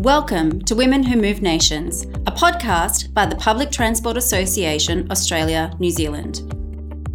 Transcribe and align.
Welcome 0.00 0.62
to 0.62 0.74
Women 0.74 1.02
Who 1.02 1.20
Move 1.20 1.42
Nations, 1.42 2.04
a 2.26 2.32
podcast 2.32 3.12
by 3.12 3.26
the 3.26 3.36
Public 3.36 3.70
Transport 3.70 4.16
Association 4.16 5.06
Australia, 5.10 5.76
New 5.78 5.90
Zealand. 5.90 6.40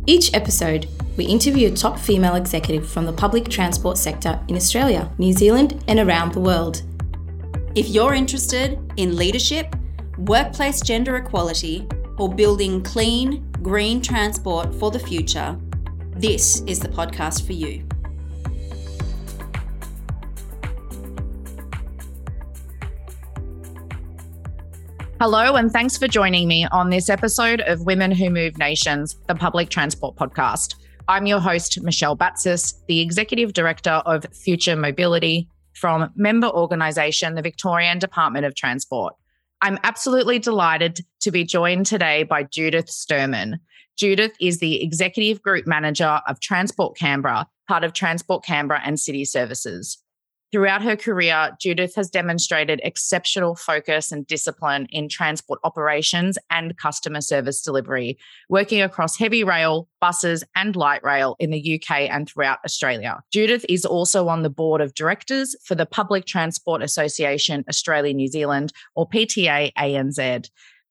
Each 0.06 0.32
episode, 0.36 0.88
we 1.18 1.26
interview 1.26 1.70
a 1.70 1.76
top 1.76 1.98
female 1.98 2.36
executive 2.36 2.88
from 2.88 3.08
the 3.08 3.12
public 3.12 3.50
transport 3.50 3.98
sector 3.98 4.40
in 4.50 4.56
Australia, 4.56 5.12
New 5.18 5.34
Zealand, 5.34 5.84
and 5.88 5.98
around 5.98 6.34
the 6.34 6.40
world. 6.40 6.84
If 7.74 7.90
you're 7.90 8.14
interested 8.14 8.78
in 8.98 9.16
leadership, 9.16 9.76
workplace 10.20 10.80
gender 10.80 11.16
equality, 11.16 11.88
or 12.20 12.32
building 12.32 12.84
clean, 12.84 13.52
green 13.64 14.00
transport 14.00 14.76
for 14.76 14.92
the 14.92 15.00
future, 15.00 15.58
this 16.12 16.62
is 16.68 16.80
the 16.80 16.90
podcast 16.90 17.48
for 17.48 17.54
you. 17.54 17.84
Hello, 25.22 25.56
and 25.56 25.72
thanks 25.72 25.98
for 25.98 26.10
joining 26.10 26.46
me 26.46 26.68
on 26.74 26.90
this 26.90 27.10
episode 27.10 27.62
of 27.62 27.86
Women 27.86 28.12
Who 28.12 28.30
Move 28.30 28.58
Nations, 28.58 29.16
the 29.28 29.34
public 29.34 29.70
transport 29.70 30.18
podcast. 30.18 30.76
I'm 31.08 31.26
your 31.26 31.40
host, 31.40 31.82
Michelle 31.82 32.18
Batsis, 32.18 32.74
the 32.90 33.00
Executive 33.00 33.54
Director 33.54 34.02
of 34.06 34.26
Future 34.34 34.76
Mobility 34.76 35.48
from 35.74 36.12
member 36.18 36.50
organisation, 36.50 37.36
the 37.36 37.42
Victorian 37.42 37.98
Department 37.98 38.46
of 38.46 38.56
Transport. 38.56 39.16
I'm 39.62 39.80
absolutely 39.84 40.38
delighted 40.38 41.00
to 41.22 41.32
be 41.32 41.46
joined 41.46 41.86
today 41.86 42.24
by 42.24 42.44
Judith 42.44 42.88
Sturman. 42.88 43.60
Judith 43.98 44.34
is 44.42 44.60
the 44.60 44.84
Executive 44.84 45.42
Group 45.42 45.66
Manager 45.66 46.20
of 46.28 46.42
Transport 46.42 46.98
Canberra, 46.98 47.48
part 47.70 47.86
of 47.86 47.94
Transport 47.94 48.44
Canberra 48.44 48.82
and 48.84 49.00
City 49.00 49.24
Services. 49.24 49.98
Throughout 50.52 50.84
her 50.84 50.96
career, 50.96 51.52
Judith 51.60 51.96
has 51.96 52.10
demonstrated 52.10 52.80
exceptional 52.84 53.56
focus 53.56 54.12
and 54.12 54.26
discipline 54.26 54.88
in 54.90 55.10
transport 55.10 55.60
operations 55.64 56.38
and 56.50 56.78
customer 56.78 57.20
service 57.20 57.62
delivery, 57.62 58.18
working 58.48 58.82
across 58.82 59.18
heavy 59.18 59.44
rail, 59.44 59.90
buses, 60.00 60.44
and 60.56 60.76
light 60.76 61.04
rail 61.04 61.36
in 61.40 61.50
the 61.50 61.76
UK 61.76 62.10
and 62.10 62.30
throughout 62.30 62.60
Australia. 62.64 63.22
Judith 63.34 63.66
is 63.68 63.86
also 63.86 64.28
on 64.28 64.44
the 64.44 64.50
board 64.50 64.82
of 64.82 64.94
directors 64.94 65.56
for 65.64 65.76
the 65.76 65.86
Public 65.86 66.26
Transport 66.26 66.82
Association 66.82 67.66
Australia 67.68 68.14
New 68.14 68.28
Zealand, 68.28 68.72
or 68.96 69.10
PTA 69.10 69.74
ANZ. 69.74 70.50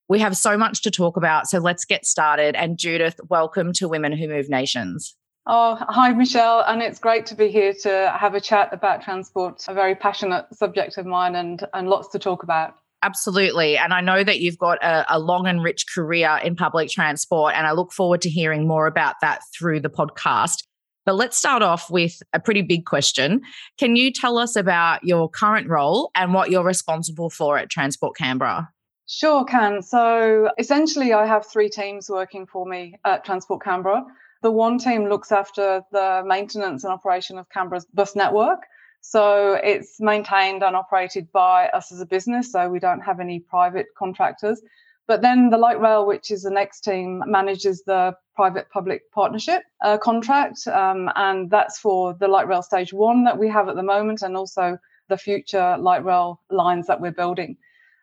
We 0.09 0.19
have 0.19 0.37
so 0.37 0.59
much 0.59 0.83
to 0.83 0.91
talk 0.91 1.17
about, 1.17 1.47
so 1.47 1.59
let's 1.59 1.87
get 1.87 2.05
started. 2.05 2.55
And 2.57 2.77
Judith, 2.77 3.19
welcome 3.31 3.73
to 3.75 3.89
Women 3.89 4.13
Who 4.13 4.29
Move 4.29 4.51
Nations. 4.51 5.17
Oh, 5.47 5.77
hi, 5.89 6.13
Michelle. 6.13 6.61
And 6.61 6.81
it's 6.81 6.99
great 6.99 7.27
to 7.27 7.35
be 7.35 7.51
here 7.51 7.75
to 7.83 8.15
have 8.19 8.35
a 8.35 8.41
chat 8.41 8.71
about 8.73 9.03
transport, 9.03 9.65
a 9.69 9.75
very 9.75 9.95
passionate 9.95 10.47
subject 10.55 10.97
of 10.97 11.05
mine 11.05 11.35
and, 11.35 11.67
and 11.75 11.89
lots 11.89 12.09
to 12.09 12.19
talk 12.19 12.43
about. 12.43 12.75
Absolutely. 13.03 13.77
And 13.77 13.93
I 13.93 14.01
know 14.01 14.25
that 14.25 14.41
you've 14.41 14.57
got 14.57 14.83
a, 14.83 15.05
a, 15.15 15.19
long 15.19 15.47
and 15.47 15.63
rich 15.63 15.85
career 15.95 16.41
in 16.43 16.57
public 16.57 16.89
transport, 16.89 17.53
and 17.55 17.67
I 17.67 17.73
look 17.73 17.93
forward 17.93 18.23
to 18.23 18.31
hearing 18.31 18.67
more 18.67 18.87
about 18.87 19.17
that 19.21 19.41
through 19.55 19.81
the 19.81 19.91
podcast. 19.91 20.65
But 21.05 21.17
let's 21.17 21.37
start 21.37 21.61
off 21.61 21.91
with 21.91 22.23
a 22.33 22.41
pretty 22.41 22.63
big 22.63 22.87
question. 22.87 23.43
Can 23.79 23.97
you 23.97 24.11
tell 24.11 24.39
us 24.39 24.57
about 24.57 25.05
your 25.05 25.29
current 25.29 25.69
role 25.69 26.11
and 26.15 26.33
what 26.33 26.51
you're 26.51 26.65
responsible 26.65 27.29
for 27.29 27.59
at 27.59 27.69
Transport 27.69 28.17
Canberra? 28.17 28.71
Sure, 29.07 29.45
can. 29.45 29.83
So 29.83 30.49
essentially, 30.57 31.13
I 31.13 31.27
have 31.27 31.45
three 31.47 31.69
teams 31.69 32.09
working 32.09 32.47
for 32.47 32.65
me 32.65 32.95
at 33.05 33.23
Transport 33.23 33.63
Canberra. 33.63 34.07
The 34.45 34.51
one 34.51 34.77
team 34.77 35.09
looks 35.09 35.33
after 35.33 35.83
the 35.91 36.23
maintenance 36.23 36.85
and 36.85 36.93
operation 36.93 37.39
of 37.39 37.49
Canberra's 37.49 37.87
bus 37.95 38.15
network. 38.15 38.59
So 39.01 39.55
it's 39.55 39.99
maintained 40.01 40.63
and 40.63 40.77
operated 40.77 41.33
by 41.33 41.69
us 41.69 41.91
as 41.91 42.03
a 42.03 42.05
business. 42.05 42.53
So 42.53 42.69
we 42.69 42.79
don't 42.79 43.01
have 43.01 43.21
any 43.21 43.41
private 43.41 43.87
contractors. 43.97 44.61
But 45.07 45.23
then 45.23 45.49
the 45.49 45.57
light 45.57 45.81
rail, 45.81 46.05
which 46.05 46.31
is 46.31 46.43
the 46.43 46.51
next 46.51 46.83
team, 46.83 47.23
manages 47.27 47.85
the 47.85 48.17
private 48.37 48.69
public 48.69 49.11
partnership 49.13 49.63
uh, 49.83 49.97
contract. 49.97 50.67
Um, 50.67 51.11
and 51.17 51.51
that's 51.51 51.79
for 51.79 52.13
the 52.13 52.29
light 52.29 52.47
rail 52.47 52.61
stage 52.61 52.93
one 52.93 53.25
that 53.25 53.39
we 53.39 53.49
have 53.49 53.71
at 53.71 53.77
the 53.77 53.83
moment 53.83 54.21
and 54.21 54.37
also 54.37 54.77
the 55.09 55.17
future 55.17 55.79
light 55.79 56.05
rail 56.05 56.43
lines 56.51 56.87
that 56.89 57.01
we're 57.01 57.13
building. 57.13 57.57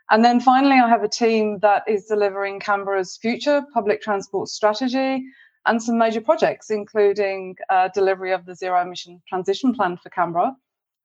And 0.10 0.26
then 0.26 0.40
finally, 0.40 0.80
I 0.80 0.90
have 0.90 1.04
a 1.04 1.08
team 1.08 1.60
that 1.60 1.84
is 1.88 2.08
delivering 2.08 2.60
Canberra's 2.60 3.16
future 3.22 3.64
public 3.76 4.02
transport 4.02 4.50
strategy 4.50 5.24
and 5.66 5.82
some 5.82 5.98
major 5.98 6.22
projects, 6.22 6.70
including 6.70 7.56
uh, 7.70 7.90
delivery 7.94 8.32
of 8.32 8.46
the 8.46 8.56
zero 8.56 8.82
emission 8.82 9.22
transition 9.28 9.74
plan 9.74 9.98
for 9.98 10.10
Canberra 10.10 10.56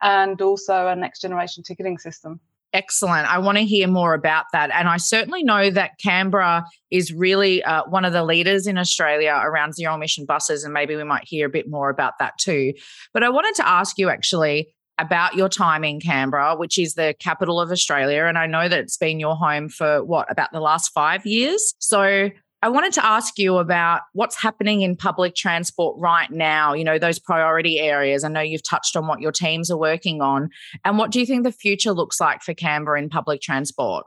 and 0.03 0.41
also 0.41 0.89
a 0.89 0.97
next 0.97 1.21
generation 1.21 1.63
ticketing 1.63 1.99
system. 1.99 2.41
Excellent. 2.73 3.27
I 3.33 3.39
want 3.39 3.57
to 3.59 3.65
hear 3.65 3.89
more 3.89 4.13
about 4.13 4.47
that. 4.53 4.71
And 4.71 4.89
I 4.89 4.99
certainly 4.99 5.43
know 5.43 5.71
that 5.71 5.93
Canberra 6.03 6.67
is 6.91 7.13
really 7.13 7.63
uh, 7.65 7.85
one 7.89 8.05
of 8.05 8.13
the 8.13 8.25
leaders 8.25 8.67
in 8.67 8.77
Australia 8.77 9.41
around 9.43 9.75
zero 9.75 9.95
emission 9.95 10.27
buses. 10.27 10.65
And 10.65 10.75
maybe 10.75 10.95
we 10.95 11.05
might 11.05 11.25
hear 11.25 11.47
a 11.47 11.51
bit 11.51 11.71
more 11.71 11.89
about 11.89 12.15
that 12.19 12.35
too. 12.39 12.75
But 13.15 13.23
I 13.23 13.31
wanted 13.31 13.55
to 13.57 13.69
ask 13.69 13.97
you 13.97 14.11
actually 14.11 14.75
about 14.99 15.35
your 15.37 15.49
time 15.49 15.85
in 15.85 16.01
Canberra, 16.01 16.57
which 16.57 16.79
is 16.79 16.95
the 16.95 17.15
capital 17.19 17.61
of 17.61 17.71
Australia. 17.71 18.25
And 18.25 18.37
I 18.37 18.47
know 18.47 18.69
that 18.69 18.79
it's 18.79 18.97
been 18.97 19.21
your 19.21 19.37
home 19.37 19.69
for 19.69 20.05
what, 20.05 20.31
about 20.31 20.53
the 20.53 20.61
last 20.61 20.89
five 20.89 21.25
years? 21.25 21.75
So 21.79 22.31
I 22.63 22.69
wanted 22.69 22.93
to 22.95 23.05
ask 23.05 23.39
you 23.39 23.59
about 23.59 24.03
what's 24.13 24.41
happening 24.41 24.81
in 24.83 24.97
public 24.97 25.35
transport 25.35 25.97
right 25.99 26.31
now, 26.31 26.73
you 26.73 26.85
know, 26.85 26.99
those 26.99 27.19
priority 27.19 27.79
areas. 27.79 28.25
I 28.25 28.29
know 28.29 28.41
you've 28.41 28.69
touched 28.69 28.97
on 28.97 29.07
what 29.07 29.21
your 29.21 29.33
teams 29.33 29.71
are 29.71 29.77
working 29.77 30.23
on. 30.23 30.49
And 30.85 30.97
what 30.97 31.11
do 31.11 31.21
you 31.21 31.27
think 31.27 31.45
the 31.45 31.53
future 31.53 31.93
looks 31.93 32.21
like 32.21 32.43
for 32.43 32.55
Canberra 32.55 32.99
in 32.99 33.11
public 33.11 33.43
transport? 33.43 34.07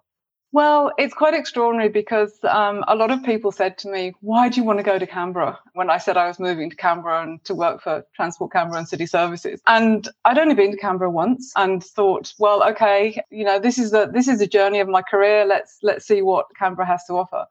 Well, 0.52 0.92
it's 0.98 1.14
quite 1.14 1.36
extraordinary 1.36 1.90
because 1.90 2.40
um, 2.44 2.84
a 2.88 2.96
lot 2.96 3.12
of 3.12 3.22
people 3.24 3.52
said 3.52 3.78
to 3.80 3.88
me, 3.88 4.14
Why 4.22 4.50
do 4.50 4.60
you 4.60 4.66
want 4.66 4.80
to 4.80 4.84
go 4.84 4.98
to 4.98 5.06
Canberra? 5.06 5.60
when 5.74 5.92
I 5.92 6.00
said 6.00 6.18
I 6.18 6.28
was 6.28 6.40
moving 6.40 6.72
to 6.72 6.76
Canberra 6.76 7.22
and 7.22 7.44
to 7.46 7.54
work 7.54 7.84
for 7.84 8.04
Transport 8.16 8.52
Canberra 8.52 8.80
and 8.80 8.88
City 8.88 9.06
Services. 9.06 9.62
And 9.68 10.10
I'd 10.26 10.40
only 10.40 10.56
been 10.56 10.72
to 10.72 10.78
Canberra 10.78 11.12
once 11.12 11.54
and 11.56 11.84
thought, 11.84 12.34
well, 12.40 12.68
okay, 12.68 13.22
you 13.30 13.46
know, 13.46 13.60
this 13.60 13.78
is 13.78 13.92
the 13.92 14.10
this 14.12 14.28
is 14.28 14.40
the 14.40 14.48
journey 14.48 14.80
of 14.80 14.88
my 14.88 15.04
career. 15.04 15.46
Let's 15.46 15.78
let's 15.84 16.08
see 16.08 16.24
what 16.24 16.48
Canberra 16.58 16.88
has 16.88 17.06
to 17.06 17.14
offer. 17.14 17.46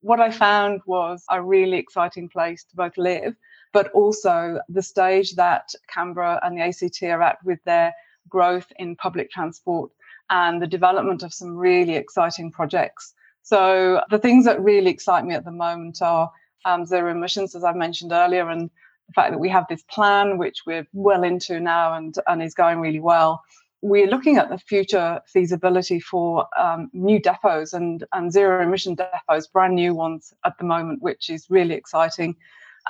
What 0.00 0.20
I 0.20 0.30
found 0.30 0.80
was 0.86 1.24
a 1.28 1.42
really 1.42 1.76
exciting 1.76 2.28
place 2.28 2.64
to 2.64 2.76
both 2.76 2.96
live, 2.96 3.34
but 3.72 3.90
also 3.90 4.60
the 4.68 4.82
stage 4.82 5.34
that 5.34 5.70
Canberra 5.92 6.38
and 6.42 6.56
the 6.56 6.62
ACT 6.62 7.02
are 7.02 7.22
at 7.22 7.38
with 7.44 7.62
their 7.64 7.92
growth 8.28 8.70
in 8.76 8.94
public 8.96 9.30
transport 9.30 9.90
and 10.30 10.62
the 10.62 10.66
development 10.66 11.22
of 11.22 11.34
some 11.34 11.56
really 11.56 11.96
exciting 11.96 12.52
projects. 12.52 13.14
So, 13.42 14.02
the 14.10 14.18
things 14.18 14.44
that 14.44 14.60
really 14.60 14.90
excite 14.90 15.24
me 15.24 15.34
at 15.34 15.44
the 15.44 15.50
moment 15.50 16.02
are 16.02 16.30
um, 16.64 16.84
zero 16.84 17.10
emissions, 17.10 17.54
as 17.54 17.64
I've 17.64 17.76
mentioned 17.76 18.12
earlier, 18.12 18.50
and 18.50 18.70
the 19.06 19.12
fact 19.14 19.32
that 19.32 19.38
we 19.38 19.48
have 19.48 19.64
this 19.68 19.82
plan, 19.84 20.36
which 20.36 20.62
we're 20.66 20.86
well 20.92 21.24
into 21.24 21.58
now 21.58 21.94
and, 21.94 22.14
and 22.26 22.42
is 22.42 22.54
going 22.54 22.78
really 22.78 23.00
well 23.00 23.42
we're 23.80 24.08
looking 24.08 24.36
at 24.36 24.48
the 24.48 24.58
future 24.58 25.20
feasibility 25.26 26.00
for 26.00 26.46
um, 26.58 26.90
new 26.92 27.20
depots 27.20 27.72
and, 27.72 28.04
and 28.12 28.32
zero 28.32 28.62
emission 28.62 28.94
depots, 28.94 29.46
brand 29.46 29.74
new 29.74 29.94
ones 29.94 30.32
at 30.44 30.58
the 30.58 30.64
moment, 30.64 31.02
which 31.02 31.30
is 31.30 31.46
really 31.48 31.74
exciting. 31.74 32.36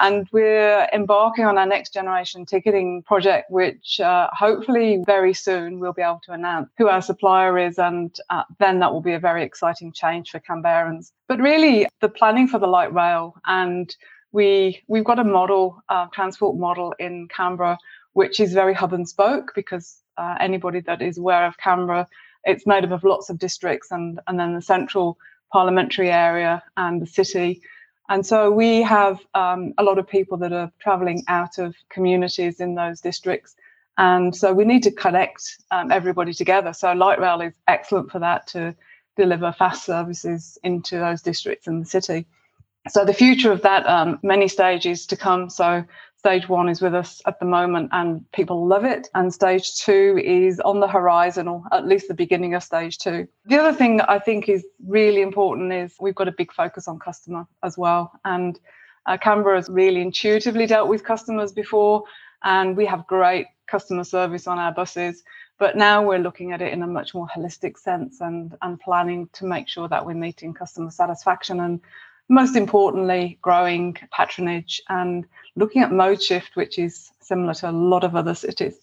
And 0.01 0.29
we're 0.33 0.87
embarking 0.95 1.45
on 1.45 1.59
our 1.59 1.67
next 1.67 1.93
generation 1.93 2.47
ticketing 2.47 3.03
project, 3.03 3.51
which 3.51 3.99
uh, 3.99 4.29
hopefully 4.33 5.03
very 5.05 5.35
soon 5.35 5.81
we'll 5.81 5.93
be 5.93 6.03
able 6.03 6.21
to 6.25 6.33
announce 6.33 6.71
who 6.79 6.89
our 6.89 7.03
supplier 7.03 7.59
is. 7.59 7.79
And 7.79 8.17
uh, 8.31 8.45
then 8.61 8.79
that 8.79 8.93
will 8.93 9.01
be 9.01 9.15
a 9.15 9.19
very 9.19 9.43
exciting 9.43 9.93
change 9.93 10.31
for 10.31 10.39
Canberrans. 10.39 11.11
But 11.27 11.41
really, 11.41 11.89
the 12.01 12.09
planning 12.09 12.47
for 12.47 12.61
the 12.61 12.69
light 12.69 12.95
rail 12.95 13.35
and 13.47 13.95
we 14.31 14.83
we've 14.87 15.05
got 15.05 15.19
a 15.19 15.25
model, 15.25 15.83
uh, 15.89 16.07
transport 16.13 16.57
model 16.57 16.95
in 16.99 17.29
Canberra, 17.29 17.79
which 18.13 18.41
is 18.41 18.53
very 18.53 18.75
hub 18.75 18.93
and 18.93 19.09
spoke 19.09 19.53
because 19.55 20.03
uh, 20.19 20.37
anybody 20.41 20.81
that 20.83 21.03
is 21.03 21.19
aware 21.19 21.47
of 21.47 21.59
Canberra, 21.59 22.09
it's 22.45 22.67
made 22.67 22.85
up 22.85 22.93
of 22.93 23.05
lots 23.05 23.31
of 23.31 23.39
districts 23.39 23.93
and, 23.93 24.21
and 24.29 24.41
then 24.41 24.55
the 24.55 24.63
central 24.63 25.19
parliamentary 25.53 26.11
area 26.11 26.63
and 26.77 27.03
the 27.03 27.07
city. 27.07 27.63
And 28.11 28.27
so 28.27 28.51
we 28.51 28.83
have 28.83 29.19
um, 29.35 29.75
a 29.79 29.85
lot 29.85 29.99
of 29.99 30.09
people 30.09 30.39
that 30.39 30.53
are 30.53 30.73
travelling 30.81 31.25
out 31.29 31.59
of 31.59 31.77
communities 31.91 32.61
in 32.61 32.75
those 32.77 33.01
districts. 33.03 33.57
And 33.99 34.37
so 34.37 34.55
we 34.55 34.65
need 34.67 34.85
to 34.85 34.93
connect 34.93 35.43
um, 35.71 35.93
everybody 35.93 36.35
together. 36.35 36.75
So 36.75 36.93
light 36.93 37.21
rail 37.21 37.41
is 37.43 37.55
excellent 37.69 38.11
for 38.13 38.21
that 38.21 38.49
to 38.49 38.77
deliver 39.17 39.53
fast 39.53 39.85
services 39.87 40.59
into 40.65 40.99
those 40.99 41.23
districts 41.23 41.69
in 41.69 41.81
the 41.81 41.87
city. 41.87 42.27
So 42.91 43.05
the 43.05 43.15
future 43.15 43.53
of 43.53 43.63
that, 43.63 43.87
um, 43.87 44.21
many 44.23 44.49
stages 44.49 45.07
to 45.09 45.17
come. 45.17 45.51
So 45.51 45.85
Stage 46.19 46.49
one 46.49 46.69
is 46.69 46.83
with 46.83 46.97
us 46.97 47.23
at 47.27 47.39
the 47.39 47.47
moment 47.47 47.91
and 47.93 48.25
people 48.33 48.67
love 48.67 48.85
it. 48.85 49.09
And 49.15 49.33
stage 49.33 49.77
two 49.77 50.21
is 50.23 50.59
on 50.59 50.81
the 50.81 50.89
horizon, 50.89 51.47
or 51.47 51.63
at 51.71 51.87
least 51.87 52.09
the 52.09 52.15
beginning 52.15 52.55
of 52.55 52.65
stage 52.65 52.99
two. 52.99 53.29
The 53.47 53.57
other 53.57 53.73
thing 53.73 53.99
that 53.99 54.11
I 54.11 54.19
think 54.19 54.49
is 54.49 54.67
really 54.85 55.23
important 55.23 55.73
is 55.73 55.95
we've 56.01 56.17
got 56.17 56.27
a 56.27 56.33
big 56.33 56.53
focus 56.53 56.89
on 56.89 56.99
customer 56.99 57.47
as 57.63 57.79
well. 57.79 58.11
And 58.25 58.59
uh, 59.07 59.17
Canberra 59.17 59.59
has 59.59 59.69
really 59.69 60.01
intuitively 60.01 60.67
dealt 60.67 60.89
with 60.89 61.05
customers 61.05 61.53
before, 61.53 62.03
and 62.43 62.77
we 62.77 62.85
have 62.87 63.07
great 63.07 63.47
customer 63.69 64.03
service 64.03 64.49
on 64.49 64.59
our 64.59 64.73
buses. 64.73 65.23
But 65.61 65.77
now 65.77 66.05
we're 66.05 66.19
looking 66.19 66.51
at 66.53 66.61
it 66.61 66.73
in 66.73 66.83
a 66.83 66.87
much 66.89 67.15
more 67.15 67.29
holistic 67.29 67.79
sense 67.79 68.21
and, 68.21 68.57
and 68.63 68.81
planning 68.81 69.29
to 69.35 69.45
make 69.45 69.69
sure 69.69 69.87
that 69.89 70.05
we're 70.05 70.15
meeting 70.15 70.53
customer 70.53 70.91
satisfaction 70.91 71.61
and 71.61 71.81
most 72.29 72.57
importantly, 72.57 73.39
growing 73.43 73.97
patronage 74.17 74.81
and 74.89 75.25
looking 75.57 75.83
at 75.83 75.93
mode 75.93 76.23
shift, 76.23 76.51
which 76.55 76.79
is 76.79 77.11
similar 77.21 77.55
to 77.55 77.71
a 77.71 77.73
lot 77.73 78.05
of 78.05 78.15
other 78.15 78.35
cities. 78.35 78.77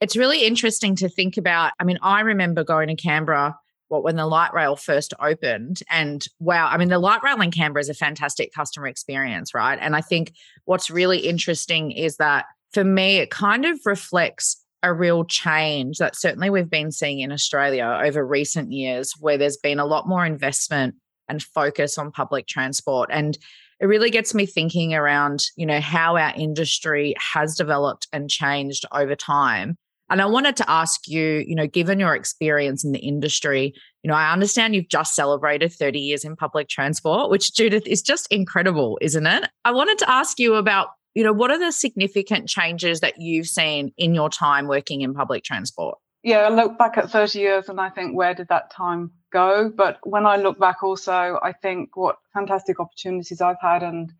It's 0.00 0.16
really 0.16 0.44
interesting 0.44 0.96
to 0.96 1.08
think 1.08 1.36
about. 1.36 1.72
I 1.78 1.84
mean, 1.84 1.98
I 2.02 2.20
remember 2.20 2.64
going 2.64 2.88
to 2.88 2.96
Canberra 2.96 3.56
what 3.92 4.02
when 4.02 4.16
the 4.16 4.26
light 4.26 4.54
rail 4.54 4.74
first 4.74 5.12
opened 5.20 5.80
and 5.90 6.24
wow 6.40 6.66
i 6.68 6.78
mean 6.78 6.88
the 6.88 6.98
light 6.98 7.22
rail 7.22 7.40
in 7.42 7.50
canberra 7.50 7.80
is 7.80 7.90
a 7.90 7.94
fantastic 7.94 8.52
customer 8.54 8.86
experience 8.86 9.52
right 9.54 9.78
and 9.82 9.94
i 9.94 10.00
think 10.00 10.32
what's 10.64 10.90
really 10.90 11.18
interesting 11.18 11.92
is 11.92 12.16
that 12.16 12.46
for 12.72 12.84
me 12.84 13.18
it 13.18 13.30
kind 13.30 13.66
of 13.66 13.78
reflects 13.84 14.64
a 14.82 14.92
real 14.92 15.24
change 15.24 15.98
that 15.98 16.16
certainly 16.16 16.48
we've 16.48 16.70
been 16.70 16.90
seeing 16.90 17.20
in 17.20 17.30
australia 17.30 18.00
over 18.02 18.26
recent 18.26 18.72
years 18.72 19.12
where 19.20 19.36
there's 19.36 19.58
been 19.58 19.78
a 19.78 19.86
lot 19.86 20.08
more 20.08 20.24
investment 20.24 20.94
and 21.28 21.42
focus 21.42 21.98
on 21.98 22.10
public 22.10 22.46
transport 22.46 23.10
and 23.12 23.38
it 23.80 23.86
really 23.86 24.10
gets 24.10 24.34
me 24.34 24.46
thinking 24.46 24.94
around 24.94 25.44
you 25.56 25.66
know 25.66 25.80
how 25.80 26.16
our 26.16 26.32
industry 26.36 27.14
has 27.18 27.56
developed 27.56 28.06
and 28.12 28.30
changed 28.30 28.84
over 28.92 29.14
time 29.14 29.76
and 30.12 30.20
I 30.20 30.26
wanted 30.26 30.58
to 30.58 30.70
ask 30.70 31.08
you, 31.08 31.42
you 31.46 31.54
know, 31.54 31.66
given 31.66 31.98
your 31.98 32.14
experience 32.14 32.84
in 32.84 32.92
the 32.92 32.98
industry, 32.98 33.72
you 34.02 34.08
know, 34.08 34.14
I 34.14 34.30
understand 34.30 34.74
you've 34.74 34.88
just 34.88 35.14
celebrated 35.16 35.72
30 35.72 35.98
years 35.98 36.22
in 36.22 36.36
public 36.36 36.68
transport, 36.68 37.30
which 37.30 37.54
Judith 37.54 37.86
is 37.86 38.02
just 38.02 38.30
incredible, 38.30 38.98
isn't 39.00 39.26
it? 39.26 39.48
I 39.64 39.72
wanted 39.72 39.96
to 40.00 40.10
ask 40.10 40.38
you 40.38 40.56
about, 40.56 40.88
you 41.14 41.24
know, 41.24 41.32
what 41.32 41.50
are 41.50 41.58
the 41.58 41.72
significant 41.72 42.46
changes 42.46 43.00
that 43.00 43.14
you've 43.16 43.46
seen 43.46 43.90
in 43.96 44.14
your 44.14 44.28
time 44.28 44.68
working 44.68 45.00
in 45.00 45.14
public 45.14 45.44
transport? 45.44 45.96
Yeah, 46.22 46.42
I 46.42 46.48
look 46.50 46.78
back 46.78 46.98
at 46.98 47.10
30 47.10 47.38
years 47.40 47.68
and 47.68 47.80
I 47.80 47.90
think, 47.90 48.16
where 48.16 48.34
did 48.34 48.48
that 48.48 48.70
time 48.70 49.10
go? 49.32 49.72
But 49.74 49.98
when 50.04 50.24
I 50.24 50.36
look 50.36 50.58
back 50.58 50.82
also, 50.82 51.38
I 51.42 51.52
think 51.52 51.96
what 51.96 52.16
fantastic 52.32 52.78
opportunities 52.78 53.40
I've 53.40 53.60
had 53.60 53.82
and 53.82 54.12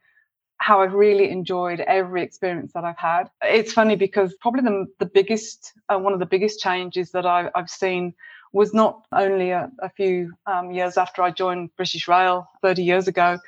how 0.59 0.81
I've 0.81 0.95
really 0.95 1.31
enjoyed 1.31 1.81
every 1.81 2.23
experience 2.23 2.73
that 2.73 2.85
I've 2.85 2.99
had. 2.99 3.25
It's 3.43 3.73
funny 3.73 3.97
because 3.97 4.35
probably 4.41 4.63
the, 4.63 4.87
the 4.99 5.07
biggest, 5.07 5.73
uh, 5.89 5.99
one 5.99 6.13
of 6.13 6.19
the 6.19 6.27
biggest 6.27 6.61
changes 6.61 7.13
that 7.13 7.27
I, 7.27 7.51
have 7.55 7.71
seen 7.71 8.15
was 8.53 8.75
not 8.75 9.05
only 9.13 9.51
a, 9.51 9.71
a 9.81 9.89
few 9.91 10.33
um, 10.47 10.71
years 10.73 10.97
after 10.97 11.23
I 11.23 11.31
joined 11.31 11.75
British 11.77 12.07
Rail 12.07 12.49
30 12.63 12.83
years 12.83 13.09
ago, 13.09 13.39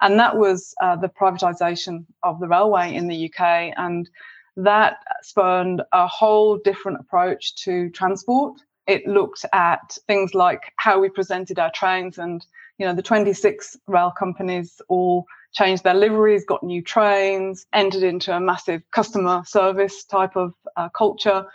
and 0.00 0.18
that 0.18 0.36
was 0.36 0.74
uh, 0.82 0.96
the 0.96 1.08
privatisation 1.08 2.06
of 2.22 2.40
the 2.40 2.48
railway 2.48 2.94
in 2.94 3.08
the 3.08 3.30
UK. 3.30 3.72
And 3.76 4.08
that 4.56 4.98
spurned 5.22 5.82
a 5.92 6.06
whole 6.06 6.58
different 6.58 7.00
approach 7.00 7.54
to 7.64 7.90
transport. 7.90 8.60
It 8.86 9.06
looked 9.06 9.44
at 9.52 9.96
things 10.06 10.34
like 10.34 10.72
how 10.76 11.00
we 11.00 11.08
presented 11.08 11.58
our 11.58 11.70
trains 11.72 12.18
and 12.18 12.44
you 12.78 12.86
know 12.86 12.94
the 12.94 13.02
26 13.02 13.76
rail 13.86 14.12
companies 14.16 14.80
all 14.88 15.26
changed 15.54 15.84
their 15.84 15.94
liveries, 15.94 16.44
got 16.44 16.62
new 16.62 16.82
trains, 16.82 17.66
entered 17.72 18.02
into 18.02 18.36
a 18.36 18.40
massive 18.40 18.82
customer 18.90 19.42
service 19.46 20.04
type 20.04 20.36
of 20.36 20.52
uh, 20.76 20.88
culture. 20.90 21.46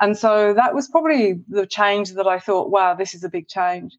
And 0.00 0.16
so 0.16 0.54
that 0.54 0.74
was 0.74 0.88
probably 0.88 1.40
the 1.48 1.66
change 1.66 2.12
that 2.12 2.26
I 2.26 2.38
thought, 2.38 2.70
wow, 2.70 2.94
this 2.94 3.14
is 3.14 3.24
a 3.24 3.28
big 3.28 3.48
change. 3.48 3.96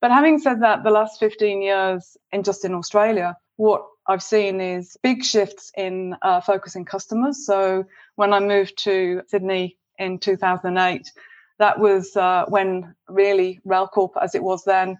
But 0.00 0.10
having 0.10 0.38
said 0.38 0.62
that, 0.62 0.82
the 0.82 0.90
last 0.90 1.20
15 1.20 1.62
years 1.62 2.16
and 2.32 2.44
just 2.44 2.64
in 2.64 2.74
Australia, 2.74 3.36
what 3.56 3.82
I've 4.06 4.22
seen 4.22 4.60
is 4.60 4.96
big 5.02 5.24
shifts 5.24 5.72
in 5.76 6.16
uh, 6.22 6.40
focusing 6.40 6.84
customers. 6.84 7.46
So 7.46 7.86
when 8.16 8.32
I 8.32 8.40
moved 8.40 8.78
to 8.84 9.22
Sydney 9.28 9.76
in 9.98 10.18
2008, 10.18 11.10
that 11.58 11.78
was 11.78 12.16
uh, 12.16 12.44
when 12.48 12.94
really 13.08 13.60
RailCorp, 13.66 14.10
as 14.20 14.34
it 14.34 14.42
was 14.42 14.64
then, 14.64 14.98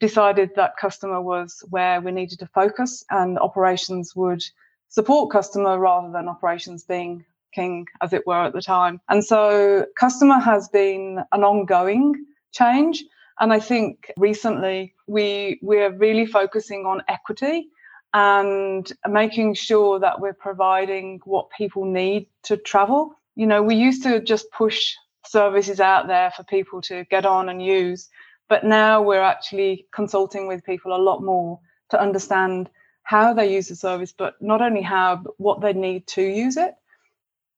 decided 0.00 0.50
that 0.56 0.78
customer 0.78 1.20
was 1.20 1.62
where 1.68 2.00
we 2.00 2.10
needed 2.10 2.38
to 2.38 2.46
focus 2.46 3.04
and 3.10 3.38
operations 3.38 4.16
would 4.16 4.42
support 4.88 5.30
customer 5.30 5.78
rather 5.78 6.10
than 6.10 6.28
operations 6.28 6.84
being 6.84 7.24
king, 7.52 7.86
as 8.00 8.12
it 8.12 8.26
were, 8.26 8.44
at 8.44 8.52
the 8.52 8.62
time. 8.62 9.00
And 9.08 9.24
so 9.24 9.86
customer 9.98 10.38
has 10.38 10.68
been 10.68 11.20
an 11.32 11.44
ongoing 11.44 12.14
change. 12.52 13.04
And 13.38 13.52
I 13.52 13.60
think 13.60 14.10
recently 14.16 14.94
we 15.06 15.58
we're 15.62 15.92
really 15.92 16.26
focusing 16.26 16.86
on 16.86 17.02
equity 17.08 17.68
and 18.12 18.90
making 19.08 19.54
sure 19.54 19.98
that 20.00 20.20
we're 20.20 20.32
providing 20.32 21.20
what 21.24 21.50
people 21.50 21.84
need 21.84 22.26
to 22.44 22.56
travel. 22.56 23.14
You 23.36 23.46
know, 23.46 23.62
we 23.62 23.76
used 23.76 24.02
to 24.02 24.20
just 24.20 24.50
push 24.50 24.94
services 25.26 25.80
out 25.80 26.08
there 26.08 26.30
for 26.32 26.42
people 26.44 26.80
to 26.82 27.04
get 27.04 27.24
on 27.24 27.48
and 27.48 27.64
use. 27.64 28.08
But 28.48 28.64
now 28.64 29.00
we're 29.00 29.22
actually 29.22 29.86
consulting 29.92 30.48
with 30.48 30.64
people 30.64 30.94
a 30.94 30.98
lot 30.98 31.22
more 31.22 31.60
to 31.90 32.00
understand 32.00 32.68
how 33.02 33.32
they 33.32 33.52
use 33.52 33.68
the 33.68 33.76
service, 33.76 34.12
but 34.16 34.40
not 34.40 34.60
only 34.60 34.82
how, 34.82 35.16
but 35.16 35.38
what 35.38 35.60
they 35.60 35.72
need 35.72 36.06
to 36.08 36.22
use 36.22 36.56
it. 36.56 36.74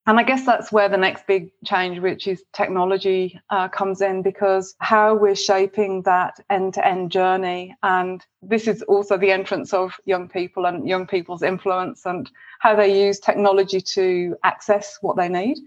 And 0.04 0.18
I 0.18 0.24
guess 0.24 0.44
that's 0.44 0.72
where 0.72 0.88
the 0.88 0.96
next 0.96 1.28
big 1.28 1.52
change, 1.64 2.00
which 2.00 2.26
is 2.26 2.42
technology, 2.52 3.40
uh, 3.50 3.68
comes 3.68 4.00
in 4.00 4.22
because 4.22 4.74
how 4.78 5.14
we're 5.14 5.36
shaping 5.36 6.02
that 6.02 6.34
end 6.50 6.74
to 6.74 6.84
end 6.84 7.12
journey. 7.12 7.76
And 7.84 8.24
this 8.42 8.66
is 8.66 8.82
also 8.82 9.16
the 9.16 9.30
entrance 9.30 9.72
of 9.72 9.92
young 10.04 10.28
people 10.28 10.66
and 10.66 10.88
young 10.88 11.06
people's 11.06 11.44
influence 11.44 12.04
and 12.04 12.28
how 12.58 12.74
they 12.74 13.06
use 13.06 13.20
technology 13.20 13.80
to 13.80 14.36
access 14.42 14.98
what 15.02 15.16
they 15.16 15.28
need. 15.28 15.58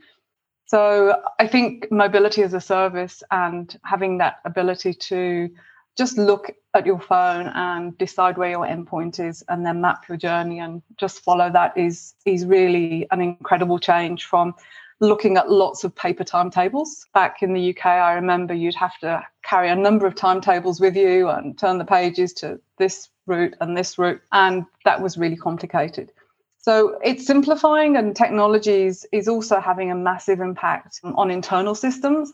So 0.65 1.21
I 1.39 1.47
think 1.47 1.89
mobility 1.89 2.41
as 2.43 2.53
a 2.53 2.59
service 2.59 3.23
and 3.31 3.77
having 3.85 4.17
that 4.17 4.39
ability 4.43 4.95
to 4.95 5.49
just 5.97 6.17
look 6.17 6.51
at 6.73 6.85
your 6.85 6.99
phone 6.99 7.47
and 7.47 7.97
decide 7.97 8.37
where 8.37 8.49
your 8.49 8.65
endpoint 8.65 9.25
is 9.25 9.43
and 9.47 9.65
then 9.65 9.81
map 9.81 10.07
your 10.09 10.17
journey 10.17 10.59
and 10.59 10.81
just 10.97 11.23
follow 11.23 11.49
that 11.49 11.77
is 11.77 12.13
is 12.25 12.45
really 12.45 13.07
an 13.11 13.21
incredible 13.21 13.79
change 13.79 14.25
from 14.25 14.53
looking 14.99 15.37
at 15.37 15.49
lots 15.49 15.83
of 15.83 15.95
paper 15.95 16.23
timetables. 16.23 17.05
Back 17.13 17.41
in 17.41 17.53
the 17.53 17.69
UK, 17.71 17.85
I 17.85 18.13
remember 18.13 18.53
you'd 18.53 18.75
have 18.75 18.97
to 18.99 19.25
carry 19.43 19.69
a 19.69 19.75
number 19.75 20.05
of 20.05 20.15
timetables 20.15 20.79
with 20.79 20.95
you 20.95 21.29
and 21.29 21.57
turn 21.57 21.77
the 21.77 21.85
pages 21.85 22.33
to 22.33 22.59
this 22.77 23.09
route 23.25 23.55
and 23.59 23.75
this 23.75 23.97
route. 23.97 24.21
And 24.31 24.65
that 24.85 25.01
was 25.01 25.17
really 25.17 25.35
complicated. 25.35 26.11
So 26.57 26.97
it's 27.03 27.27
simplifying, 27.27 27.95
and 27.95 28.15
technologies 28.15 29.05
is 29.11 29.27
also 29.27 29.59
having 29.59 29.91
a 29.91 29.95
massive 29.95 30.39
impact 30.39 30.99
on 31.03 31.29
internal 31.29 31.75
systems. 31.75 32.33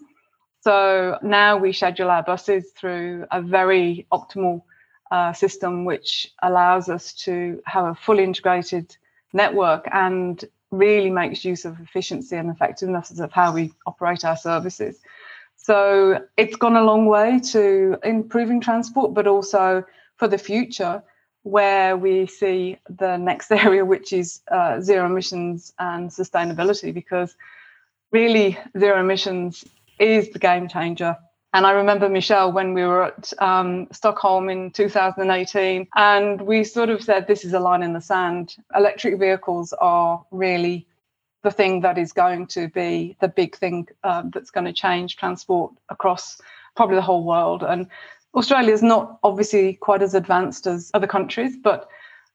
So 0.62 1.18
now 1.24 1.58
we 1.58 1.74
schedule 1.74 2.12
our 2.12 2.22
buses 2.22 2.72
through 2.78 3.26
a 3.32 3.42
very 3.42 4.06
optimal 4.12 4.62
uh, 5.10 5.34
system, 5.34 5.86
which 5.86 6.32
allows 6.44 6.88
us 6.88 7.14
to 7.26 7.62
have 7.66 7.86
a 7.86 7.96
fully 7.96 8.24
integrated 8.24 8.96
network 9.34 9.88
and 9.92 10.44
really 10.70 11.10
makes 11.10 11.44
use 11.44 11.66
of 11.66 11.80
efficiency 11.80 12.36
and 12.36 12.50
effectiveness 12.50 13.20
of 13.20 13.32
how 13.32 13.52
we 13.52 13.74
operate 13.88 14.24
our 14.24 14.38
services. 14.38 15.00
So 15.58 16.20
it's 16.38 16.56
gone 16.56 16.76
a 16.76 16.84
long 16.84 17.08
way 17.08 17.40
to 17.52 17.98
improving 18.04 18.62
transport, 18.62 19.14
but 19.14 19.28
also 19.28 19.84
for 20.18 20.28
the 20.28 20.38
future, 20.38 21.04
where 21.44 21.98
we 21.98 22.28
see 22.28 22.78
the 22.88 23.18
next 23.18 23.52
area, 23.52 23.84
which 23.84 24.14
is 24.14 24.42
uh, 24.52 24.80
zero 24.80 25.08
emissions 25.08 25.74
and 25.80 26.10
sustainability, 26.10 26.94
because 26.94 27.36
really 28.12 28.60
zero 28.78 29.00
emissions 29.00 29.66
is 30.02 30.30
the 30.30 30.40
game 30.40 30.68
changer. 30.68 31.16
And 31.54 31.66
I 31.66 31.72
remember, 31.72 32.08
Michelle, 32.08 32.52
when 32.52 32.74
we 32.74 32.84
were 32.84 33.04
at 33.04 33.34
um, 33.40 33.88
Stockholm 33.92 34.50
in 34.50 34.72
2018, 34.72 35.88
and 35.96 36.42
we 36.42 36.64
sort 36.64 36.90
of 36.90 37.04
said, 37.04 37.28
this 37.28 37.44
is 37.44 37.54
a 37.54 37.60
line 37.60 37.84
in 37.84 37.92
the 37.92 38.00
sand. 38.00 38.56
Electric 38.74 39.20
vehicles 39.20 39.74
are 39.74 40.26
really 40.32 40.88
the 41.44 41.52
thing 41.52 41.82
that 41.82 41.98
is 41.98 42.14
going 42.14 42.48
to 42.48 42.70
be 42.70 43.18
the 43.20 43.28
big 43.28 43.56
thing 43.58 43.88
uh, 44.04 44.24
that's 44.34 44.52
going 44.52 44.66
to 44.66 44.74
change 44.74 45.18
transport 45.18 45.74
across 45.90 46.40
probably 46.76 46.96
the 46.96 47.02
whole 47.02 47.26
world. 47.26 47.64
And 47.64 47.88
Australia 48.34 48.74
is 48.74 48.84
not 48.84 49.20
obviously 49.24 49.74
quite 49.74 50.02
as 50.02 50.14
advanced 50.14 50.68
as 50.68 50.90
other 50.94 51.08
countries, 51.08 51.58
but 51.62 51.90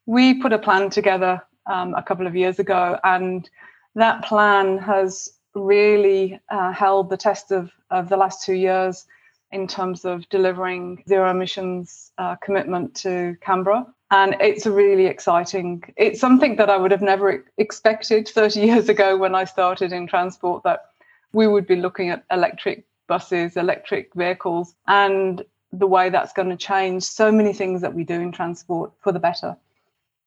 we 0.04 0.40
put 0.42 0.52
a 0.52 0.58
plan 0.58 0.90
together 0.90 1.42
um, 1.66 1.94
a 1.94 2.02
couple 2.02 2.26
of 2.26 2.36
years 2.36 2.58
ago, 2.58 2.98
and 3.02 3.48
that 3.94 4.22
plan 4.24 4.78
has 4.78 5.30
really 5.56 6.38
uh, 6.50 6.72
held 6.72 7.10
the 7.10 7.16
test 7.16 7.50
of, 7.50 7.72
of 7.90 8.08
the 8.08 8.16
last 8.16 8.44
two 8.44 8.54
years 8.54 9.06
in 9.52 9.66
terms 9.66 10.04
of 10.04 10.28
delivering 10.28 11.02
zero 11.08 11.30
emissions 11.30 12.12
uh, 12.18 12.36
commitment 12.36 12.94
to 12.94 13.36
Canberra. 13.40 13.86
And 14.10 14.36
it's 14.40 14.66
really 14.66 15.06
exciting. 15.06 15.82
It's 15.96 16.20
something 16.20 16.56
that 16.56 16.70
I 16.70 16.76
would 16.76 16.90
have 16.90 17.02
never 17.02 17.44
expected 17.56 18.28
30 18.28 18.60
years 18.68 18.88
ago 18.88 19.16
when 19.16 19.34
I 19.34 19.44
started 19.44 19.92
in 19.92 20.06
transport 20.06 20.62
that 20.64 20.86
we 21.32 21.46
would 21.46 21.66
be 21.66 21.76
looking 21.76 22.10
at 22.10 22.24
electric 22.30 22.84
buses, 23.08 23.56
electric 23.56 24.14
vehicles. 24.14 24.74
And 24.86 25.44
the 25.72 25.86
way 25.86 26.10
that's 26.10 26.32
going 26.32 26.50
to 26.50 26.56
change 26.56 27.02
so 27.02 27.32
many 27.32 27.52
things 27.52 27.80
that 27.80 27.94
we 27.94 28.04
do 28.04 28.20
in 28.20 28.32
transport 28.32 28.92
for 29.00 29.12
the 29.12 29.18
better. 29.18 29.56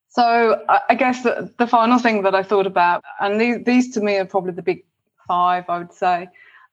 So 0.10 0.66
I 0.90 0.96
guess 0.96 1.22
the, 1.22 1.54
the 1.60 1.68
final 1.68 2.00
thing 2.00 2.24
that 2.24 2.34
I 2.34 2.42
thought 2.42 2.66
about, 2.66 3.04
and 3.20 3.40
these, 3.40 3.64
these 3.64 3.94
to 3.94 4.02
me 4.02 4.18
are 4.18 4.26
probably 4.26 4.54
the 4.54 4.64
big 4.64 4.84
five, 5.30 5.66
I 5.70 5.78
would 5.78 5.94
say, 5.94 6.18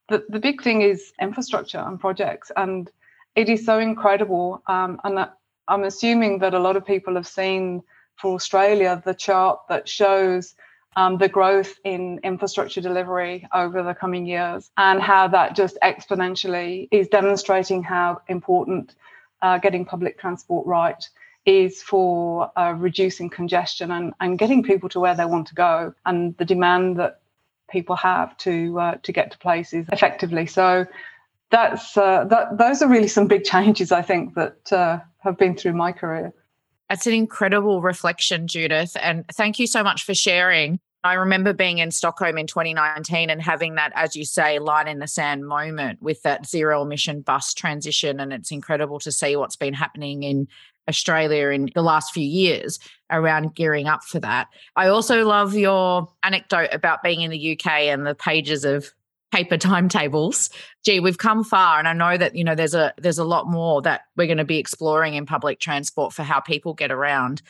the, 0.09 0.25
the 0.35 0.41
big 0.49 0.63
thing 0.63 0.81
is 0.83 1.13
infrastructure 1.21 1.83
and 1.89 2.01
projects. 2.01 2.51
And 2.57 2.91
it 3.35 3.49
is 3.49 3.65
so 3.67 3.79
incredible. 3.79 4.63
Um, 4.67 4.99
and 5.05 5.29
I'm 5.69 5.85
assuming 5.85 6.39
that 6.39 6.55
a 6.55 6.59
lot 6.59 6.77
of 6.77 6.87
people 6.87 7.15
have 7.17 7.29
seen 7.29 7.83
for 8.17 8.35
Australia 8.35 9.03
the 9.05 9.15
chart 9.15 9.61
that 9.69 9.89
shows 9.89 10.55
um, 10.97 11.19
the 11.19 11.29
growth 11.29 11.75
in 11.85 12.21
infrastructure 12.25 12.81
delivery 12.81 13.47
over 13.53 13.83
the 13.83 13.95
coming 13.95 14.25
years 14.25 14.71
and 14.79 15.03
how 15.03 15.29
that 15.29 15.55
just 15.55 15.77
exponentially 15.83 16.89
is 16.91 17.09
demonstrating 17.09 17.83
how 17.83 18.23
important 18.29 18.95
uh, 19.43 19.59
getting 19.59 19.85
public 19.85 20.19
transport 20.19 20.67
right 20.67 21.09
is 21.45 21.83
for 21.83 22.51
uh, 22.59 22.75
reducing 22.77 23.29
congestion 23.29 23.91
and, 23.93 24.15
and 24.21 24.39
getting 24.39 24.63
people 24.63 24.89
to 24.89 24.99
where 24.99 25.15
they 25.15 25.27
want 25.27 25.47
to 25.47 25.55
go 25.55 25.95
and 26.07 26.37
the 26.39 26.45
demand 26.45 26.97
that 26.97 27.21
people 27.71 27.97
have 27.97 28.37
to 28.39 28.79
uh, 28.79 28.95
to 29.03 29.13
get 29.13 29.31
to 29.33 29.39
places 29.39 29.87
effectively. 29.93 30.47
So 30.47 30.87
that's 31.51 31.97
uh, 31.97 32.25
that. 32.25 32.59
Those 32.59 32.83
are 32.83 32.89
really 32.89 33.09
some 33.09 33.27
big 33.27 33.45
changes 33.45 33.93
I 33.93 34.03
think 34.03 34.35
that 34.35 34.73
uh, 34.73 35.01
have 35.19 35.39
been 35.39 35.57
through 35.57 35.75
my 35.75 35.93
career. 35.93 36.33
That's 36.89 37.07
an 37.07 37.15
incredible 37.15 37.83
reflection, 37.83 38.47
Judith, 38.47 38.97
and 39.01 39.25
thank 39.33 39.59
you 39.59 39.67
so 39.67 39.83
much 39.83 40.05
for 40.05 40.15
sharing. 40.15 40.79
I 41.07 41.15
remember 41.15 41.53
being 41.53 41.79
in 41.79 41.93
Stockholm 41.93 42.37
in 42.37 42.47
2019 42.47 43.31
and 43.31 43.41
having 43.41 43.77
that, 43.77 43.93
as 43.95 44.17
you 44.17 44.25
say, 44.25 44.59
line 44.59 44.89
in 44.89 44.99
the 44.99 45.07
sand 45.07 45.47
moment 45.47 46.03
with 46.03 46.23
that 46.23 46.47
zero 46.47 46.83
emission 46.83 47.21
bus 47.21 47.55
transition. 47.55 48.19
And 48.19 48.33
it's 48.33 48.51
incredible 48.51 48.99
to 49.01 49.13
see 49.13 49.37
what's 49.37 49.57
been 49.57 49.75
happening 49.75 50.25
in 50.25 50.49
Australia 50.89 51.49
in 51.49 51.69
the 51.75 51.83
last 51.83 52.13
few 52.13 52.25
years 52.25 52.79
around 53.11 53.55
gearing 53.55 53.87
up 53.87 54.03
for 54.05 54.21
that. 54.21 54.49
I 54.75 54.89
also 54.89 55.27
love 55.27 55.55
your 55.55 56.09
anecdote 56.23 56.71
about 56.73 57.03
being 57.03 57.23
in 57.23 57.31
the 57.31 57.53
UK 57.53 57.67
and 57.67 58.07
the 58.07 58.15
pages 58.15 58.65
of 58.65 58.93
paper 59.33 59.57
timetables. 59.59 60.51
Gee, 60.85 61.01
we've 61.01 61.19
come 61.19 61.45
far 61.45 61.79
and 61.79 61.89
I 61.89 61.93
know 61.93 62.17
that 62.17 62.35
you 62.35 62.45
know 62.45 62.55
there's 62.55 62.75
a 62.75 62.93
there's 62.99 63.19
a 63.19 63.25
lot 63.25 63.47
more 63.47 63.83
that 63.83 64.03
we're 64.17 64.27
going 64.27 64.39
to 64.39 64.45
be 64.45 64.59
exploring 64.59 65.15
in 65.15 65.27
public 65.27 65.61
transport 65.61 66.13
for 66.13 66.23
how 66.23 66.41
people 66.41 66.75
get 66.75 66.91
around. 66.91 67.43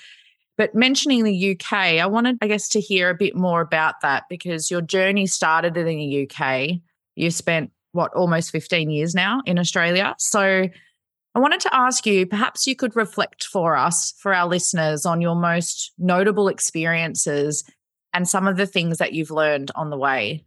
But 0.59 0.75
mentioning 0.75 1.25
the 1.25 1.53
UK, 1.53 1.73
I 1.73 2.07
wanted 2.07 2.39
I 2.41 2.49
guess 2.49 2.69
to 2.71 2.81
hear 2.81 3.11
a 3.11 3.15
bit 3.15 3.37
more 3.37 3.61
about 3.61 4.01
that 4.03 4.25
because 4.29 4.71
your 4.71 4.81
journey 4.81 5.27
started 5.27 5.77
in 5.77 5.87
the 5.87 6.29
UK. 6.31 6.81
You 7.15 7.31
spent 7.31 7.71
what 7.93 8.13
almost 8.13 8.51
15 8.51 8.91
years 8.91 9.15
now 9.15 9.41
in 9.47 9.59
Australia. 9.59 10.15
So 10.19 10.69
I 11.37 11.39
wanted 11.39 11.61
to 11.61 11.75
ask 11.75 12.07
you 12.07 12.25
perhaps 12.25 12.67
you 12.67 12.75
could 12.75 12.97
reflect 12.97 13.45
for 13.45 13.77
us, 13.77 14.15
for 14.17 14.33
our 14.33 14.47
listeners, 14.47 15.05
on 15.05 15.21
your 15.21 15.35
most 15.35 15.93
notable 15.99 16.49
experiences 16.49 17.63
and 18.15 18.27
some 18.27 18.47
of 18.47 18.57
the 18.57 18.67
things 18.67 18.97
that 18.97 19.13
you've 19.13 19.31
learned 19.31 19.71
on 19.75 19.91
the 19.91 19.99
way. 19.99 20.47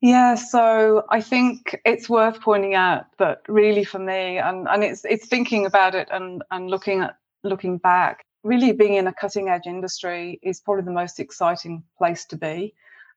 Yeah, 0.00 0.34
so 0.34 1.04
I 1.10 1.20
think 1.20 1.80
it's 1.84 2.08
worth 2.08 2.40
pointing 2.40 2.74
out 2.74 3.04
that 3.20 3.42
really 3.46 3.84
for 3.84 4.00
me, 4.00 4.38
and, 4.38 4.66
and 4.66 4.82
it's 4.82 5.04
it's 5.04 5.28
thinking 5.28 5.64
about 5.64 5.94
it 5.94 6.08
and, 6.10 6.42
and 6.50 6.68
looking 6.68 7.02
at 7.02 7.16
looking 7.44 7.78
back, 7.78 8.26
really 8.42 8.72
being 8.72 8.94
in 8.94 9.06
a 9.06 9.14
cutting 9.14 9.48
edge 9.48 9.66
industry 9.66 10.40
is 10.42 10.58
probably 10.58 10.82
the 10.82 10.90
most 10.90 11.20
exciting 11.20 11.84
place 11.96 12.24
to 12.24 12.36
be 12.36 12.74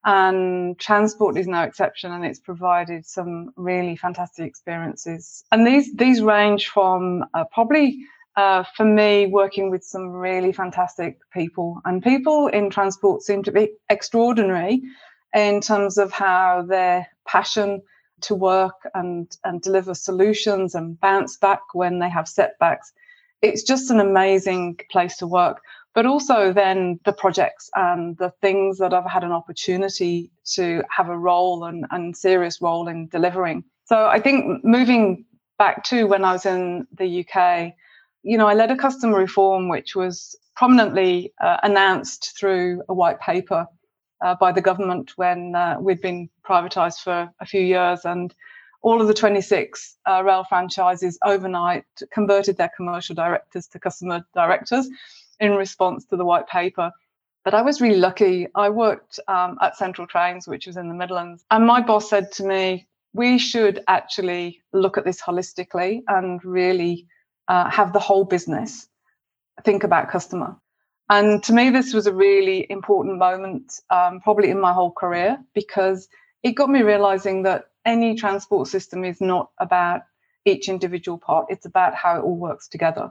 and 0.07 0.79
transport 0.79 1.37
is 1.37 1.47
no 1.47 1.63
exception 1.63 2.13
and 2.13 2.25
it's 2.25 2.39
provided 2.39 3.05
some 3.05 3.51
really 3.57 3.97
fantastic 3.97 4.47
experiences. 4.47 5.43
And 5.51 5.67
these 5.67 5.93
these 5.93 6.21
range 6.21 6.69
from 6.69 7.25
uh, 7.33 7.43
probably 7.51 7.99
uh, 8.37 8.63
for 8.77 8.85
me 8.85 9.25
working 9.25 9.69
with 9.69 9.83
some 9.83 10.07
really 10.07 10.53
fantastic 10.53 11.19
people. 11.33 11.81
And 11.83 12.01
people 12.01 12.47
in 12.47 12.69
transport 12.69 13.21
seem 13.21 13.43
to 13.43 13.51
be 13.51 13.73
extraordinary 13.89 14.81
in 15.35 15.59
terms 15.59 15.97
of 15.97 16.13
how 16.13 16.63
their 16.65 17.07
passion 17.27 17.81
to 18.21 18.33
work 18.33 18.79
and 18.93 19.29
and 19.43 19.61
deliver 19.61 19.93
solutions 19.93 20.73
and 20.73 20.97
bounce 21.01 21.35
back 21.35 21.61
when 21.73 21.99
they 21.99 22.09
have 22.09 22.29
setbacks. 22.29 22.93
It's 23.41 23.63
just 23.63 23.91
an 23.91 23.99
amazing 23.99 24.79
place 24.89 25.17
to 25.17 25.27
work 25.27 25.61
but 25.97 26.05
also 26.05 26.53
then 26.53 26.99
the 27.05 27.11
projects 27.11 27.71
and 27.73 28.15
the 28.19 28.31
things 28.39 28.77
that 28.77 28.93
I've 28.93 29.09
had 29.09 29.23
an 29.23 29.31
opportunity 29.31 30.29
to 30.53 30.83
have 30.95 31.09
a 31.09 31.17
role 31.17 31.63
and, 31.63 31.87
and 31.89 32.15
serious 32.15 32.61
role 32.61 32.87
in 32.87 33.07
delivering. 33.07 33.63
So 33.85 34.05
I 34.05 34.19
think 34.19 34.63
moving 34.63 35.25
back 35.57 35.83
to 35.85 36.03
when 36.03 36.23
I 36.23 36.33
was 36.33 36.45
in 36.45 36.85
the 36.95 37.25
UK, 37.25 37.73
you 38.21 38.37
know, 38.37 38.45
I 38.45 38.53
led 38.53 38.69
a 38.69 38.75
customer 38.75 39.17
reform 39.17 39.69
which 39.69 39.95
was 39.95 40.37
prominently 40.55 41.33
uh, 41.41 41.57
announced 41.63 42.37
through 42.39 42.83
a 42.89 42.93
white 42.93 43.19
paper 43.19 43.65
uh, 44.23 44.35
by 44.35 44.51
the 44.51 44.61
government 44.61 45.13
when 45.15 45.55
uh, 45.55 45.77
we'd 45.79 46.01
been 46.01 46.29
privatised 46.47 46.99
for 46.99 47.27
a 47.39 47.45
few 47.47 47.61
years 47.61 48.05
and 48.05 48.35
all 48.83 49.01
of 49.01 49.07
the 49.07 49.15
26 49.15 49.97
uh, 50.07 50.23
rail 50.23 50.43
franchises 50.43 51.17
overnight 51.25 51.85
converted 52.13 52.55
their 52.55 52.69
commercial 52.77 53.15
directors 53.15 53.65
to 53.65 53.79
customer 53.79 54.23
directors 54.35 54.87
in 55.39 55.51
response 55.55 56.05
to 56.05 56.17
the 56.17 56.25
white 56.25 56.47
paper. 56.47 56.91
But 57.43 57.53
I 57.53 57.61
was 57.61 57.79
really 57.79 57.97
lucky. 57.97 58.47
I 58.55 58.69
worked 58.69 59.19
um, 59.27 59.57
at 59.61 59.77
Central 59.77 60.05
Trains, 60.07 60.47
which 60.47 60.67
was 60.67 60.77
in 60.77 60.89
the 60.89 60.93
Midlands, 60.93 61.45
and 61.49 61.65
my 61.65 61.81
boss 61.81 62.09
said 62.09 62.31
to 62.33 62.43
me, 62.43 62.87
"We 63.13 63.37
should 63.37 63.83
actually 63.87 64.61
look 64.73 64.97
at 64.97 65.05
this 65.05 65.21
holistically 65.21 66.01
and 66.07 66.43
really 66.43 67.07
uh, 67.47 67.69
have 67.69 67.93
the 67.93 67.99
whole 67.99 68.25
business 68.25 68.89
think 69.63 69.83
about 69.85 70.09
customer." 70.09 70.57
And 71.09 71.41
to 71.43 71.53
me, 71.53 71.69
this 71.69 71.93
was 71.93 72.05
a 72.05 72.13
really 72.13 72.67
important 72.69 73.17
moment, 73.17 73.79
um, 73.89 74.19
probably 74.19 74.49
in 74.49 74.59
my 74.59 74.73
whole 74.73 74.91
career, 74.91 75.37
because 75.53 76.09
it 76.43 76.51
got 76.51 76.69
me 76.69 76.81
realizing 76.81 77.43
that 77.43 77.69
any 77.85 78.15
transport 78.15 78.67
system 78.67 79.05
is 79.05 79.21
not 79.21 79.51
about 79.59 80.01
each 80.43 80.67
individual 80.67 81.17
part; 81.17 81.45
it's 81.49 81.65
about 81.65 81.95
how 81.95 82.17
it 82.17 82.23
all 82.23 82.35
works 82.35 82.67
together. 82.67 83.09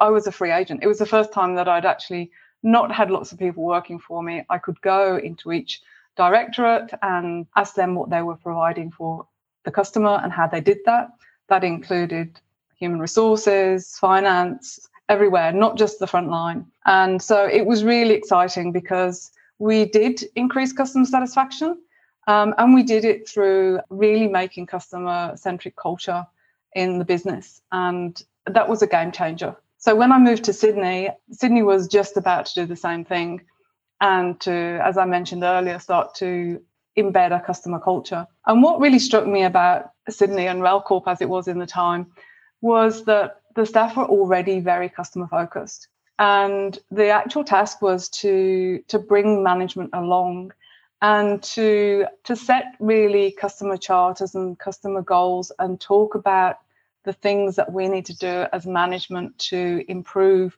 I 0.00 0.10
was 0.10 0.26
a 0.26 0.32
free 0.32 0.50
agent. 0.50 0.80
It 0.82 0.88
was 0.88 0.98
the 0.98 1.06
first 1.06 1.32
time 1.32 1.54
that 1.56 1.68
I'd 1.68 1.86
actually 1.86 2.30
not 2.62 2.92
had 2.92 3.10
lots 3.10 3.32
of 3.32 3.38
people 3.38 3.64
working 3.64 3.98
for 3.98 4.22
me. 4.22 4.44
I 4.50 4.58
could 4.58 4.80
go 4.80 5.16
into 5.16 5.52
each 5.52 5.80
directorate 6.16 6.90
and 7.02 7.46
ask 7.56 7.74
them 7.74 7.94
what 7.94 8.10
they 8.10 8.22
were 8.22 8.36
providing 8.36 8.90
for 8.90 9.26
the 9.64 9.70
customer 9.70 10.20
and 10.22 10.32
how 10.32 10.46
they 10.46 10.60
did 10.60 10.78
that. 10.86 11.10
That 11.48 11.64
included 11.64 12.40
human 12.76 13.00
resources, 13.00 13.96
finance, 13.98 14.88
everywhere, 15.08 15.52
not 15.52 15.76
just 15.76 15.98
the 15.98 16.06
front 16.06 16.28
line. 16.30 16.66
And 16.86 17.20
so 17.20 17.46
it 17.46 17.66
was 17.66 17.84
really 17.84 18.14
exciting 18.14 18.72
because 18.72 19.30
we 19.58 19.84
did 19.84 20.24
increase 20.34 20.72
customer 20.72 21.04
satisfaction 21.04 21.78
um, 22.26 22.54
and 22.58 22.74
we 22.74 22.82
did 22.82 23.04
it 23.04 23.28
through 23.28 23.80
really 23.90 24.28
making 24.28 24.66
customer 24.66 25.32
centric 25.36 25.76
culture 25.76 26.26
in 26.74 26.98
the 26.98 27.04
business. 27.04 27.60
And 27.72 28.20
that 28.46 28.68
was 28.68 28.82
a 28.82 28.86
game 28.86 29.12
changer 29.12 29.56
so 29.82 29.96
when 29.96 30.12
I 30.12 30.18
moved 30.18 30.44
to 30.44 30.52
Sydney, 30.52 31.08
Sydney 31.32 31.64
was 31.64 31.88
just 31.88 32.16
about 32.16 32.46
to 32.46 32.54
do 32.54 32.66
the 32.66 32.76
same 32.76 33.04
thing 33.04 33.40
and 34.00 34.40
to, 34.42 34.52
as 34.80 34.96
I 34.96 35.06
mentioned 35.06 35.42
earlier, 35.42 35.80
start 35.80 36.14
to 36.16 36.62
embed 36.96 37.36
a 37.36 37.40
customer 37.40 37.80
culture. 37.80 38.24
And 38.46 38.62
what 38.62 38.78
really 38.78 39.00
struck 39.00 39.26
me 39.26 39.42
about 39.42 39.90
Sydney 40.08 40.46
and 40.46 40.62
RailCorp 40.62 41.08
as 41.08 41.20
it 41.20 41.28
was 41.28 41.48
in 41.48 41.58
the 41.58 41.66
time 41.66 42.12
was 42.60 43.04
that 43.06 43.40
the 43.56 43.66
staff 43.66 43.96
were 43.96 44.04
already 44.04 44.60
very 44.60 44.88
customer 44.88 45.26
focused. 45.26 45.88
And 46.16 46.78
the 46.92 47.08
actual 47.08 47.42
task 47.42 47.82
was 47.82 48.08
to 48.20 48.84
to 48.86 49.00
bring 49.00 49.42
management 49.42 49.90
along 49.94 50.52
and 51.00 51.42
to 51.42 52.06
to 52.22 52.36
set 52.36 52.76
really 52.78 53.32
customer 53.32 53.76
charters 53.76 54.36
and 54.36 54.56
customer 54.60 55.02
goals 55.02 55.50
and 55.58 55.80
talk 55.80 56.14
about 56.14 56.58
the 57.04 57.12
things 57.12 57.56
that 57.56 57.72
we 57.72 57.88
need 57.88 58.06
to 58.06 58.16
do 58.16 58.46
as 58.52 58.66
management 58.66 59.38
to 59.38 59.84
improve 59.88 60.56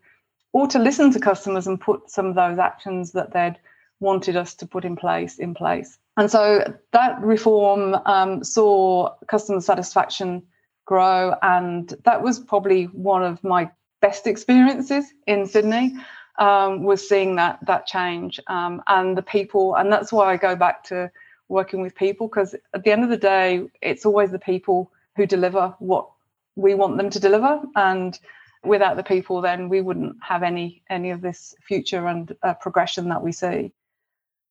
or 0.52 0.66
to 0.68 0.78
listen 0.78 1.12
to 1.12 1.20
customers 1.20 1.66
and 1.66 1.80
put 1.80 2.10
some 2.10 2.26
of 2.26 2.34
those 2.34 2.58
actions 2.58 3.12
that 3.12 3.32
they'd 3.32 3.56
wanted 4.00 4.36
us 4.36 4.54
to 4.54 4.66
put 4.66 4.84
in 4.84 4.96
place 4.96 5.38
in 5.38 5.54
place. 5.54 5.98
And 6.16 6.30
so 6.30 6.74
that 6.92 7.20
reform 7.20 7.94
um, 8.06 8.44
saw 8.44 9.14
customer 9.26 9.60
satisfaction 9.60 10.42
grow, 10.84 11.34
and 11.42 11.92
that 12.04 12.22
was 12.22 12.38
probably 12.38 12.84
one 12.84 13.24
of 13.24 13.42
my 13.42 13.70
best 14.00 14.26
experiences 14.26 15.06
in 15.26 15.46
Sydney. 15.46 15.96
Um, 16.36 16.82
was 16.82 17.08
seeing 17.08 17.36
that 17.36 17.60
that 17.64 17.86
change 17.86 18.40
um, 18.48 18.82
and 18.88 19.16
the 19.16 19.22
people, 19.22 19.76
and 19.76 19.92
that's 19.92 20.12
why 20.12 20.32
I 20.32 20.36
go 20.36 20.56
back 20.56 20.82
to 20.84 21.08
working 21.48 21.80
with 21.80 21.94
people 21.94 22.26
because 22.26 22.56
at 22.74 22.82
the 22.82 22.90
end 22.90 23.04
of 23.04 23.10
the 23.10 23.16
day, 23.16 23.68
it's 23.82 24.04
always 24.04 24.32
the 24.32 24.38
people 24.38 24.90
who 25.16 25.26
deliver 25.26 25.74
what 25.78 26.08
we 26.56 26.74
want 26.74 26.96
them 26.96 27.10
to 27.10 27.20
deliver 27.20 27.62
and 27.76 28.18
without 28.64 28.96
the 28.96 29.02
people 29.02 29.40
then 29.40 29.68
we 29.68 29.80
wouldn't 29.80 30.16
have 30.22 30.42
any 30.42 30.82
any 30.88 31.10
of 31.10 31.20
this 31.20 31.54
future 31.66 32.06
and 32.06 32.34
uh, 32.42 32.54
progression 32.54 33.08
that 33.08 33.22
we 33.22 33.32
see. 33.32 33.72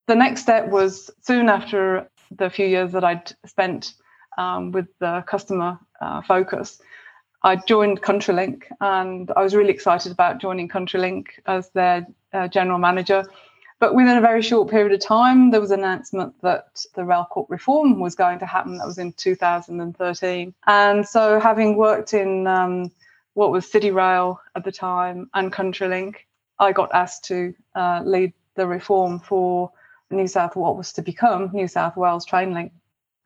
The 0.07 0.15
next 0.15 0.41
step 0.41 0.69
was 0.69 1.10
soon 1.22 1.50
after 1.50 2.10
the 2.38 2.50
few 2.50 2.65
years 2.65 2.91
that 2.91 3.03
i'd 3.03 3.31
spent 3.45 3.93
um, 4.38 4.72
with 4.72 4.88
the 5.00 5.24
customer 5.27 5.79
uh, 6.01 6.22
focus 6.22 6.81
i 7.43 7.55
joined 7.55 8.01
countrylink 8.01 8.63
and 8.81 9.31
i 9.36 9.41
was 9.41 9.55
really 9.55 9.72
excited 9.72 10.12
about 10.12 10.41
joining 10.41 10.67
countrylink 10.67 11.27
as 11.45 11.69
their 11.72 12.05
uh, 12.33 12.48
general 12.48 12.79
manager 12.79 13.25
But 13.83 13.95
within 13.95 14.15
a 14.15 14.21
very 14.21 14.41
short 14.41 14.69
period 14.69 14.93
of 14.93 15.01
time, 15.01 15.51
there 15.51 15.59
was 15.59 15.71
an 15.71 15.81
announcement 15.81 16.33
that 16.41 16.85
the 16.95 17.01
RailCorp 17.01 17.47
reform 17.49 17.99
was 17.99 18.15
going 18.15 18.39
to 18.39 18.45
happen. 18.45 18.77
That 18.77 18.87
was 18.87 18.97
in 18.97 19.11
2013. 19.11 20.53
And 20.65 21.05
so, 21.05 21.37
having 21.37 21.75
worked 21.75 22.13
in 22.13 22.47
um, 22.47 22.93
what 23.33 23.51
was 23.51 23.69
CityRail 23.69 24.37
at 24.55 24.63
the 24.63 24.71
time 24.71 25.29
and 25.33 25.51
CountryLink, 25.51 26.15
I 26.59 26.71
got 26.71 26.95
asked 26.95 27.25
to 27.25 27.53
uh, 27.75 28.03
lead 28.05 28.31
the 28.55 28.65
reform 28.65 29.19
for 29.19 29.69
New 30.09 30.29
South 30.29 30.55
what 30.55 30.77
was 30.77 30.93
to 30.93 31.01
become 31.01 31.49
New 31.51 31.67
South 31.67 31.97
Wales 31.97 32.25
TrainLink. 32.25 32.71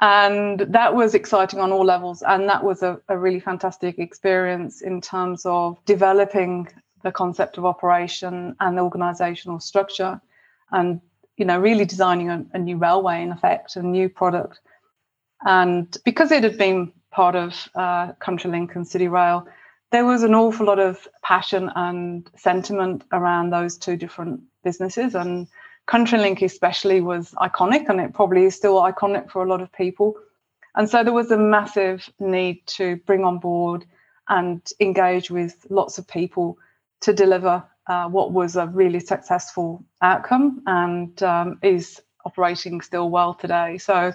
And 0.02 0.62
that 0.62 0.96
was 0.96 1.14
exciting 1.14 1.60
on 1.60 1.72
all 1.72 1.86
levels. 1.86 2.24
And 2.24 2.50
that 2.50 2.64
was 2.64 2.82
a, 2.82 3.00
a 3.10 3.16
really 3.16 3.42
fantastic 3.42 4.00
experience 4.00 4.82
in 4.82 5.02
terms 5.02 5.46
of 5.46 5.78
developing 5.86 6.68
the 7.04 7.12
concept 7.12 7.60
of 7.60 7.66
operation 7.66 8.56
and 8.60 8.76
the 8.76 8.82
organizational 8.82 9.60
structure 9.60 10.20
and 10.72 11.02
you 11.38 11.46
know 11.46 11.60
really 11.60 11.86
designing 11.86 12.30
a, 12.30 12.46
a, 12.54 12.60
new 12.60 12.78
railway 12.78 13.22
in 13.22 13.32
effect 13.32 13.76
a 13.76 13.84
new 13.84 14.10
product 14.10 14.60
and 15.46 15.98
because 16.04 16.32
it 16.32 16.44
had 16.44 16.58
been 16.58 16.92
part 17.12 17.36
of 17.36 17.70
uh, 17.76 18.14
CountryLink 18.14 18.76
and 18.76 18.86
CityRail, 18.86 19.46
there 19.92 20.06
was 20.06 20.24
an 20.24 20.36
awful 20.36 20.66
lot 20.66 20.80
of 20.80 21.08
passion 21.24 21.72
and 21.76 22.30
sentiment 22.36 23.04
around 23.12 23.50
those 23.50 23.78
two 23.78 23.96
different 23.96 24.42
businesses. 24.64 25.16
And 25.16 25.48
CountryLink, 25.88 26.42
especially, 26.42 27.02
was 27.02 27.32
iconic, 27.32 27.88
and 27.90 28.02
it 28.02 28.14
probably 28.14 28.46
is 28.46 28.56
still 28.56 28.76
iconic 28.76 29.32
for 29.32 29.44
a 29.44 29.50
lot 29.50 29.62
of 29.62 29.72
people. 29.72 30.16
And 30.76 30.90
so 30.90 31.04
there 31.04 31.14
was 31.14 31.32
a 31.32 31.38
massive 31.38 32.10
need 32.20 32.66
to 32.68 32.98
bring 33.08 33.24
on 33.24 33.40
board 33.40 33.86
and 34.30 34.62
engage 34.80 35.32
with 35.32 35.66
lots 35.70 35.98
of 35.98 36.08
people 36.08 36.58
to 37.02 37.14
deliver 37.14 37.64
uh, 37.88 38.08
what 38.10 38.32
was 38.32 38.56
a 38.56 38.68
really 38.68 39.00
successful 39.00 39.84
outcome 40.02 40.62
and 40.68 41.22
um, 41.24 41.60
is 41.62 42.02
operating 42.26 42.82
still 42.82 43.10
well 43.10 43.34
today. 43.34 43.78
So 43.78 44.14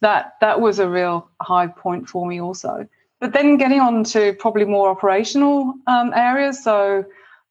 that 0.00 0.34
that 0.40 0.60
was 0.60 0.78
a 0.78 0.88
real 0.88 1.28
high 1.40 1.68
point 1.68 2.08
for 2.08 2.26
me 2.26 2.40
also. 2.40 2.88
But 3.20 3.32
then 3.32 3.56
getting 3.56 3.80
on 3.80 4.02
to 4.04 4.34
probably 4.34 4.64
more 4.64 4.88
operational 4.88 5.74
um, 5.86 6.12
areas. 6.14 6.62
So 6.64 7.04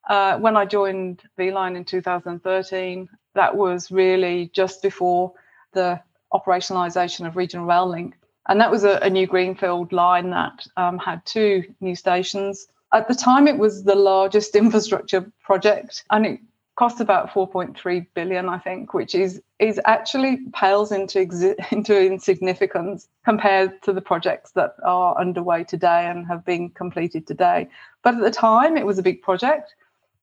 uh, 0.09 0.37
when 0.37 0.57
I 0.57 0.65
joined 0.65 1.21
V/Line 1.37 1.77
in 1.77 1.85
2013, 1.85 3.07
that 3.35 3.55
was 3.55 3.89
really 3.89 4.51
just 4.53 4.81
before 4.81 5.31
the 5.71 6.01
operationalisation 6.33 7.25
of 7.25 7.37
Regional 7.37 7.65
Rail 7.65 7.87
Link. 7.87 8.15
And 8.49 8.59
that 8.59 8.71
was 8.71 8.83
a, 8.83 8.97
a 8.97 9.09
new 9.09 9.27
greenfield 9.27 9.93
line 9.93 10.31
that 10.31 10.65
um, 10.75 10.97
had 10.97 11.25
two 11.25 11.63
new 11.79 11.95
stations 11.95 12.67
at 12.93 13.07
the 13.07 13.15
time, 13.15 13.47
it 13.47 13.57
was 13.57 13.83
the 13.83 13.95
largest 13.95 14.55
infrastructure 14.63 15.31
project, 15.43 16.03
and 16.09 16.25
it 16.25 16.39
cost 16.75 17.01
about 17.01 17.29
4.3 17.29 18.07
billion, 18.15 18.49
I 18.49 18.57
think, 18.57 18.93
which 18.93 19.13
is 19.13 19.41
is 19.59 19.79
actually 19.85 20.39
pales 20.53 20.91
into 20.91 21.19
exi- 21.19 21.55
into 21.71 21.99
insignificance 21.99 23.07
compared 23.23 23.81
to 23.83 23.93
the 23.93 24.01
projects 24.01 24.51
that 24.51 24.75
are 24.83 25.19
underway 25.19 25.63
today 25.63 26.07
and 26.07 26.25
have 26.27 26.43
been 26.45 26.69
completed 26.69 27.27
today. 27.27 27.69
But 28.03 28.15
at 28.15 28.21
the 28.21 28.31
time, 28.31 28.77
it 28.77 28.85
was 28.85 28.97
a 28.97 29.03
big 29.03 29.21
project, 29.21 29.73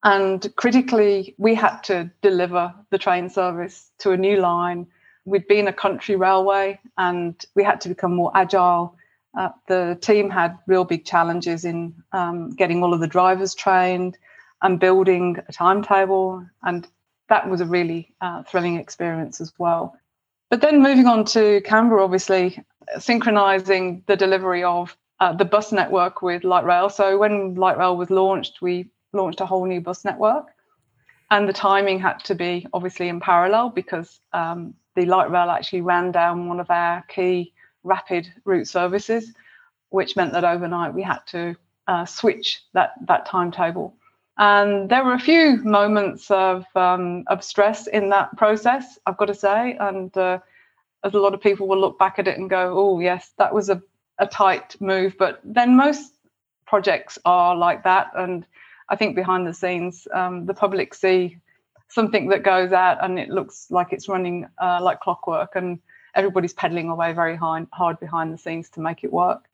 and 0.03 0.53
critically, 0.55 1.35
we 1.37 1.55
had 1.55 1.79
to 1.83 2.11
deliver 2.21 2.73
the 2.89 2.97
train 2.97 3.29
service 3.29 3.91
to 3.99 4.11
a 4.11 4.17
new 4.17 4.37
line. 4.39 4.87
We'd 5.25 5.47
been 5.47 5.67
a 5.67 5.73
country 5.73 6.15
railway, 6.15 6.79
and 6.97 7.35
we 7.55 7.63
had 7.63 7.79
to 7.81 7.89
become 7.89 8.15
more 8.15 8.31
agile 8.35 8.95
uh, 9.37 9.49
the 9.67 9.97
team 10.01 10.29
had 10.29 10.57
real 10.67 10.83
big 10.83 11.05
challenges 11.05 11.65
in 11.65 11.93
um, 12.13 12.49
getting 12.51 12.83
all 12.83 12.93
of 12.93 12.99
the 12.99 13.07
drivers 13.07 13.53
trained 13.53 14.17
and 14.61 14.79
building 14.79 15.37
a 15.47 15.53
timetable, 15.53 16.45
and 16.63 16.87
that 17.29 17.49
was 17.49 17.61
a 17.61 17.65
really 17.65 18.13
uh, 18.21 18.43
thrilling 18.43 18.77
experience 18.77 19.39
as 19.39 19.53
well. 19.57 19.95
But 20.49 20.61
then 20.61 20.81
moving 20.81 21.05
on 21.05 21.25
to 21.25 21.61
Canberra, 21.61 22.03
obviously 22.03 22.63
synchronizing 22.97 24.03
the 24.07 24.15
delivery 24.15 24.63
of 24.63 24.97
uh, 25.19 25.33
the 25.33 25.45
bus 25.45 25.71
network 25.71 26.21
with 26.21 26.43
light 26.43 26.65
rail. 26.65 26.89
So 26.89 27.17
when 27.17 27.55
light 27.55 27.77
rail 27.77 27.95
was 27.95 28.09
launched, 28.09 28.61
we 28.61 28.89
launched 29.13 29.41
a 29.41 29.45
whole 29.45 29.65
new 29.65 29.79
bus 29.79 30.03
network, 30.03 30.47
and 31.29 31.47
the 31.47 31.53
timing 31.53 31.99
had 31.99 32.23
to 32.25 32.35
be 32.35 32.65
obviously 32.73 33.09
in 33.09 33.19
parallel 33.19 33.69
because 33.69 34.19
um, 34.33 34.73
the 34.95 35.05
light 35.05 35.29
rail 35.29 35.49
actually 35.49 35.81
ran 35.81 36.11
down 36.11 36.47
one 36.47 36.59
of 36.59 36.71
our 36.71 37.03
key 37.03 37.53
rapid 37.89 38.31
route 38.45 38.67
services, 38.67 39.33
which 39.89 40.15
meant 40.15 40.33
that 40.33 40.45
overnight 40.45 40.93
we 40.93 41.03
had 41.03 41.19
to 41.27 41.55
uh, 41.89 42.05
switch 42.05 42.61
that 42.73 42.91
that 43.07 43.25
timetable. 43.25 43.95
And 44.37 44.89
there 44.89 45.03
were 45.03 45.15
a 45.15 45.19
few 45.31 45.57
moments 45.63 46.31
of 46.31 46.65
um, 46.75 47.25
of 47.27 47.43
stress 47.43 47.87
in 47.87 48.09
that 48.09 48.37
process, 48.37 48.97
I've 49.05 49.17
got 49.17 49.25
to 49.25 49.35
say. 49.35 49.75
And 49.79 50.15
uh, 50.17 50.39
as 51.03 51.13
a 51.13 51.19
lot 51.19 51.33
of 51.33 51.41
people 51.41 51.67
will 51.67 51.81
look 51.81 51.99
back 51.99 52.19
at 52.19 52.27
it 52.27 52.37
and 52.37 52.49
go, 52.49 52.73
"Oh, 52.77 52.99
yes, 52.99 53.33
that 53.37 53.53
was 53.53 53.69
a, 53.69 53.81
a 54.17 54.27
tight 54.27 54.79
move." 54.79 55.15
But 55.17 55.41
then 55.43 55.75
most 55.75 56.13
projects 56.65 57.19
are 57.25 57.55
like 57.55 57.83
that, 57.83 58.07
and 58.15 58.45
I 58.87 58.95
think 58.95 59.15
behind 59.15 59.45
the 59.45 59.53
scenes, 59.53 60.07
um, 60.13 60.45
the 60.45 60.53
public 60.53 60.93
see 60.93 61.37
something 61.89 62.29
that 62.29 62.43
goes 62.43 62.71
out 62.71 63.03
and 63.03 63.17
it 63.17 63.29
looks 63.29 63.65
like 63.71 63.91
it's 63.91 64.07
running 64.07 64.47
uh, 64.61 64.79
like 64.81 64.99
clockwork, 65.01 65.55
and 65.55 65.79
everybody's 66.15 66.53
pedaling 66.53 66.89
away 66.89 67.13
very 67.13 67.35
hard, 67.35 67.67
hard 67.71 67.99
behind 67.99 68.33
the 68.33 68.37
scenes 68.37 68.69
to 68.71 68.79
make 68.79 69.03
it 69.03 69.11
work. 69.11 69.45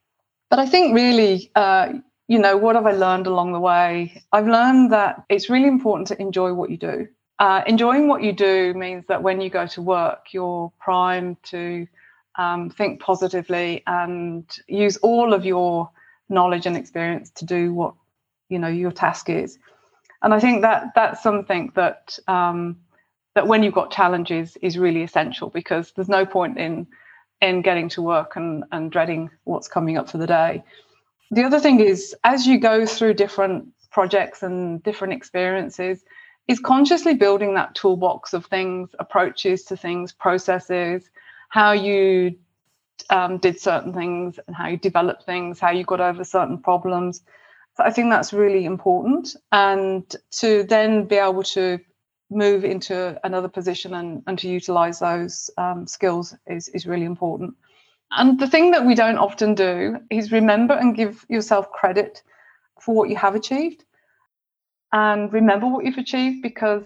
But 0.50 0.58
I 0.58 0.66
think 0.66 0.94
really, 0.94 1.50
uh, 1.54 1.94
you 2.28 2.38
know, 2.38 2.56
what 2.56 2.76
have 2.76 2.86
I 2.86 2.92
learned 2.92 3.26
along 3.26 3.52
the 3.52 3.60
way? 3.60 4.22
I've 4.32 4.46
learned 4.46 4.92
that 4.92 5.24
it's 5.28 5.50
really 5.50 5.68
important 5.68 6.08
to 6.08 6.20
enjoy 6.20 6.52
what 6.52 6.70
you 6.70 6.76
do. 6.76 7.08
Uh, 7.38 7.62
enjoying 7.66 8.08
what 8.08 8.22
you 8.22 8.32
do 8.32 8.72
means 8.74 9.04
that 9.08 9.22
when 9.22 9.40
you 9.40 9.50
go 9.50 9.66
to 9.66 9.82
work, 9.82 10.28
you're 10.32 10.72
primed 10.80 11.36
to 11.44 11.86
um, 12.36 12.70
think 12.70 13.00
positively 13.00 13.82
and 13.86 14.44
use 14.68 14.96
all 14.98 15.34
of 15.34 15.44
your 15.44 15.90
knowledge 16.28 16.66
and 16.66 16.76
experience 16.76 17.30
to 17.30 17.44
do 17.44 17.72
what 17.72 17.94
you 18.48 18.58
know 18.58 18.68
your 18.68 18.92
task 18.92 19.28
is. 19.28 19.58
And 20.22 20.32
I 20.32 20.40
think 20.40 20.62
that 20.62 20.92
that's 20.94 21.22
something 21.22 21.72
that 21.74 22.18
um, 22.26 22.78
that 23.36 23.46
when 23.46 23.62
you've 23.62 23.74
got 23.74 23.92
challenges 23.92 24.56
is 24.62 24.78
really 24.78 25.02
essential 25.02 25.50
because 25.50 25.92
there's 25.92 26.08
no 26.08 26.26
point 26.26 26.58
in 26.58 26.86
in 27.42 27.60
getting 27.60 27.90
to 27.90 28.00
work 28.00 28.34
and, 28.36 28.64
and 28.72 28.90
dreading 28.90 29.28
what's 29.44 29.68
coming 29.68 29.98
up 29.98 30.08
for 30.08 30.16
the 30.16 30.26
day. 30.26 30.64
The 31.30 31.44
other 31.44 31.60
thing 31.60 31.80
is 31.80 32.16
as 32.24 32.46
you 32.46 32.58
go 32.58 32.86
through 32.86 33.14
different 33.14 33.68
projects 33.90 34.42
and 34.42 34.82
different 34.82 35.12
experiences, 35.12 36.02
is 36.48 36.60
consciously 36.60 37.14
building 37.14 37.54
that 37.54 37.74
toolbox 37.74 38.32
of 38.32 38.46
things, 38.46 38.88
approaches 38.98 39.64
to 39.64 39.76
things, 39.76 40.12
processes, 40.12 41.10
how 41.50 41.72
you 41.72 42.36
um, 43.10 43.38
did 43.38 43.60
certain 43.60 43.92
things 43.92 44.38
and 44.46 44.56
how 44.56 44.68
you 44.68 44.78
developed 44.78 45.24
things, 45.24 45.60
how 45.60 45.70
you 45.70 45.84
got 45.84 46.00
over 46.00 46.24
certain 46.24 46.58
problems. 46.58 47.22
So 47.76 47.84
I 47.84 47.90
think 47.90 48.10
that's 48.10 48.32
really 48.32 48.64
important. 48.64 49.36
And 49.52 50.04
to 50.40 50.62
then 50.62 51.04
be 51.04 51.16
able 51.16 51.42
to 51.42 51.80
move 52.30 52.64
into 52.64 53.18
another 53.24 53.48
position 53.48 53.94
and, 53.94 54.22
and 54.26 54.38
to 54.38 54.48
utilize 54.48 54.98
those 54.98 55.50
um, 55.58 55.86
skills 55.86 56.34
is, 56.46 56.68
is 56.68 56.86
really 56.86 57.04
important. 57.04 57.54
And 58.10 58.38
the 58.38 58.46
thing 58.46 58.70
that 58.72 58.84
we 58.84 58.94
don't 58.94 59.18
often 59.18 59.54
do 59.54 59.98
is 60.10 60.32
remember 60.32 60.74
and 60.74 60.94
give 60.94 61.24
yourself 61.28 61.70
credit 61.72 62.22
for 62.80 62.94
what 62.94 63.08
you 63.08 63.16
have 63.16 63.34
achieved 63.34 63.84
and 64.92 65.32
remember 65.32 65.66
what 65.66 65.84
you've 65.84 65.98
achieved 65.98 66.42
because 66.42 66.84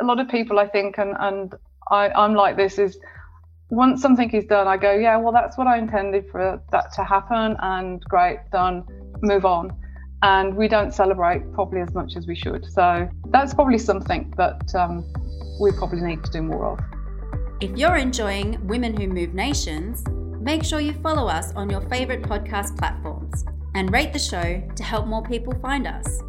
a 0.00 0.04
lot 0.04 0.20
of 0.20 0.28
people, 0.28 0.58
I 0.58 0.66
think, 0.68 0.98
and, 0.98 1.16
and 1.18 1.54
I, 1.90 2.10
I'm 2.10 2.34
like 2.34 2.56
this, 2.56 2.78
is 2.78 2.98
once 3.70 4.02
something 4.02 4.30
is 4.30 4.44
done, 4.44 4.66
I 4.66 4.76
go, 4.76 4.92
yeah, 4.92 5.16
well, 5.16 5.32
that's 5.32 5.58
what 5.58 5.66
I 5.66 5.78
intended 5.78 6.28
for 6.30 6.60
that 6.70 6.92
to 6.94 7.04
happen, 7.04 7.56
and 7.60 8.02
great, 8.04 8.38
done, 8.50 8.84
move 9.22 9.44
on 9.44 9.76
and 10.22 10.56
we 10.56 10.68
don't 10.68 10.92
celebrate 10.92 11.52
probably 11.52 11.80
as 11.80 11.94
much 11.94 12.16
as 12.16 12.26
we 12.26 12.34
should. 12.34 12.64
So 12.70 13.08
that's 13.28 13.54
probably 13.54 13.78
something 13.78 14.32
that 14.36 14.74
um, 14.74 15.04
we 15.60 15.72
probably 15.72 16.00
need 16.00 16.24
to 16.24 16.30
do 16.30 16.42
more 16.42 16.72
of. 16.72 16.80
If 17.60 17.76
you're 17.76 17.96
enjoying 17.96 18.64
Women 18.66 18.96
Who 18.96 19.08
Move 19.08 19.34
Nations, 19.34 20.04
make 20.40 20.64
sure 20.64 20.80
you 20.80 20.92
follow 20.94 21.26
us 21.28 21.52
on 21.54 21.68
your 21.68 21.80
favourite 21.82 22.22
podcast 22.22 22.78
platforms 22.78 23.44
and 23.74 23.92
rate 23.92 24.12
the 24.12 24.18
show 24.18 24.62
to 24.74 24.82
help 24.82 25.06
more 25.06 25.22
people 25.22 25.54
find 25.60 25.86
us. 25.86 26.20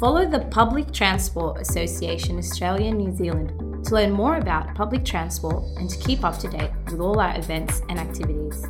Follow 0.00 0.26
the 0.26 0.46
Public 0.50 0.92
Transport 0.92 1.60
Association 1.60 2.38
Australia 2.38 2.92
New 2.92 3.14
Zealand 3.14 3.84
to 3.84 3.94
learn 3.94 4.10
more 4.10 4.36
about 4.36 4.74
public 4.74 5.04
transport 5.04 5.64
and 5.78 5.88
to 5.88 5.98
keep 5.98 6.24
up 6.24 6.38
to 6.38 6.48
date 6.48 6.70
with 6.86 7.00
all 7.00 7.20
our 7.20 7.36
events 7.38 7.82
and 7.88 7.98
activities. 7.98 8.64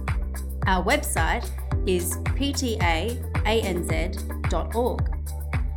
Our 0.66 0.84
website 0.84 1.48
is 1.86 2.18
ptaanz.org. 3.48 5.00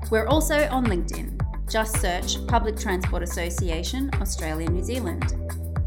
We're 0.10 0.27
also 0.27 0.67
on 0.69 0.86
LinkedIn. 0.88 1.39
Just 1.69 2.01
search 2.01 2.45
Public 2.47 2.77
Transport 2.77 3.23
Association 3.23 4.10
Australia 4.19 4.69
New 4.69 4.84
Zealand. 4.84 5.34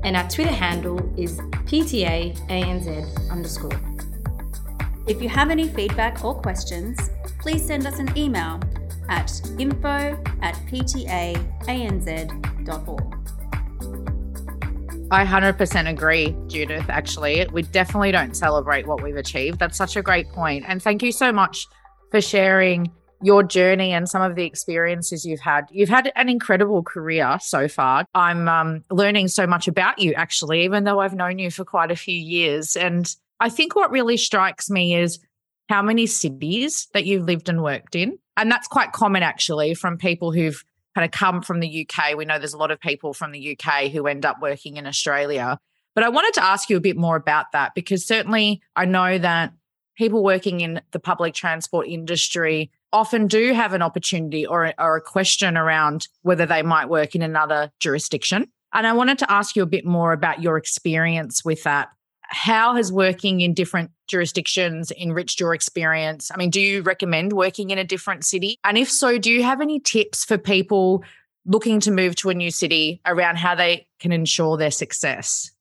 And 0.03 0.16
our 0.16 0.27
Twitter 0.29 0.53
handle 0.53 0.99
is 1.18 1.38
PTAANZ 1.66 3.31
underscore. 3.31 3.79
If 5.07 5.20
you 5.20 5.29
have 5.29 5.51
any 5.51 5.68
feedback 5.68 6.25
or 6.25 6.35
questions, 6.35 7.11
please 7.38 7.62
send 7.64 7.87
us 7.87 7.99
an 7.99 8.16
email 8.16 8.59
at 9.11 9.31
info 9.59 10.18
at 10.40 10.55
ptaanz.org. 10.70 11.44
I 15.11 15.25
100% 15.25 15.88
agree, 15.88 16.35
Judith. 16.47 16.87
Actually, 16.88 17.47
we 17.53 17.62
definitely 17.62 18.11
don't 18.11 18.35
celebrate 18.37 18.87
what 18.87 19.03
we've 19.03 19.17
achieved. 19.17 19.59
That's 19.59 19.77
such 19.77 19.97
a 19.97 20.03
great 20.03 20.29
point. 20.31 20.64
And 20.67 20.83
thank 20.83 21.03
you 21.03 21.12
so 21.12 21.31
much 21.31 21.67
for 22.11 22.21
sharing 22.21 22.90
your 23.23 23.43
journey 23.43 23.93
and 23.93 24.09
some 24.09 24.23
of 24.23 24.35
the 24.35 24.45
experiences 24.45 25.25
you've 25.25 25.40
had. 25.40 25.67
You've 25.71 25.88
had 25.88 26.11
an 26.17 26.29
incredible 26.29 26.83
career 26.83 27.38
so 27.40 27.69
far. 27.69 28.07
I'm 28.14 28.49
um, 28.49 28.85
learning 28.90 29.29
so 29.29 29.47
much 29.47 29.69
about 29.69 29.99
you, 29.99 30.14
actually, 30.14 30.64
even 30.64 30.85
though 30.85 31.01
I've 31.01 31.14
known 31.14 31.38
you 31.38 31.51
for 31.51 31.64
quite 31.64 31.90
a 31.90 31.97
few 31.97 32.17
years. 32.17 32.75
And 32.75 33.14
I 33.40 33.51
think 33.51 33.77
what 33.77 33.90
really 33.90 34.17
strikes 34.17 34.71
me 34.71 34.97
is 34.97 35.19
how 35.69 35.83
many 35.83 36.07
cities 36.07 36.88
that 36.93 37.05
you've 37.05 37.25
lived 37.25 37.49
and 37.49 37.62
worked 37.62 37.95
in. 37.95 38.19
And 38.37 38.51
that's 38.51 38.69
quite 38.69 38.93
common, 38.93 39.23
actually, 39.23 39.75
from 39.75 39.97
people 39.97 40.33
who've 40.33 40.64
kind 40.95 41.05
of 41.05 41.11
come 41.11 41.43
from 41.43 41.61
the 41.61 41.87
UK. 41.87 42.17
We 42.17 42.25
know 42.25 42.39
there's 42.39 42.55
a 42.55 42.59
lot 42.59 42.71
of 42.71 42.81
people 42.81 43.15
from 43.15 43.33
the 43.33 43.59
UK 43.59 43.91
who 43.91 44.07
end 44.07 44.25
up 44.25 44.41
working 44.41 44.77
in 44.77 44.87
Australia. 44.87 45.59
But 45.95 46.05
I 46.05 46.09
wanted 46.09 46.35
to 46.35 46.45
ask 46.45 46.69
you 46.69 46.77
a 46.77 46.81
bit 46.81 46.97
more 46.97 47.17
about 47.17 47.53
that 47.53 47.73
because 47.75 48.07
certainly 48.07 48.61
I 48.75 48.85
know 48.85 49.19
that 49.19 49.53
people 49.97 50.25
working 50.25 50.61
in 50.61 50.81
the 50.91 50.99
public 50.99 51.35
transport 51.35 51.87
industry 51.87 52.71
often 52.93 53.27
do 53.27 53.53
have 53.53 53.73
an 53.73 53.83
opportunity 53.83 54.47
or, 54.47 54.73
or 54.79 54.97
a 54.97 55.01
question 55.01 55.57
around 55.57 56.09
whether 56.23 56.47
they 56.47 56.63
might 56.63 56.89
work 56.89 57.15
in 57.15 57.23
another 57.23 57.71
jurisdiction. 57.81 58.49
And 58.73 58.87
I 58.87 58.93
wanted 58.93 59.19
to 59.19 59.31
ask 59.31 59.55
you 59.57 59.63
a 59.63 59.67
bit 59.67 59.85
more 59.85 60.13
about 60.13 60.43
your 60.43 60.57
experience 60.57 61.45
with 61.45 61.63
that. 61.65 61.89
How 62.35 62.75
has 62.75 62.92
working 62.92 63.42
in 63.42 63.55
different 63.55 63.92
jurisdictions 64.09 64.90
enriched 64.90 65.38
your 65.38 65.55
experience? 65.55 66.33
I 66.35 66.37
mean, 66.37 66.51
do 66.51 66.61
you 66.61 66.83
recommend 66.83 67.33
working 67.33 67.70
in 67.70 67.79
a 67.79 67.85
different 67.85 68.25
city? 68.25 68.59
And 68.64 68.77
if 68.77 68.90
so, 68.90 69.18
do 69.18 69.31
you 69.31 69.44
have 69.44 69.61
any 69.61 69.79
tips 69.79 70.25
for 70.25 70.37
people 70.37 71.05
looking 71.47 71.79
to 71.79 71.92
move 71.92 72.16
to 72.16 72.31
a 72.31 72.35
new 72.35 72.51
city 72.51 73.01
around 73.07 73.37
how 73.37 73.55
they 73.55 73.87
can 74.01 74.11
ensure 74.11 74.57
their 74.57 74.73
success? 74.73 75.53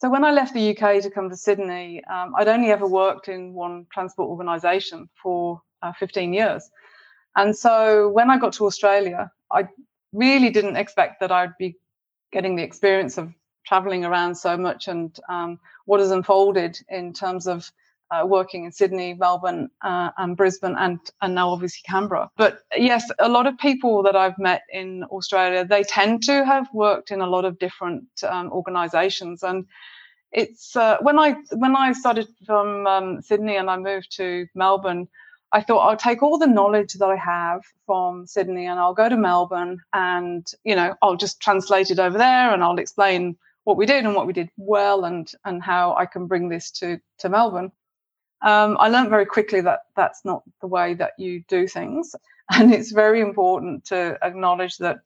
So 0.00 0.08
when 0.08 0.24
I 0.24 0.32
left 0.32 0.54
the 0.54 0.70
UK 0.70 1.02
to 1.02 1.10
come 1.10 1.28
to 1.28 1.36
Sydney, 1.36 2.02
um, 2.04 2.32
I'd 2.38 2.48
only 2.48 2.70
ever 2.70 2.86
worked 2.86 3.28
in 3.28 3.52
one 3.52 3.86
transport 3.92 4.30
organisation 4.30 5.10
for 5.22 5.60
uh, 5.82 5.92
15 5.92 6.32
years. 6.32 6.70
And 7.36 7.54
so 7.54 8.08
when 8.08 8.30
I 8.30 8.38
got 8.38 8.54
to 8.54 8.64
Australia, 8.64 9.30
I 9.52 9.68
really 10.14 10.48
didn't 10.48 10.76
expect 10.76 11.20
that 11.20 11.30
I'd 11.30 11.56
be 11.58 11.76
getting 12.32 12.56
the 12.56 12.62
experience 12.62 13.18
of 13.18 13.30
traveling 13.64 14.04
around 14.04 14.34
so 14.36 14.56
much 14.56 14.88
and 14.88 15.18
um, 15.28 15.58
what 15.86 16.00
has 16.00 16.10
unfolded 16.10 16.78
in 16.88 17.12
terms 17.12 17.46
of 17.46 17.70
uh, 18.10 18.24
working 18.26 18.64
in 18.64 18.72
Sydney, 18.72 19.14
Melbourne, 19.14 19.70
uh, 19.82 20.10
and 20.18 20.36
Brisbane, 20.36 20.76
and 20.78 21.00
and 21.22 21.34
now 21.34 21.50
obviously 21.50 21.80
Canberra. 21.86 22.30
But 22.36 22.60
yes, 22.76 23.10
a 23.18 23.28
lot 23.28 23.46
of 23.46 23.58
people 23.58 24.02
that 24.04 24.16
I've 24.16 24.38
met 24.38 24.62
in 24.72 25.04
Australia, 25.04 25.64
they 25.64 25.82
tend 25.82 26.22
to 26.24 26.44
have 26.44 26.68
worked 26.72 27.10
in 27.10 27.20
a 27.20 27.26
lot 27.26 27.44
of 27.44 27.58
different 27.58 28.04
um, 28.28 28.52
organisations, 28.52 29.42
and 29.42 29.66
it's 30.32 30.76
uh, 30.76 30.98
when 31.00 31.18
I 31.18 31.36
when 31.52 31.76
I 31.76 31.92
started 31.92 32.28
from 32.46 32.86
um, 32.86 33.22
Sydney 33.22 33.56
and 33.56 33.70
I 33.70 33.76
moved 33.76 34.16
to 34.16 34.46
Melbourne. 34.54 35.08
I 35.52 35.62
thought 35.62 35.88
I'll 35.88 35.96
take 35.96 36.20
all 36.20 36.36
the 36.36 36.48
knowledge 36.48 36.94
that 36.94 37.06
I 37.06 37.14
have 37.14 37.62
from 37.86 38.26
Sydney 38.26 38.66
and 38.66 38.80
I'll 38.80 38.92
go 38.92 39.08
to 39.08 39.16
Melbourne 39.16 39.78
and, 39.92 40.44
you 40.64 40.74
know, 40.74 40.96
I'll 41.00 41.16
just 41.16 41.40
translate 41.40 41.92
it 41.92 42.00
over 42.00 42.18
there 42.18 42.52
and 42.52 42.60
I'll 42.64 42.80
explain 42.80 43.36
what 43.64 43.76
we 43.76 43.86
did 43.86 44.04
and 44.04 44.14
what 44.14 44.26
we 44.26 44.32
did 44.32 44.50
well 44.56 45.04
and 45.04 45.30
and 45.44 45.62
how 45.62 45.94
I 45.96 46.06
can 46.06 46.26
bring 46.26 46.48
this 46.48 46.70
to 46.72 46.98
to 47.18 47.28
Melbourne. 47.28 47.72
Um, 48.42 48.76
I 48.78 48.88
learned 48.88 49.10
very 49.10 49.26
quickly 49.26 49.60
that 49.62 49.80
that's 49.96 50.24
not 50.24 50.42
the 50.60 50.66
way 50.66 50.94
that 50.94 51.12
you 51.18 51.42
do 51.48 51.66
things, 51.66 52.14
and 52.52 52.72
it's 52.72 52.92
very 52.92 53.20
important 53.20 53.84
to 53.86 54.18
acknowledge 54.22 54.76
that 54.78 54.98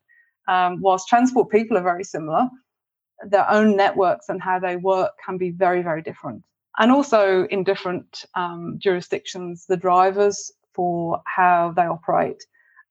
um, 0.49 0.81
whilst 0.81 1.09
transport 1.09 1.51
people 1.51 1.77
are 1.77 1.83
very 1.83 2.05
similar, 2.05 2.49
their 3.27 3.49
own 3.51 3.77
networks 3.77 4.29
and 4.29 4.43
how 4.43 4.59
they 4.59 4.77
work 4.77 5.13
can 5.25 5.39
be 5.39 5.51
very 5.51 5.83
very 5.83 6.03
different 6.03 6.43
and 6.79 6.93
also 6.93 7.45
in 7.47 7.65
different 7.65 8.25
um, 8.35 8.77
jurisdictions, 8.79 9.67
the 9.67 9.77
drivers 9.77 10.53
for 10.75 11.21
how 11.27 11.73
they 11.77 11.83
operate 11.83 12.45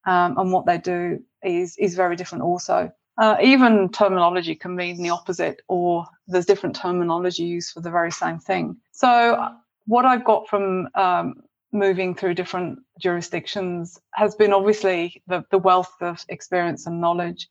um, 0.06 0.38
and 0.38 0.52
what 0.52 0.66
they 0.66 0.78
do 0.78 1.20
is 1.44 1.76
is 1.78 1.96
very 1.96 2.16
different. 2.16 2.44
Also, 2.44 2.92
uh, 3.18 3.38
even 3.42 3.90
terminology 3.90 4.56
can 4.56 4.76
mean 4.76 5.02
the 5.02 5.10
opposite, 5.10 5.62
or 5.68 6.06
there's 6.28 6.46
different 6.46 6.76
terminology 6.76 7.44
used 7.44 7.72
for 7.72 7.82
the 7.82 7.92
very 7.92 8.12
same 8.12 8.40
thing. 8.40 8.78
So, 8.92 9.50
what 9.86 10.06
I've 10.06 10.26
got 10.26 10.48
from 10.48 10.90
um, 10.96 11.42
moving 11.72 12.16
through 12.16 12.34
different 12.34 12.80
jurisdictions 13.00 14.00
has 14.14 14.36
been 14.36 14.54
obviously 14.54 15.22
the, 15.28 15.44
the 15.52 15.58
wealth 15.58 15.94
of 16.02 16.24
experience 16.30 16.86
and 16.86 17.02
knowledge. 17.02 17.48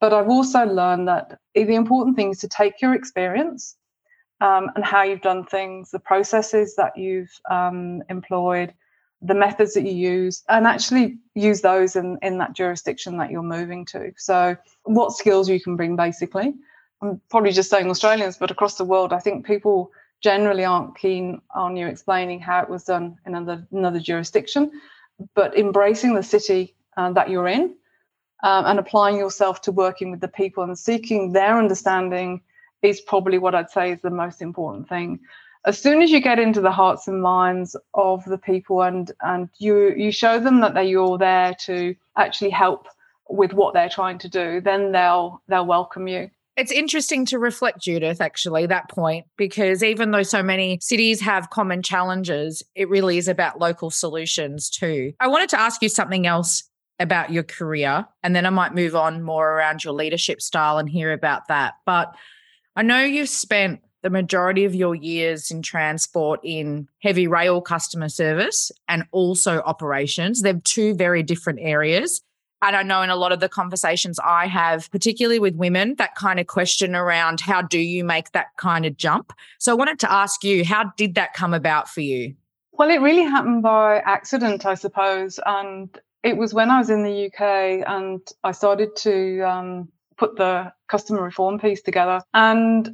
But 0.00 0.12
I've 0.12 0.28
also 0.28 0.64
learned 0.64 1.08
that 1.08 1.38
the 1.54 1.74
important 1.74 2.16
thing 2.16 2.30
is 2.30 2.40
to 2.40 2.48
take 2.48 2.82
your 2.82 2.94
experience 2.94 3.76
um, 4.40 4.70
and 4.74 4.84
how 4.84 5.02
you've 5.02 5.22
done 5.22 5.44
things, 5.44 5.90
the 5.90 5.98
processes 5.98 6.76
that 6.76 6.96
you've 6.96 7.32
um, 7.50 8.02
employed, 8.10 8.74
the 9.26 9.34
methods 9.34 9.74
that 9.74 9.84
you 9.84 9.92
use, 9.92 10.42
and 10.48 10.66
actually 10.66 11.18
use 11.34 11.60
those 11.60 11.96
in, 11.96 12.18
in 12.22 12.38
that 12.38 12.52
jurisdiction 12.52 13.16
that 13.18 13.30
you're 13.30 13.42
moving 13.42 13.84
to. 13.86 14.12
So, 14.16 14.56
what 14.84 15.12
skills 15.12 15.48
you 15.48 15.60
can 15.60 15.76
bring 15.76 15.96
basically. 15.96 16.54
I'm 17.02 17.20
probably 17.28 17.52
just 17.52 17.68
saying 17.68 17.90
Australians, 17.90 18.38
but 18.38 18.50
across 18.50 18.76
the 18.76 18.84
world, 18.84 19.12
I 19.12 19.18
think 19.18 19.44
people 19.44 19.90
generally 20.22 20.64
aren't 20.64 20.96
keen 20.96 21.40
on 21.54 21.76
you 21.76 21.86
explaining 21.86 22.40
how 22.40 22.62
it 22.62 22.70
was 22.70 22.84
done 22.84 23.18
in 23.26 23.34
another, 23.34 23.66
another 23.70 24.00
jurisdiction, 24.00 24.70
but 25.34 25.56
embracing 25.58 26.14
the 26.14 26.22
city 26.22 26.74
uh, 26.96 27.12
that 27.12 27.28
you're 27.28 27.48
in 27.48 27.74
um, 28.42 28.64
and 28.66 28.78
applying 28.78 29.16
yourself 29.16 29.60
to 29.62 29.72
working 29.72 30.10
with 30.10 30.20
the 30.20 30.28
people 30.28 30.64
and 30.64 30.78
seeking 30.78 31.32
their 31.32 31.58
understanding 31.58 32.40
is 32.82 33.00
probably 33.00 33.38
what 33.38 33.54
I'd 33.54 33.70
say 33.70 33.92
is 33.92 34.00
the 34.00 34.10
most 34.10 34.42
important 34.42 34.88
thing. 34.88 35.20
As 35.66 35.80
soon 35.80 36.00
as 36.00 36.12
you 36.12 36.20
get 36.20 36.38
into 36.38 36.60
the 36.60 36.70
hearts 36.70 37.08
and 37.08 37.20
minds 37.20 37.74
of 37.94 38.24
the 38.24 38.38
people 38.38 38.82
and 38.82 39.10
and 39.20 39.48
you 39.58 39.92
you 39.96 40.12
show 40.12 40.38
them 40.38 40.60
that 40.60 40.86
you're 40.86 41.18
there 41.18 41.54
to 41.66 41.94
actually 42.16 42.50
help 42.50 42.86
with 43.28 43.52
what 43.52 43.74
they're 43.74 43.88
trying 43.88 44.18
to 44.18 44.28
do, 44.28 44.60
then 44.60 44.92
they'll 44.92 45.42
they'll 45.48 45.66
welcome 45.66 46.06
you. 46.06 46.30
It's 46.56 46.72
interesting 46.72 47.26
to 47.26 47.38
reflect, 47.38 47.82
Judith, 47.82 48.20
actually, 48.20 48.64
that 48.66 48.88
point, 48.88 49.26
because 49.36 49.82
even 49.82 50.10
though 50.10 50.22
so 50.22 50.42
many 50.42 50.78
cities 50.80 51.20
have 51.20 51.50
common 51.50 51.82
challenges, 51.82 52.62
it 52.74 52.88
really 52.88 53.18
is 53.18 53.28
about 53.28 53.60
local 53.60 53.90
solutions 53.90 54.70
too. 54.70 55.12
I 55.20 55.28
wanted 55.28 55.50
to 55.50 55.60
ask 55.60 55.82
you 55.82 55.90
something 55.90 56.26
else 56.26 56.62
about 56.98 57.30
your 57.30 57.42
career, 57.42 58.06
and 58.22 58.34
then 58.34 58.46
I 58.46 58.50
might 58.50 58.74
move 58.74 58.96
on 58.96 59.22
more 59.22 59.50
around 59.52 59.84
your 59.84 59.92
leadership 59.92 60.40
style 60.40 60.78
and 60.78 60.88
hear 60.88 61.12
about 61.12 61.48
that. 61.48 61.74
But 61.84 62.14
I 62.74 62.82
know 62.82 63.02
you've 63.02 63.28
spent 63.28 63.80
the 64.06 64.10
majority 64.10 64.64
of 64.64 64.72
your 64.72 64.94
years 64.94 65.50
in 65.50 65.60
transport 65.62 66.38
in 66.44 66.86
heavy 67.02 67.26
rail 67.26 67.60
customer 67.60 68.08
service 68.08 68.70
and 68.86 69.02
also 69.10 69.62
operations. 69.62 70.42
They're 70.42 70.60
two 70.62 70.94
very 70.94 71.24
different 71.24 71.58
areas. 71.60 72.22
And 72.62 72.76
I 72.76 72.84
know 72.84 73.02
in 73.02 73.10
a 73.10 73.16
lot 73.16 73.32
of 73.32 73.40
the 73.40 73.48
conversations 73.48 74.20
I 74.24 74.46
have, 74.46 74.88
particularly 74.92 75.40
with 75.40 75.56
women, 75.56 75.96
that 75.96 76.14
kind 76.14 76.38
of 76.38 76.46
question 76.46 76.94
around 76.94 77.40
how 77.40 77.62
do 77.62 77.80
you 77.80 78.04
make 78.04 78.30
that 78.30 78.56
kind 78.58 78.86
of 78.86 78.96
jump? 78.96 79.32
So 79.58 79.72
I 79.72 79.74
wanted 79.74 79.98
to 79.98 80.12
ask 80.12 80.44
you, 80.44 80.64
how 80.64 80.92
did 80.96 81.16
that 81.16 81.34
come 81.34 81.52
about 81.52 81.88
for 81.88 82.00
you? 82.00 82.36
Well, 82.74 82.88
it 82.88 83.00
really 83.00 83.24
happened 83.24 83.64
by 83.64 83.98
accident, 84.06 84.66
I 84.66 84.74
suppose. 84.74 85.40
And 85.44 85.88
it 86.22 86.36
was 86.36 86.54
when 86.54 86.70
I 86.70 86.78
was 86.78 86.90
in 86.90 87.02
the 87.02 87.26
UK 87.26 87.84
and 87.88 88.20
I 88.44 88.52
started 88.52 88.94
to 88.98 89.40
um, 89.40 89.88
put 90.16 90.36
the 90.36 90.72
customer 90.86 91.22
reform 91.22 91.58
piece 91.58 91.82
together. 91.82 92.22
And 92.32 92.88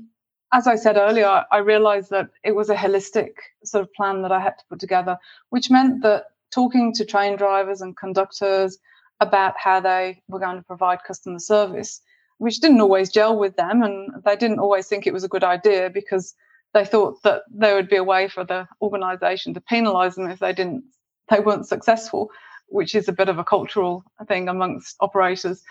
as 0.52 0.66
I 0.66 0.76
said 0.76 0.96
earlier, 0.96 1.44
I 1.50 1.58
realized 1.58 2.10
that 2.10 2.28
it 2.44 2.54
was 2.54 2.68
a 2.68 2.76
holistic 2.76 3.32
sort 3.64 3.82
of 3.82 3.92
plan 3.94 4.22
that 4.22 4.32
I 4.32 4.40
had 4.40 4.58
to 4.58 4.64
put 4.68 4.80
together, 4.80 5.18
which 5.50 5.70
meant 5.70 6.02
that 6.02 6.26
talking 6.52 6.92
to 6.94 7.04
train 7.04 7.36
drivers 7.36 7.80
and 7.80 7.96
conductors 7.96 8.78
about 9.20 9.54
how 9.56 9.80
they 9.80 10.22
were 10.28 10.38
going 10.38 10.56
to 10.56 10.62
provide 10.64 11.04
customer 11.06 11.38
service, 11.38 12.00
which 12.38 12.60
didn't 12.60 12.80
always 12.80 13.10
gel 13.10 13.38
with 13.38 13.56
them. 13.56 13.82
And 13.82 14.10
they 14.24 14.36
didn't 14.36 14.58
always 14.58 14.86
think 14.88 15.06
it 15.06 15.12
was 15.12 15.24
a 15.24 15.28
good 15.28 15.44
idea 15.44 15.88
because 15.88 16.34
they 16.74 16.84
thought 16.84 17.22
that 17.22 17.42
there 17.50 17.74
would 17.74 17.88
be 17.88 17.96
a 17.96 18.04
way 18.04 18.28
for 18.28 18.44
the 18.44 18.68
organization 18.82 19.54
to 19.54 19.60
penalize 19.60 20.16
them 20.16 20.30
if 20.30 20.38
they 20.38 20.52
didn't 20.52 20.84
they 21.30 21.40
weren't 21.40 21.68
successful, 21.68 22.30
which 22.66 22.94
is 22.94 23.08
a 23.08 23.12
bit 23.12 23.28
of 23.28 23.38
a 23.38 23.44
cultural 23.44 24.04
thing 24.28 24.48
amongst 24.48 24.96
operators. 25.00 25.62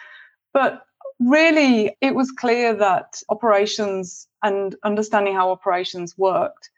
But 0.54 0.84
really, 1.20 1.96
it 2.02 2.16
was 2.16 2.32
clear 2.32 2.74
that 2.76 3.22
operations 3.30 4.28
and 4.44 4.76
understanding 4.84 5.36
how 5.36 5.52
operations 5.52 6.18
worked 6.18 6.70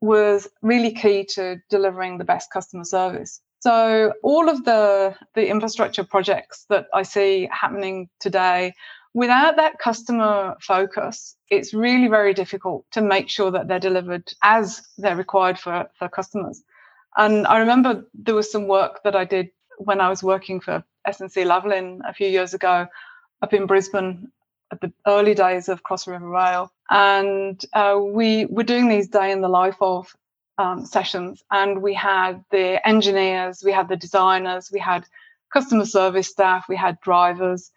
was 0.00 0.48
really 0.62 0.92
key 0.92 1.24
to 1.34 1.62
delivering 1.70 2.18
the 2.18 2.24
best 2.24 2.50
customer 2.52 2.84
service. 2.84 3.40
So 3.60 4.12
all 4.24 4.48
of 4.48 4.64
the 4.64 5.14
the 5.34 5.46
infrastructure 5.48 6.02
projects 6.02 6.66
that 6.68 6.86
I 6.92 7.02
see 7.02 7.48
happening 7.52 8.08
today 8.18 8.74
without 9.14 9.56
that 9.56 9.78
customer 9.78 10.56
focus, 10.60 11.36
it's 11.50 11.74
really 11.74 12.08
very 12.08 12.34
difficult 12.34 12.84
to 12.92 13.02
make 13.02 13.28
sure 13.28 13.50
that 13.50 13.68
they're 13.68 13.78
delivered 13.78 14.32
as 14.42 14.82
they're 14.98 15.16
required 15.16 15.58
for, 15.58 15.88
for 15.98 16.08
customers. 16.08 16.62
And 17.16 17.46
I 17.46 17.58
remember 17.58 18.04
there 18.14 18.34
was 18.34 18.50
some 18.50 18.66
work 18.66 19.02
that 19.04 19.14
I 19.14 19.24
did 19.24 19.50
when 19.78 20.00
I 20.00 20.08
was 20.08 20.22
working 20.22 20.60
for 20.60 20.82
SNC 21.06 21.44
Lavalin 21.46 22.00
a 22.08 22.14
few 22.14 22.28
years 22.28 22.54
ago 22.54 22.86
up 23.42 23.52
in 23.52 23.66
Brisbane 23.66 24.30
at 24.70 24.80
the 24.80 24.92
early 25.06 25.34
days 25.34 25.68
of 25.68 25.82
Cross 25.82 26.06
River 26.06 26.28
Rail, 26.28 26.72
and 26.90 27.62
uh, 27.72 27.98
we 28.00 28.46
were 28.46 28.62
doing 28.62 28.88
these 28.88 29.08
day 29.08 29.30
in 29.32 29.40
the 29.40 29.48
life 29.48 29.76
of 29.80 30.14
um, 30.58 30.86
sessions, 30.86 31.42
and 31.50 31.82
we 31.82 31.94
had 31.94 32.44
the 32.50 32.86
engineers, 32.86 33.62
we 33.64 33.72
had 33.72 33.88
the 33.88 33.96
designers, 33.96 34.70
we 34.72 34.78
had 34.78 35.04
customer 35.52 35.84
service 35.84 36.28
staff, 36.28 36.66
we 36.68 36.76
had 36.76 37.00
drivers, 37.00 37.70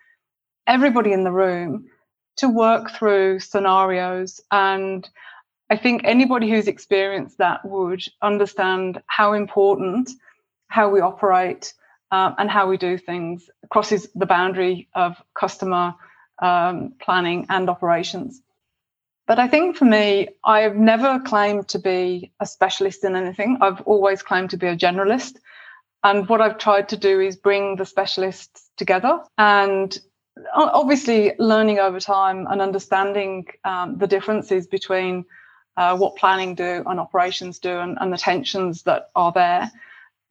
everybody 0.67 1.11
in 1.11 1.23
the 1.23 1.31
room 1.31 1.89
to 2.37 2.49
work 2.49 2.91
through 2.91 3.39
scenarios. 3.39 4.41
And 4.51 5.07
I 5.69 5.77
think 5.77 6.01
anybody 6.03 6.49
who's 6.49 6.67
experienced 6.67 7.37
that 7.39 7.65
would 7.65 8.03
understand 8.21 9.01
how 9.07 9.33
important 9.33 10.11
how 10.67 10.89
we 10.89 10.99
operate 10.99 11.73
um, 12.11 12.35
and 12.37 12.49
how 12.49 12.67
we 12.69 12.77
do 12.77 12.97
things 12.97 13.49
crosses 13.69 14.07
the 14.15 14.25
boundary 14.25 14.87
of 14.93 15.15
customer 15.33 15.95
um, 16.41 16.93
planning 16.99 17.45
and 17.49 17.69
operations. 17.69 18.41
But 19.27 19.39
I 19.39 19.47
think 19.47 19.75
for 19.75 19.85
me, 19.85 20.29
I've 20.43 20.75
never 20.75 21.19
claimed 21.19 21.67
to 21.69 21.79
be 21.79 22.31
a 22.39 22.45
specialist 22.45 23.03
in 23.03 23.15
anything. 23.15 23.57
I've 23.59 23.81
always 23.81 24.21
claimed 24.21 24.51
to 24.51 24.57
be 24.57 24.67
a 24.67 24.77
generalist. 24.77 25.37
And 26.03 26.29
what 26.29 26.41
I've 26.41 26.59
tried 26.59 26.89
to 26.89 26.97
do 26.97 27.19
is 27.19 27.35
bring 27.35 27.77
the 27.77 27.85
specialists 27.85 28.69
together 28.77 29.19
and 29.39 29.97
obviously 30.53 31.33
learning 31.39 31.79
over 31.79 31.99
time 31.99 32.45
and 32.47 32.61
understanding 32.61 33.47
um, 33.63 33.97
the 33.97 34.05
differences 34.05 34.67
between 34.67 35.25
uh, 35.77 35.97
what 35.97 36.15
planning 36.15 36.53
do 36.55 36.83
and 36.85 36.99
operations 36.99 37.59
do 37.59 37.79
and, 37.79 37.97
and 37.99 38.13
the 38.13 38.17
tensions 38.17 38.83
that 38.83 39.09
are 39.15 39.31
there, 39.31 39.71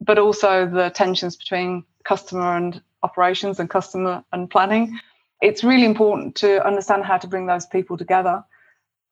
but 0.01 0.17
also 0.17 0.67
the 0.67 0.89
tensions 0.89 1.35
between 1.35 1.83
customer 2.03 2.57
and 2.57 2.81
operations 3.03 3.59
and 3.59 3.69
customer 3.69 4.23
and 4.31 4.49
planning. 4.49 4.99
It's 5.41 5.63
really 5.63 5.85
important 5.85 6.35
to 6.37 6.65
understand 6.65 7.03
how 7.03 7.17
to 7.17 7.27
bring 7.27 7.45
those 7.45 7.65
people 7.65 7.97
together 7.97 8.43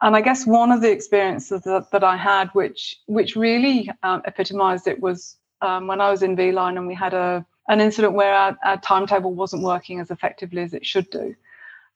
and 0.03 0.17
I 0.17 0.21
guess 0.21 0.45
one 0.45 0.71
of 0.71 0.81
the 0.81 0.91
experiences 0.91 1.61
that, 1.61 1.89
that 1.91 2.03
I 2.03 2.17
had, 2.17 2.49
which 2.49 2.99
which 3.05 3.35
really 3.37 3.89
um, 4.03 4.21
epitomized 4.25 4.85
it, 4.85 4.99
was 4.99 5.37
um, 5.61 5.87
when 5.87 6.01
I 6.01 6.11
was 6.11 6.21
in 6.21 6.35
V/Line 6.35 6.77
and 6.77 6.87
we 6.87 6.93
had 6.93 7.13
a 7.13 7.45
an 7.69 7.79
incident 7.79 8.13
where 8.13 8.33
our, 8.33 8.57
our, 8.65 8.77
timetable 8.81 9.33
wasn't 9.33 9.63
working 9.63 10.01
as 10.01 10.11
effectively 10.11 10.61
as 10.61 10.73
it 10.73 10.85
should 10.85 11.09
do, 11.09 11.33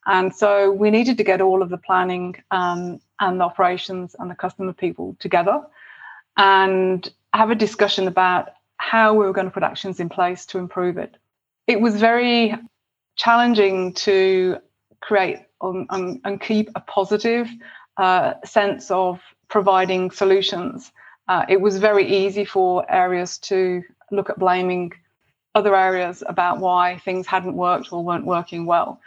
and 0.05 0.33
so 0.33 0.71
we 0.71 0.89
needed 0.89 1.17
to 1.17 1.23
get 1.25 1.41
all 1.41 1.61
of 1.61 1.69
the 1.69 1.77
planning 1.77 2.41
um, 2.51 3.01
and 3.19 3.41
the 3.41 3.43
operations 3.43 4.15
and 4.17 4.31
the 4.31 4.35
customer 4.35 4.71
people 4.71 5.17
together, 5.19 5.61
and 6.37 7.11
have 7.33 7.51
a 7.51 7.55
discussion 7.55 8.07
about 8.07 8.53
how 8.91 9.13
we 9.13 9.25
were 9.25 9.33
going 9.33 9.49
to 9.51 9.57
put 9.57 9.63
actions 9.71 9.99
in 9.99 10.09
place 10.09 10.45
to 10.45 10.57
improve 10.57 10.97
it. 10.97 11.17
It 11.73 11.79
was 11.81 11.95
very 11.99 12.55
challenging 13.17 13.93
to 14.07 14.57
create 15.01 15.39
and, 15.61 16.41
keep 16.41 16.69
a 16.75 16.79
positive 16.79 17.47
uh, 17.97 18.33
sense 18.45 18.89
of 18.91 19.19
providing 19.49 20.11
solutions. 20.11 20.91
Uh, 21.27 21.43
it 21.49 21.59
was 21.59 21.77
very 21.89 22.05
easy 22.21 22.45
for 22.45 22.89
areas 22.89 23.39
to 23.49 23.83
look 24.11 24.29
at 24.29 24.39
blaming 24.39 24.93
other 25.53 25.75
areas 25.75 26.23
about 26.25 26.59
why 26.59 26.99
things 27.03 27.27
hadn't 27.27 27.55
worked 27.55 27.91
or 27.91 28.03
weren't 28.03 28.25
working 28.25 28.65
well. 28.65 29.01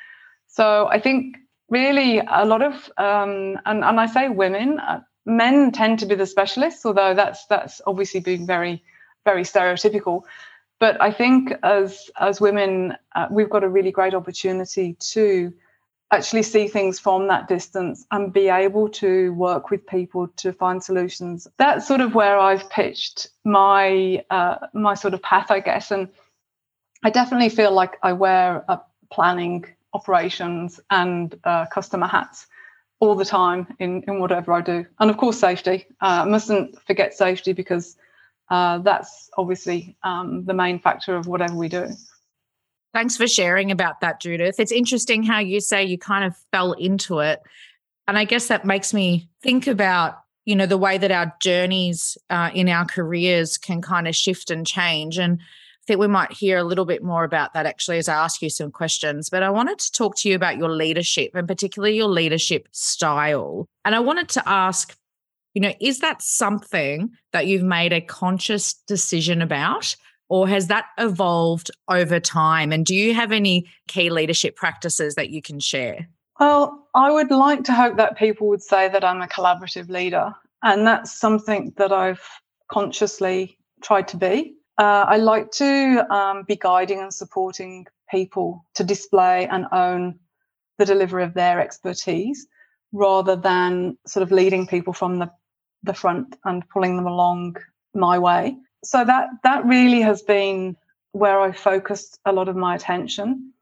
So 0.49 0.89
I 0.89 1.01
think 1.01 1.37
really 1.71 2.19
a 2.19 2.45
lot 2.45 2.63
of, 2.63 2.75
um, 2.99 3.59
and, 3.65 3.85
and 3.89 4.01
I 4.05 4.07
say 4.07 4.29
women, 4.29 4.79
uh, 4.81 5.01
men 5.25 5.73
tend 5.73 6.01
to 6.01 6.07
be 6.07 6.17
the 6.17 6.27
specialists, 6.27 6.85
although 6.85 7.15
that's 7.15 7.47
that's 7.47 7.81
obviously 7.87 8.21
being 8.21 8.47
very, 8.47 8.83
very 9.25 9.43
stereotypical. 9.43 10.23
But 10.79 11.01
I 11.01 11.13
think 11.13 11.53
as 11.63 12.11
as 12.19 12.41
women, 12.41 12.97
uh, 13.15 13.29
we've 13.31 13.51
got 13.51 13.65
a 13.65 13.69
really 13.69 13.93
great 13.93 14.15
opportunity 14.15 14.97
to 15.13 15.53
actually 16.13 16.43
see 16.43 16.67
things 16.67 16.99
from 16.99 17.29
that 17.29 17.49
distance 17.49 18.05
and 18.11 18.33
be 18.33 18.49
able 18.49 18.89
to 18.89 19.33
work 19.35 19.71
with 19.71 19.87
people 19.87 20.27
to 20.37 20.53
find 20.53 20.83
solutions. 20.83 21.47
That's 21.57 21.87
sort 21.87 22.01
of 22.01 22.15
where 22.15 22.39
I've 22.39 22.69
pitched 22.71 23.29
my 23.45 24.25
uh, 24.31 24.57
my 24.73 24.95
sort 24.95 25.15
of 25.15 25.23
path, 25.23 25.51
I 25.51 25.61
guess. 25.61 25.91
And 25.91 26.09
I 27.05 27.11
definitely 27.11 27.51
feel 27.51 27.73
like 27.73 27.99
I 28.03 28.13
wear 28.15 28.65
a 28.69 28.81
planning, 29.11 29.67
operations, 29.93 30.81
and 30.91 31.39
uh, 31.45 31.67
customer 31.67 32.07
hats 32.07 32.47
all 33.01 33.15
the 33.15 33.25
time 33.25 33.67
in 33.79 34.03
in 34.09 34.19
whatever 34.19 34.53
I 34.55 34.63
do. 34.63 34.87
And 34.99 35.11
of 35.11 35.19
course, 35.19 35.39
safety. 35.39 35.87
Uh, 36.01 36.23
I 36.25 36.29
mustn't 36.29 36.81
forget 36.87 37.13
safety 37.15 37.53
because 37.53 37.97
uh, 38.51 38.79
that's 38.79 39.31
obviously 39.39 39.97
um, 40.03 40.45
the 40.45 40.55
main 40.55 40.79
factor 40.79 41.17
of 41.17 41.27
whatever 41.27 41.55
we 41.55 41.69
do. 41.69 41.87
Thanks 42.93 43.17
for 43.17 43.29
sharing 43.29 43.71
about 43.71 44.01
that, 44.01 44.21
Judith. 44.21 44.59
It's 44.59 44.73
interesting 44.73 45.23
how 45.23 45.39
you 45.39 45.61
say 45.61 45.85
you 45.85 45.97
kind 45.97 46.25
of 46.25 46.37
fell 46.51 46.73
into 46.73 47.21
it. 47.21 47.41
And 48.09 48.19
I 48.19 48.25
guess 48.25 48.49
that 48.49 48.65
makes 48.65 48.93
me 48.93 49.29
think 49.41 49.69
about, 49.69 50.19
you 50.45 50.57
know, 50.57 50.67
the 50.67 50.77
way 50.77 50.99
that 50.99 51.13
our 51.13 51.33
journeys 51.41 52.19
uh, 52.31 52.51
in 52.53 52.69
our 52.69 52.85
careers 52.85 53.57
can 53.57 53.81
kind 53.81 54.09
of 54.09 54.17
shift 54.17 54.51
and 54.51 54.67
change. 54.67 55.19
And 55.19 55.39
I 55.41 55.85
think 55.87 56.01
we 56.01 56.09
might 56.09 56.33
hear 56.33 56.59
a 56.59 56.65
little 56.65 56.85
bit 56.85 57.05
more 57.05 57.23
about 57.23 57.55
that 57.55 57.67
actually 57.67 57.99
as 57.99 58.09
I 58.09 58.15
ask 58.15 58.43
you 58.43 58.51
some 58.51 58.73
questions. 58.73 59.31
But 59.31 59.45
I 59.45 59.51
wanted 59.51 59.79
to 59.79 59.93
talk 59.93 60.17
to 60.17 60.29
you 60.29 60.35
about 60.35 60.59
your 60.59 60.71
leadership 60.71 61.31
and 61.35 61.47
particularly 61.47 61.95
your 61.95 62.09
leadership 62.09 62.67
style. 62.73 63.69
And 63.85 63.95
I 63.95 64.01
wanted 64.01 64.29
to 64.31 64.49
ask, 64.49 64.97
you 65.55 65.61
know, 65.61 65.73
is 65.81 65.99
that 66.01 66.23
something 66.23 67.11
that 67.33 67.47
you've 67.47 67.63
made 67.63 67.93
a 67.93 68.01
conscious 68.01 68.75
decision 68.75 69.43
about? 69.43 69.97
or 70.31 70.49
has 70.49 70.69
that 70.69 70.87
evolved 70.97 71.71
over 71.89 72.19
time? 72.19 72.73
And 72.73 72.87
do 72.87 72.95
you 72.95 73.13
have 73.15 73.33
any 73.33 73.67
key 73.89 74.09
leadership 74.09 74.57
practices 74.57 75.17
that 75.17 75.31
you 75.31 75.43
can 75.43 75.61
share? 75.61 76.09
Well, 76.39 76.89
I 76.95 77.11
would 77.11 77.31
like 77.31 77.65
to 77.65 77.75
hope 77.75 77.97
that 77.99 78.17
people 78.17 78.49
would 78.49 78.63
say 78.63 78.89
that 78.89 79.05
I'm 79.05 79.21
a 79.21 79.27
collaborative 79.27 79.91
leader. 79.91 80.33
And 80.63 80.87
that's 80.87 81.13
something 81.13 81.75
that 81.77 81.93
I've 81.93 82.23
consciously 82.71 83.59
tried 83.83 84.09
to 84.09 84.17
be. 84.17 84.55
Uh, 84.79 85.05
I 85.09 85.17
like 85.17 85.51
to 85.53 86.07
um, 86.15 86.45
be 86.45 86.57
guiding 86.57 87.01
and 87.01 87.13
supporting 87.13 87.87
people 88.11 88.65
to 88.77 88.85
display 88.85 89.47
and 89.49 89.67
own 89.73 90.19
the 90.79 90.87
delivery 90.87 91.25
of 91.25 91.35
their 91.35 91.61
expertise 91.61 92.47
rather 92.93 93.37
than 93.37 93.99
sort 94.07 94.23
of 94.23 94.33
leading 94.33 94.67
people 94.67 94.93
from 94.93 95.19
the, 95.19 95.31
the 95.83 95.95
front 95.95 96.37
and 96.45 96.69
pulling 96.69 96.97
them 96.97 97.07
along 97.07 97.57
my 97.95 98.19
way 98.19 98.57
so 98.85 99.05
that 99.05 99.29
that 99.43 99.65
really 99.65 100.01
has 100.01 100.23
been 100.23 100.77
where 101.13 101.41
I 101.41 101.53
focused 101.53 102.19
a 102.25 102.33
lot 102.33 102.49
of 102.49 102.57
my 102.57 102.75
attention. 102.75 103.53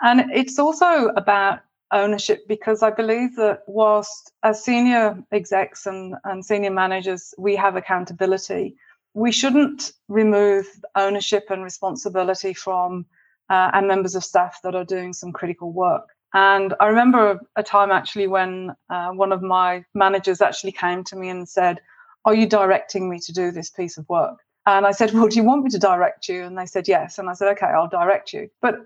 And 0.00 0.30
it's 0.32 0.58
also 0.58 1.08
about 1.16 1.60
ownership 1.90 2.46
because 2.46 2.82
I 2.82 2.90
believe 2.90 3.36
that 3.36 3.62
whilst 3.66 4.32
as 4.42 4.62
senior 4.62 5.22
execs 5.32 5.86
and, 5.86 6.14
and 6.24 6.44
senior 6.44 6.70
managers, 6.70 7.34
we 7.38 7.56
have 7.56 7.76
accountability, 7.76 8.76
we 9.14 9.32
shouldn't 9.32 9.92
remove 10.08 10.66
ownership 10.94 11.46
and 11.50 11.64
responsibility 11.64 12.52
from 12.52 13.06
uh, 13.50 13.70
our 13.72 13.82
members 13.82 14.14
of 14.14 14.22
staff 14.22 14.60
that 14.62 14.74
are 14.74 14.84
doing 14.84 15.12
some 15.12 15.32
critical 15.32 15.72
work. 15.72 16.14
And 16.34 16.74
I 16.78 16.86
remember 16.86 17.40
a 17.56 17.62
time 17.62 17.90
actually 17.90 18.26
when 18.26 18.74
uh, 18.90 19.10
one 19.10 19.32
of 19.32 19.42
my 19.42 19.84
managers 19.94 20.40
actually 20.40 20.72
came 20.72 21.04
to 21.04 21.16
me 21.16 21.30
and 21.30 21.48
said, 21.48 21.80
Are 22.24 22.34
you 22.34 22.46
directing 22.46 23.08
me 23.08 23.18
to 23.20 23.32
do 23.32 23.50
this 23.50 23.70
piece 23.70 23.96
of 23.96 24.08
work? 24.08 24.38
And 24.66 24.86
I 24.86 24.90
said, 24.90 25.12
Well, 25.12 25.28
do 25.28 25.36
you 25.36 25.44
want 25.44 25.64
me 25.64 25.70
to 25.70 25.78
direct 25.78 26.28
you? 26.28 26.44
And 26.44 26.58
they 26.58 26.66
said, 26.66 26.86
Yes. 26.86 27.18
And 27.18 27.30
I 27.30 27.32
said, 27.32 27.48
Okay, 27.52 27.66
I'll 27.66 27.88
direct 27.88 28.32
you. 28.34 28.50
But 28.60 28.76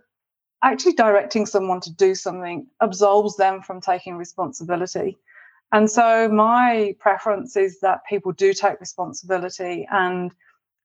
actually, 0.63 0.93
directing 0.93 1.47
someone 1.47 1.81
to 1.81 1.93
do 1.93 2.15
something 2.15 2.69
absolves 2.81 3.37
them 3.37 3.63
from 3.63 3.81
taking 3.81 4.17
responsibility. 4.17 5.19
And 5.73 5.91
so, 5.91 6.29
my 6.29 6.95
preference 7.01 7.57
is 7.57 7.81
that 7.81 8.07
people 8.09 8.31
do 8.31 8.53
take 8.53 8.79
responsibility. 8.79 9.89
And 9.91 10.33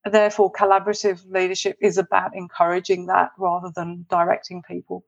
therefore, 0.09 0.51
collaborative 0.51 1.21
leadership 1.31 1.77
is 1.81 1.99
about 1.99 2.35
encouraging 2.35 3.05
that 3.07 3.29
rather 3.37 3.71
than 3.75 4.07
directing 4.09 4.63
people. 4.63 5.05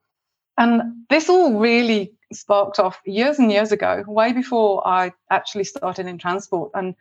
And 0.59 1.05
this 1.09 1.29
all 1.29 1.57
really 1.57 2.11
sparked 2.33 2.79
off 2.79 3.01
years 3.05 3.39
and 3.39 3.49
years 3.49 3.71
ago, 3.71 4.03
way 4.05 4.33
before 4.33 4.85
I 4.85 5.13
actually 5.31 5.63
started 5.63 6.05
in 6.05 6.17
transport. 6.17 6.71
And 6.75 6.95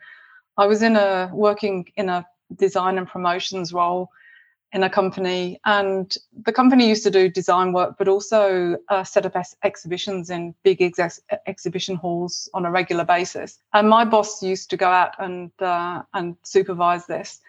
I 0.56 0.66
was 0.66 0.80
in 0.80 0.96
a 0.96 1.28
working 1.32 1.90
in 1.96 2.08
a 2.08 2.24
design 2.56 2.98
and 2.98 3.06
promotions 3.06 3.72
role 3.72 4.10
in 4.72 4.84
a 4.84 4.88
company. 4.88 5.58
And 5.64 6.16
the 6.44 6.52
company 6.52 6.88
used 6.88 7.02
to 7.02 7.10
do 7.10 7.28
design 7.28 7.72
work, 7.72 7.96
but 7.98 8.06
also 8.06 8.76
uh, 8.90 9.02
set 9.02 9.26
up 9.26 9.34
ex- 9.34 9.56
exhibitions 9.64 10.30
in 10.30 10.54
big 10.62 10.80
ex- 10.80 11.20
exhibition 11.46 11.96
halls 11.96 12.48
on 12.54 12.64
a 12.64 12.70
regular 12.70 13.04
basis. 13.04 13.58
And 13.72 13.88
my 13.88 14.04
boss 14.04 14.40
used 14.40 14.70
to 14.70 14.76
go 14.76 14.88
out 14.88 15.14
and 15.18 15.50
uh, 15.60 16.02
and 16.14 16.36
supervise 16.44 17.06
this. 17.06 17.40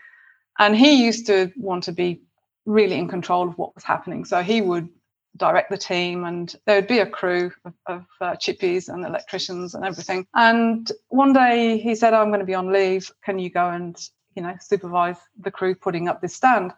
And 0.58 0.76
he 0.76 1.06
used 1.06 1.28
to 1.28 1.52
want 1.56 1.84
to 1.84 1.92
be 1.92 2.22
really 2.66 2.98
in 2.98 3.08
control 3.08 3.48
of 3.48 3.58
what 3.60 3.76
was 3.76 3.84
happening. 3.84 4.26
So 4.26 4.42
he 4.42 4.62
would 4.62 4.90
direct 5.38 5.70
the 5.70 5.78
team 5.78 6.26
and 6.26 6.56
there 6.66 6.76
would 6.76 6.88
be 6.88 7.00
a 7.00 7.06
crew 7.06 7.52
of, 7.66 7.74
of 7.86 8.06
uh, 8.22 8.36
chippies 8.36 8.90
and 8.90 9.06
electricians 9.06 9.76
and 9.76 9.86
everything 9.86 10.26
and 10.34 10.92
one 11.10 11.34
day 11.34 11.78
he 11.78 11.96
said 11.96 12.14
oh, 12.14 12.22
i'm 12.22 12.30
going 12.30 12.40
to 12.40 12.46
be 12.46 12.56
on 12.56 12.74
leave 12.74 13.12
can 13.24 13.40
you 13.40 13.50
go 13.50 13.70
and 13.70 14.10
you 14.36 14.42
know 14.42 14.56
supervise 14.60 15.18
the 15.40 15.52
crew 15.52 15.76
putting 15.76 16.08
up 16.08 16.22
this 16.22 16.36
stand 16.36 16.72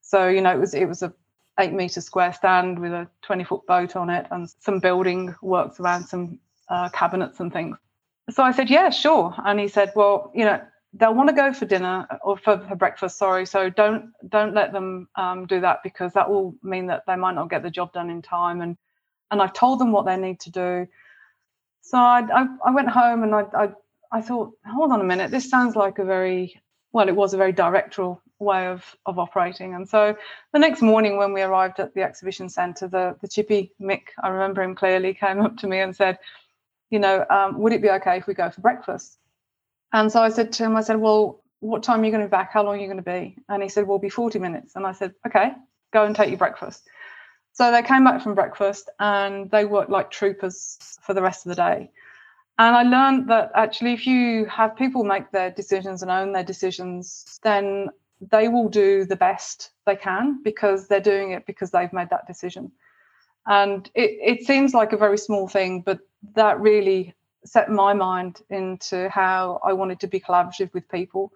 so 0.00 0.26
you 0.26 0.40
know 0.40 0.52
it 0.52 0.58
was 0.58 0.74
it 0.74 0.88
was 0.88 1.02
a 1.02 1.12
eight 1.60 1.72
meter 1.72 2.00
square 2.00 2.32
stand 2.32 2.78
with 2.78 2.92
a 2.92 3.08
20 3.22 3.44
foot 3.44 3.66
boat 3.66 3.96
on 3.96 4.10
it 4.10 4.26
and 4.30 4.48
some 4.60 4.78
building 4.78 5.34
works 5.42 5.80
around 5.80 6.06
some 6.06 6.38
uh, 6.68 6.88
cabinets 6.90 7.40
and 7.40 7.52
things. 7.52 7.76
So 8.30 8.42
I 8.42 8.52
said, 8.52 8.70
yeah, 8.70 8.90
sure. 8.90 9.34
And 9.44 9.58
he 9.58 9.68
said, 9.68 9.92
well, 9.96 10.30
you 10.34 10.44
know, 10.44 10.60
they'll 10.94 11.14
want 11.14 11.28
to 11.28 11.34
go 11.34 11.52
for 11.52 11.66
dinner 11.66 12.06
or 12.22 12.36
for, 12.36 12.58
for 12.66 12.74
breakfast, 12.74 13.18
sorry. 13.18 13.46
So 13.46 13.70
don't 13.70 14.12
don't 14.28 14.54
let 14.54 14.72
them 14.72 15.08
um, 15.16 15.46
do 15.46 15.60
that 15.60 15.82
because 15.82 16.12
that 16.14 16.28
will 16.30 16.54
mean 16.62 16.86
that 16.86 17.04
they 17.06 17.16
might 17.16 17.34
not 17.34 17.50
get 17.50 17.62
the 17.62 17.70
job 17.70 17.92
done 17.92 18.10
in 18.10 18.22
time. 18.22 18.60
And 18.60 18.76
and 19.30 19.42
I've 19.42 19.52
told 19.52 19.78
them 19.78 19.92
what 19.92 20.06
they 20.06 20.16
need 20.16 20.40
to 20.40 20.50
do. 20.50 20.86
So 21.82 21.98
I, 21.98 22.26
I, 22.34 22.46
I 22.66 22.70
went 22.70 22.88
home 22.88 23.22
and 23.22 23.34
I, 23.34 23.44
I 23.54 23.68
I 24.10 24.20
thought, 24.22 24.52
hold 24.66 24.92
on 24.92 25.00
a 25.00 25.04
minute, 25.04 25.30
this 25.30 25.50
sounds 25.50 25.76
like 25.76 25.98
a 25.98 26.04
very 26.04 26.60
well, 26.92 27.08
it 27.08 27.16
was 27.16 27.34
a 27.34 27.36
very 27.36 27.52
directorial 27.52 28.22
way 28.38 28.66
of, 28.66 28.96
of 29.04 29.18
operating. 29.18 29.74
And 29.74 29.88
so 29.88 30.16
the 30.52 30.58
next 30.58 30.80
morning 30.80 31.16
when 31.16 31.32
we 31.32 31.42
arrived 31.42 31.80
at 31.80 31.94
the 31.94 32.02
exhibition 32.02 32.48
centre, 32.48 32.88
the, 32.88 33.16
the 33.20 33.28
chippy 33.28 33.72
Mick, 33.80 34.04
I 34.22 34.28
remember 34.28 34.62
him 34.62 34.74
clearly, 34.74 35.12
came 35.14 35.40
up 35.40 35.56
to 35.58 35.66
me 35.66 35.80
and 35.80 35.94
said, 35.94 36.18
you 36.90 36.98
know, 36.98 37.26
um, 37.28 37.58
would 37.58 37.72
it 37.72 37.82
be 37.82 37.90
okay 37.90 38.16
if 38.16 38.26
we 38.26 38.34
go 38.34 38.50
for 38.50 38.60
breakfast? 38.62 39.18
And 39.92 40.12
so 40.12 40.22
I 40.22 40.28
said 40.28 40.52
to 40.54 40.64
him, 40.64 40.76
I 40.76 40.82
said, 40.82 40.96
well, 40.96 41.42
what 41.60 41.82
time 41.82 42.02
are 42.02 42.04
you 42.04 42.10
going 42.10 42.22
to 42.22 42.28
be 42.28 42.30
back? 42.30 42.52
How 42.52 42.62
long 42.62 42.76
are 42.76 42.80
you 42.80 42.86
going 42.86 43.02
to 43.02 43.02
be? 43.02 43.36
And 43.48 43.62
he 43.62 43.68
said, 43.68 43.86
well, 43.86 43.98
be 43.98 44.10
40 44.10 44.38
minutes. 44.38 44.76
And 44.76 44.86
I 44.86 44.92
said, 44.92 45.14
okay, 45.26 45.52
go 45.92 46.04
and 46.04 46.14
take 46.14 46.28
your 46.28 46.38
breakfast. 46.38 46.86
So 47.52 47.72
they 47.72 47.82
came 47.82 48.04
back 48.04 48.22
from 48.22 48.34
breakfast 48.34 48.88
and 49.00 49.50
they 49.50 49.64
worked 49.64 49.90
like 49.90 50.10
troopers 50.10 50.78
for 51.02 51.14
the 51.14 51.22
rest 51.22 51.44
of 51.44 51.50
the 51.50 51.56
day. 51.56 51.90
And 52.58 52.76
I 52.76 52.82
learned 52.82 53.28
that 53.30 53.50
actually, 53.54 53.92
if 53.92 54.06
you 54.06 54.46
have 54.46 54.76
people 54.76 55.04
make 55.04 55.30
their 55.30 55.50
decisions 55.50 56.02
and 56.02 56.10
own 56.10 56.32
their 56.32 56.44
decisions, 56.44 57.38
then 57.42 57.88
they 58.20 58.48
will 58.48 58.68
do 58.68 59.04
the 59.04 59.16
best 59.16 59.70
they 59.86 59.96
can 59.96 60.40
because 60.42 60.88
they're 60.88 61.00
doing 61.00 61.32
it 61.32 61.46
because 61.46 61.70
they've 61.70 61.92
made 61.92 62.10
that 62.10 62.26
decision. 62.26 62.72
And 63.46 63.88
it, 63.94 64.40
it 64.40 64.46
seems 64.46 64.74
like 64.74 64.92
a 64.92 64.96
very 64.96 65.18
small 65.18 65.48
thing, 65.48 65.82
but 65.82 66.00
that 66.34 66.60
really 66.60 67.14
set 67.44 67.70
my 67.70 67.94
mind 67.94 68.42
into 68.50 69.08
how 69.08 69.60
I 69.64 69.72
wanted 69.72 70.00
to 70.00 70.06
be 70.06 70.20
collaborative 70.20 70.72
with 70.74 70.88
people. 70.88 71.32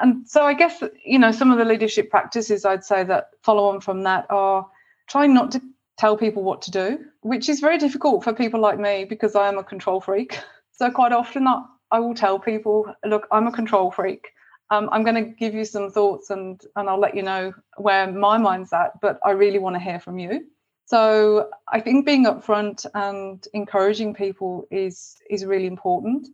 And 0.00 0.26
so 0.28 0.44
I 0.44 0.54
guess, 0.54 0.82
you 1.04 1.18
know, 1.18 1.32
some 1.32 1.50
of 1.50 1.58
the 1.58 1.64
leadership 1.64 2.10
practices 2.10 2.64
I'd 2.64 2.84
say 2.84 3.04
that 3.04 3.30
follow 3.42 3.68
on 3.68 3.80
from 3.80 4.02
that 4.04 4.26
are 4.30 4.66
trying 5.08 5.34
not 5.34 5.52
to 5.52 5.62
tell 5.98 6.16
people 6.16 6.42
what 6.42 6.62
to 6.62 6.70
do, 6.70 6.98
which 7.20 7.48
is 7.48 7.60
very 7.60 7.78
difficult 7.78 8.24
for 8.24 8.32
people 8.32 8.60
like 8.60 8.78
me 8.78 9.04
because 9.04 9.36
I 9.36 9.48
am 9.48 9.58
a 9.58 9.64
control 9.64 10.00
freak. 10.00 10.38
So 10.72 10.90
quite 10.90 11.12
often 11.12 11.46
I, 11.46 11.62
I 11.90 12.00
will 12.00 12.14
tell 12.14 12.38
people, 12.38 12.94
look, 13.04 13.28
I'm 13.30 13.46
a 13.46 13.52
control 13.52 13.90
freak. 13.90 14.30
Um, 14.70 14.88
I'm 14.92 15.04
going 15.04 15.16
to 15.16 15.30
give 15.30 15.52
you 15.54 15.66
some 15.66 15.90
thoughts 15.90 16.30
and 16.30 16.58
and 16.74 16.88
I'll 16.88 16.98
let 16.98 17.14
you 17.14 17.22
know 17.22 17.52
where 17.76 18.10
my 18.10 18.38
mind's 18.38 18.72
at, 18.72 18.98
but 19.02 19.20
I 19.22 19.32
really 19.32 19.58
want 19.58 19.76
to 19.76 19.80
hear 19.80 20.00
from 20.00 20.18
you. 20.18 20.46
So 20.90 21.48
I 21.68 21.78
think 21.78 22.04
being 22.04 22.24
upfront 22.24 22.84
and 22.94 23.46
encouraging 23.54 24.12
people 24.12 24.66
is 24.72 25.18
is 25.30 25.44
really 25.44 25.68
important. 25.68 26.26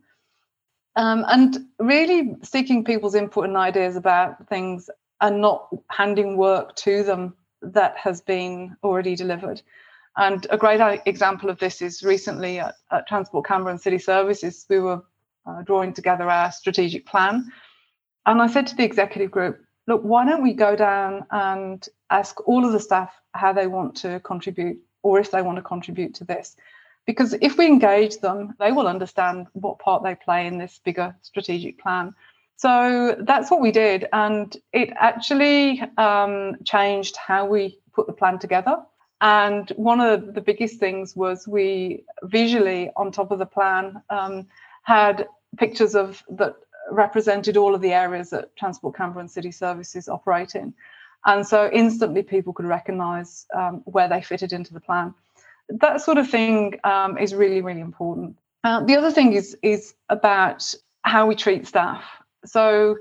Um, 0.95 1.25
and 1.27 1.59
really 1.77 2.35
seeking 2.41 2.83
people's 2.83 3.13
input 3.13 3.45
and 3.45 3.55
ideas 3.55 3.95
about 3.95 4.49
things 4.49 4.89
and 5.21 5.41
not 5.41 5.67
handing 5.91 6.37
work 6.37 6.75
to 6.77 7.03
them 7.03 7.35
that 7.61 7.97
has 7.97 8.19
been 8.21 8.75
already 8.83 9.15
delivered. 9.15 9.61
And 10.15 10.47
a 10.49 10.57
great 10.57 10.81
example 11.05 11.51
of 11.51 11.59
this 11.59 11.79
is 11.83 12.01
recently 12.01 12.57
at, 12.57 12.73
at 12.89 13.07
Transport 13.07 13.45
Canberra 13.45 13.73
and 13.73 13.81
City 13.81 13.99
Services, 13.99 14.65
we 14.67 14.79
were 14.79 15.03
uh, 15.45 15.61
drawing 15.61 15.93
together 15.93 16.31
our 16.31 16.51
strategic 16.51 17.05
plan. 17.05 17.51
And 18.25 18.41
I 18.41 18.47
said 18.47 18.65
to 18.67 18.75
the 18.75 18.85
executive 18.85 19.29
group, 19.29 19.59
look, 19.87 20.01
why 20.01 20.25
don't 20.25 20.43
we 20.43 20.53
go 20.53 20.75
down 20.75 21.25
and 21.31 21.87
ask 22.09 22.47
all 22.47 22.65
of 22.65 22.73
the 22.73 22.79
staff 22.79 23.11
how 23.31 23.53
they 23.53 23.67
want 23.67 23.95
to 23.95 24.19
contribute 24.19 24.79
or 25.01 25.19
if 25.19 25.31
they 25.31 25.41
want 25.41 25.55
to 25.55 25.61
contribute 25.61 26.13
to 26.15 26.25
this? 26.25 26.55
Because 27.05 27.33
if 27.41 27.57
we 27.57 27.65
engage 27.65 28.17
them, 28.17 28.53
they 28.59 28.73
will 28.73 28.87
understand 28.87 29.47
what 29.53 29.79
part 29.79 30.03
they 30.03 30.13
play 30.15 30.45
in 30.45 30.57
this 30.57 30.79
bigger 30.83 31.15
strategic 31.21 31.79
plan. 31.79 32.13
So 32.57 33.15
that's 33.19 33.49
what 33.49 33.61
we 33.61 33.71
did. 33.71 34.07
And 34.11 34.55
it 34.73 34.89
actually 34.95 35.81
um, 35.97 36.57
changed 36.65 37.15
how 37.15 37.45
we 37.45 37.79
put 37.93 38.07
the 38.07 38.13
plan 38.13 38.39
together. 38.39 38.83
And 39.21 39.71
one 39.77 40.01
of 40.01 40.33
the 40.33 40.41
biggest 40.41 40.79
things 40.79 41.15
was 41.15 41.47
we 41.47 42.03
visually, 42.23 42.91
on 42.97 43.11
top 43.11 43.31
of 43.31 43.39
the 43.39 43.45
plan, 43.45 44.01
um, 44.09 44.47
had 44.83 45.27
pictures 45.57 45.95
of 45.95 46.23
that 46.29 46.55
represented 46.89 47.57
all 47.57 47.75
of 47.75 47.81
the 47.81 47.93
areas 47.93 48.29
that 48.31 48.55
Transport 48.55 48.95
Canberra 48.95 49.21
and 49.21 49.31
City 49.31 49.51
Services 49.51 50.07
operate 50.07 50.55
in. 50.55 50.73
And 51.25 51.45
so 51.45 51.69
instantly 51.71 52.23
people 52.23 52.53
could 52.53 52.65
recognise 52.65 53.45
um, 53.53 53.81
where 53.85 54.07
they 54.07 54.21
fitted 54.21 54.53
into 54.53 54.73
the 54.73 54.79
plan. 54.79 55.13
That 55.69 56.01
sort 56.01 56.17
of 56.17 56.29
thing 56.29 56.79
um, 56.83 57.17
is 57.17 57.35
really, 57.35 57.61
really 57.61 57.81
important. 57.81 58.37
Uh, 58.63 58.83
the 58.83 58.95
other 58.95 59.11
thing 59.11 59.33
is 59.33 59.57
is 59.61 59.93
about 60.09 60.73
how 61.03 61.27
we 61.27 61.35
treat 61.35 61.67
staff. 61.67 62.03
So 62.45 62.97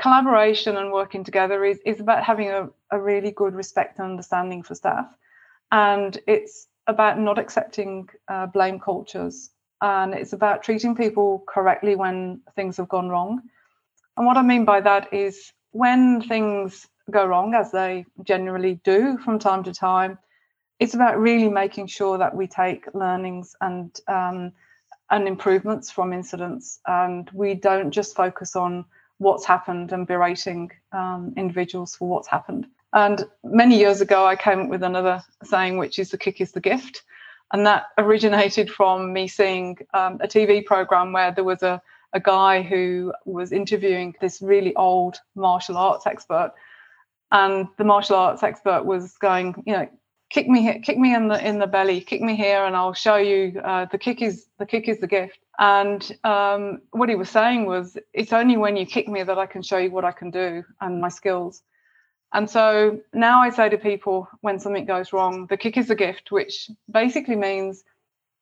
collaboration 0.00 0.76
and 0.76 0.92
working 0.92 1.24
together 1.24 1.64
is, 1.64 1.78
is 1.84 2.00
about 2.00 2.22
having 2.22 2.50
a, 2.50 2.68
a 2.90 3.00
really 3.00 3.30
good 3.30 3.54
respect 3.54 3.98
and 3.98 4.10
understanding 4.10 4.62
for 4.62 4.74
staff 4.74 5.06
and 5.72 6.18
it's 6.26 6.68
about 6.86 7.18
not 7.18 7.38
accepting 7.38 8.08
uh, 8.28 8.46
blame 8.46 8.78
cultures 8.78 9.50
and 9.80 10.14
it's 10.14 10.32
about 10.32 10.62
treating 10.62 10.94
people 10.94 11.44
correctly 11.46 11.96
when 11.96 12.40
things 12.56 12.76
have 12.78 12.88
gone 12.88 13.08
wrong. 13.08 13.42
And 14.16 14.26
what 14.26 14.36
i 14.36 14.42
mean 14.42 14.64
by 14.64 14.80
that 14.80 15.12
is 15.12 15.52
when 15.72 16.22
things 16.22 16.86
go 17.10 17.26
wrong 17.26 17.54
as 17.54 17.72
they 17.72 18.06
generally 18.24 18.80
do 18.84 19.18
from 19.18 19.38
time 19.38 19.64
to 19.64 19.74
time 19.74 20.18
it's 20.78 20.94
about 20.94 21.18
really 21.18 21.48
making 21.48 21.86
sure 21.86 22.18
that 22.18 22.34
we 22.34 22.46
take 22.46 22.94
learnings 22.94 23.56
and 23.60 23.98
um, 24.08 24.52
and 25.10 25.28
improvements 25.28 25.90
from 25.90 26.12
incidents. 26.12 26.80
And 26.86 27.30
we 27.32 27.54
don't 27.54 27.92
just 27.92 28.16
focus 28.16 28.56
on 28.56 28.84
what's 29.18 29.46
happened 29.46 29.92
and 29.92 30.06
berating 30.06 30.70
um, 30.92 31.32
individuals 31.36 31.94
for 31.96 32.08
what's 32.08 32.28
happened. 32.28 32.66
And 32.92 33.24
many 33.44 33.78
years 33.78 34.00
ago, 34.00 34.26
I 34.26 34.36
came 34.36 34.62
up 34.62 34.68
with 34.68 34.82
another 34.82 35.22
saying, 35.44 35.78
which 35.78 35.98
is 35.98 36.10
the 36.10 36.18
kick 36.18 36.40
is 36.40 36.52
the 36.52 36.60
gift. 36.60 37.02
And 37.52 37.66
that 37.66 37.86
originated 37.98 38.70
from 38.70 39.12
me 39.12 39.28
seeing 39.28 39.78
um, 39.94 40.18
a 40.20 40.26
TV 40.26 40.64
program 40.64 41.12
where 41.12 41.32
there 41.32 41.44
was 41.44 41.62
a, 41.62 41.80
a 42.12 42.20
guy 42.20 42.62
who 42.62 43.12
was 43.24 43.52
interviewing 43.52 44.14
this 44.20 44.42
really 44.42 44.74
old 44.74 45.18
martial 45.34 45.76
arts 45.76 46.06
expert. 46.06 46.52
And 47.30 47.68
the 47.78 47.84
martial 47.84 48.16
arts 48.16 48.42
expert 48.42 48.84
was 48.84 49.16
going, 49.18 49.62
you 49.66 49.72
know, 49.72 49.88
kick 50.30 50.48
me 50.48 50.62
here, 50.62 50.78
kick 50.80 50.98
me 50.98 51.14
in 51.14 51.28
the 51.28 51.46
in 51.46 51.58
the 51.58 51.66
belly, 51.66 52.00
kick 52.00 52.20
me 52.20 52.36
here, 52.36 52.64
and 52.64 52.76
I'll 52.76 52.94
show 52.94 53.16
you. 53.16 53.60
Uh, 53.64 53.86
the 53.90 53.98
kick 53.98 54.22
is 54.22 54.46
the 54.58 54.66
kick 54.66 54.88
is 54.88 55.00
the 55.00 55.06
gift. 55.06 55.38
And 55.58 56.10
um, 56.24 56.82
what 56.90 57.08
he 57.08 57.14
was 57.14 57.30
saying 57.30 57.66
was, 57.66 57.96
it's 58.12 58.32
only 58.32 58.56
when 58.56 58.76
you 58.76 58.86
kick 58.86 59.08
me 59.08 59.22
that 59.22 59.38
I 59.38 59.46
can 59.46 59.62
show 59.62 59.78
you 59.78 59.90
what 59.90 60.04
I 60.04 60.12
can 60.12 60.30
do 60.30 60.64
and 60.80 61.00
my 61.00 61.08
skills. 61.08 61.62
And 62.32 62.50
so 62.50 63.00
now 63.14 63.40
I 63.40 63.50
say 63.50 63.68
to 63.68 63.78
people 63.78 64.28
when 64.40 64.58
something 64.58 64.84
goes 64.84 65.12
wrong, 65.12 65.46
the 65.46 65.56
kick 65.56 65.76
is 65.76 65.90
a 65.90 65.94
gift, 65.94 66.32
which 66.32 66.70
basically 66.90 67.36
means 67.36 67.84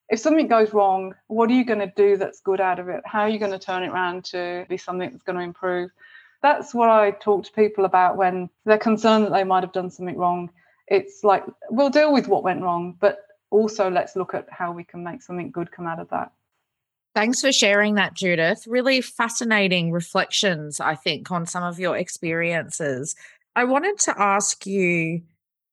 if 0.09 0.19
something 0.19 0.47
goes 0.47 0.73
wrong, 0.73 1.15
what 1.27 1.49
are 1.49 1.53
you 1.53 1.65
going 1.65 1.79
to 1.79 1.93
do 1.95 2.17
that's 2.17 2.41
good 2.41 2.61
out 2.61 2.79
of 2.79 2.89
it? 2.89 3.01
How 3.05 3.21
are 3.21 3.29
you 3.29 3.39
going 3.39 3.51
to 3.51 3.59
turn 3.59 3.83
it 3.83 3.89
around 3.89 4.25
to 4.25 4.65
be 4.69 4.77
something 4.77 5.09
that's 5.09 5.23
going 5.23 5.37
to 5.37 5.43
improve? 5.43 5.91
That's 6.41 6.73
what 6.73 6.89
I 6.89 7.11
talk 7.11 7.45
to 7.45 7.51
people 7.53 7.85
about 7.85 8.17
when 8.17 8.49
they're 8.65 8.77
concerned 8.77 9.25
that 9.25 9.31
they 9.31 9.43
might 9.43 9.63
have 9.63 9.73
done 9.73 9.89
something 9.89 10.17
wrong. 10.17 10.51
It's 10.87 11.23
like, 11.23 11.43
we'll 11.69 11.89
deal 11.89 12.13
with 12.13 12.27
what 12.27 12.43
went 12.43 12.61
wrong, 12.61 12.95
but 12.99 13.25
also 13.49 13.89
let's 13.89 14.15
look 14.15 14.33
at 14.33 14.47
how 14.51 14.71
we 14.71 14.83
can 14.83 15.03
make 15.03 15.23
something 15.23 15.49
good 15.49 15.71
come 15.71 15.87
out 15.87 15.99
of 15.99 16.09
that. 16.09 16.31
Thanks 17.15 17.39
for 17.39 17.53
sharing 17.53 17.95
that, 17.95 18.13
Judith. 18.13 18.67
Really 18.67 18.99
fascinating 18.99 19.93
reflections, 19.93 20.81
I 20.81 20.95
think, 20.95 21.31
on 21.31 21.45
some 21.45 21.63
of 21.63 21.79
your 21.79 21.95
experiences. 21.95 23.15
I 23.55 23.63
wanted 23.63 23.97
to 23.99 24.21
ask 24.21 24.65
you 24.65 25.21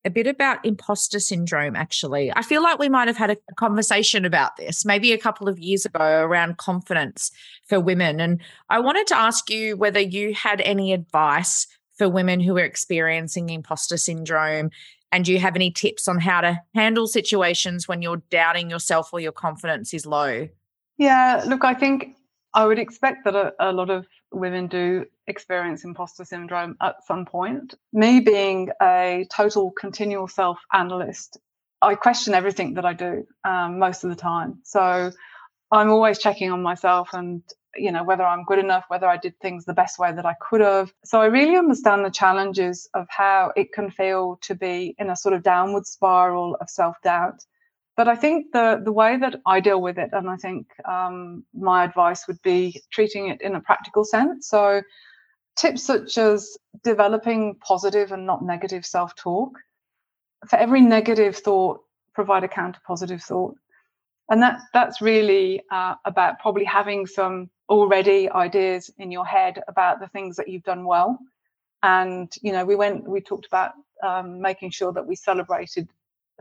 a 0.04 0.10
bit 0.10 0.26
about 0.26 0.64
imposter 0.64 1.20
syndrome, 1.20 1.76
actually. 1.76 2.32
I 2.34 2.42
feel 2.42 2.62
like 2.62 2.78
we 2.78 2.88
might 2.88 3.08
have 3.08 3.16
had 3.16 3.30
a 3.30 3.36
conversation 3.56 4.24
about 4.24 4.56
this 4.56 4.84
maybe 4.84 5.12
a 5.12 5.18
couple 5.18 5.48
of 5.48 5.58
years 5.58 5.84
ago 5.84 6.22
around 6.22 6.58
confidence 6.58 7.30
for 7.68 7.78
women. 7.78 8.20
And 8.20 8.40
I 8.68 8.80
wanted 8.80 9.06
to 9.08 9.16
ask 9.16 9.48
you 9.48 9.76
whether 9.76 10.00
you 10.00 10.34
had 10.34 10.60
any 10.62 10.92
advice 10.92 11.66
for 11.96 12.08
women 12.08 12.40
who 12.40 12.56
are 12.56 12.64
experiencing 12.64 13.50
imposter 13.50 13.96
syndrome. 13.96 14.70
And 15.12 15.24
do 15.24 15.32
you 15.32 15.38
have 15.38 15.56
any 15.56 15.70
tips 15.70 16.08
on 16.08 16.18
how 16.18 16.40
to 16.40 16.58
handle 16.74 17.06
situations 17.06 17.86
when 17.86 18.02
you're 18.02 18.22
doubting 18.30 18.70
yourself 18.70 19.10
or 19.12 19.20
your 19.20 19.32
confidence 19.32 19.92
is 19.94 20.06
low? 20.06 20.48
Yeah, 20.98 21.44
look, 21.46 21.64
I 21.64 21.74
think 21.74 22.16
I 22.54 22.66
would 22.66 22.78
expect 22.78 23.24
that 23.24 23.34
a, 23.34 23.52
a 23.60 23.72
lot 23.72 23.90
of 23.90 24.06
women 24.32 24.66
do 24.68 25.06
experience 25.26 25.84
imposter 25.84 26.24
syndrome 26.24 26.76
at 26.82 27.04
some 27.06 27.26
point. 27.26 27.74
Me 27.92 28.20
being 28.20 28.70
a 28.82 29.26
total 29.34 29.70
continual 29.72 30.28
self 30.28 30.58
analyst, 30.72 31.38
I 31.80 31.94
question 31.94 32.34
everything 32.34 32.74
that 32.74 32.84
I 32.84 32.92
do 32.94 33.26
um, 33.44 33.78
most 33.78 34.04
of 34.04 34.10
the 34.10 34.16
time. 34.16 34.60
So 34.64 35.12
I'm 35.70 35.90
always 35.90 36.18
checking 36.18 36.50
on 36.52 36.62
myself 36.62 37.10
and 37.14 37.42
you 37.76 37.92
know, 37.92 38.04
whether 38.04 38.24
I'm 38.24 38.44
good 38.44 38.58
enough, 38.58 38.84
whether 38.88 39.06
I 39.06 39.16
did 39.16 39.38
things 39.40 39.64
the 39.64 39.74
best 39.74 39.98
way 39.98 40.12
that 40.12 40.26
I 40.26 40.34
could 40.40 40.60
have. 40.60 40.92
So 41.04 41.20
I 41.20 41.26
really 41.26 41.56
understand 41.56 42.04
the 42.04 42.10
challenges 42.10 42.88
of 42.94 43.06
how 43.08 43.52
it 43.56 43.72
can 43.72 43.90
feel 43.90 44.38
to 44.42 44.54
be 44.54 44.94
in 44.98 45.10
a 45.10 45.16
sort 45.16 45.34
of 45.34 45.42
downward 45.42 45.86
spiral 45.86 46.56
of 46.60 46.68
self 46.68 46.96
doubt. 47.02 47.44
But 48.02 48.08
I 48.08 48.16
think 48.16 48.50
the 48.52 48.82
the 48.84 48.90
way 48.90 49.16
that 49.16 49.36
I 49.46 49.60
deal 49.60 49.80
with 49.80 49.96
it, 49.96 50.10
and 50.12 50.28
I 50.28 50.36
think 50.36 50.66
um, 50.84 51.44
my 51.54 51.84
advice 51.84 52.26
would 52.26 52.42
be 52.42 52.82
treating 52.90 53.28
it 53.28 53.40
in 53.40 53.54
a 53.54 53.60
practical 53.60 54.04
sense. 54.04 54.48
So 54.48 54.82
tips 55.56 55.84
such 55.84 56.18
as 56.18 56.58
developing 56.82 57.54
positive 57.64 58.10
and 58.10 58.26
not 58.26 58.42
negative 58.42 58.84
self 58.84 59.14
talk. 59.14 59.56
For 60.48 60.56
every 60.56 60.80
negative 60.80 61.36
thought, 61.36 61.82
provide 62.12 62.42
a 62.42 62.48
counter 62.48 62.80
positive 62.84 63.22
thought 63.22 63.54
and 64.30 64.42
that 64.42 64.58
that's 64.72 65.00
really 65.00 65.62
uh, 65.70 65.94
about 66.04 66.40
probably 66.40 66.64
having 66.64 67.06
some 67.06 67.50
already 67.68 68.28
ideas 68.30 68.90
in 68.98 69.12
your 69.12 69.26
head 69.26 69.62
about 69.68 70.00
the 70.00 70.08
things 70.08 70.36
that 70.36 70.48
you've 70.48 70.64
done 70.64 70.84
well 70.84 71.18
and 71.84 72.32
you 72.42 72.52
know 72.52 72.64
we 72.64 72.74
went 72.74 73.08
we 73.08 73.20
talked 73.20 73.46
about 73.46 73.72
um, 74.02 74.40
making 74.40 74.70
sure 74.70 74.92
that 74.92 75.06
we 75.06 75.14
celebrated 75.14 75.88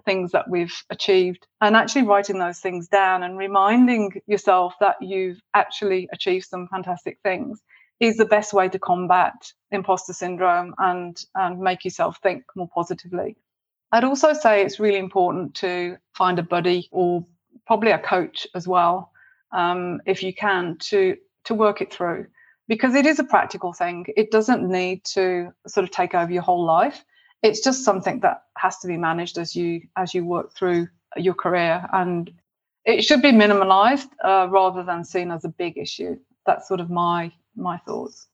things 0.06 0.32
that 0.32 0.49
we've 0.49 0.74
achieved 0.89 1.47
and 1.62 1.76
actually 1.76 2.04
writing 2.04 2.39
those 2.39 2.60
things 2.60 2.88
down 2.88 3.24
and 3.24 3.38
reminding 3.38 4.22
yourself 4.28 4.74
that 4.80 4.95
you've 5.02 5.39
actually 5.54 6.08
achieved 6.14 6.45
some 6.45 6.68
fantastic 6.68 7.18
things 7.24 7.62
is 7.99 8.18
the 8.18 8.26
best 8.26 8.54
way 8.54 8.68
to 8.68 8.80
combat 8.80 9.34
imposter 9.72 10.14
syndrome 10.14 10.74
and 10.80 11.24
and 11.36 11.60
make 11.60 11.86
yourself 11.86 12.18
think 12.24 12.43
more 12.56 12.70
positively 12.74 13.36
i'd 13.91 14.04
also 14.04 14.34
say 14.34 14.64
it's 14.64 14.80
really 14.80 14.97
important 14.97 15.54
to 15.54 15.95
find 16.14 16.39
a 16.39 16.43
buddy 16.43 16.88
or 16.91 17.26
probably 17.66 17.91
a 17.91 17.99
coach 17.99 18.47
as 18.56 18.68
well, 18.68 19.12
um, 19.52 20.02
if 20.06 20.24
you 20.24 20.34
can, 20.34 20.78
to 20.80 21.16
to 21.45 21.54
work 21.54 21.82
it 21.82 21.91
through 21.91 22.28
because 22.68 22.93
it 22.95 23.06
is 23.06 23.20
a 23.20 23.24
practical 23.24 23.74
thing. 23.74 24.06
It 24.16 24.32
doesn't 24.32 24.68
need 24.68 25.04
to 25.16 25.52
sort 25.68 25.84
of 25.84 25.91
take 25.91 26.14
over 26.14 26.32
your 26.32 26.43
whole 26.43 26.64
life. 26.64 27.04
It's 27.44 27.62
just 27.62 27.84
something 27.84 28.20
that 28.22 28.44
has 28.58 28.78
to 28.80 28.88
be 28.88 28.98
managed 28.98 29.38
as 29.38 29.56
you 29.56 29.82
as 29.96 30.14
you 30.14 30.26
work 30.26 30.54
through 30.54 30.88
your 31.18 31.34
career, 31.34 31.86
and 31.92 32.32
it 32.86 33.04
should 33.04 33.22
be 33.22 33.32
minimalized 33.32 34.10
uh, 34.24 34.48
rather 34.50 34.84
than 34.84 35.04
seen 35.04 35.32
as 35.32 35.46
a 35.46 35.50
big 35.50 35.78
issue. 35.78 36.18
That's 36.46 36.68
sort 36.68 36.80
of 36.80 36.89
my 36.89 37.32
my 37.56 37.78
thoughts. 37.80 38.28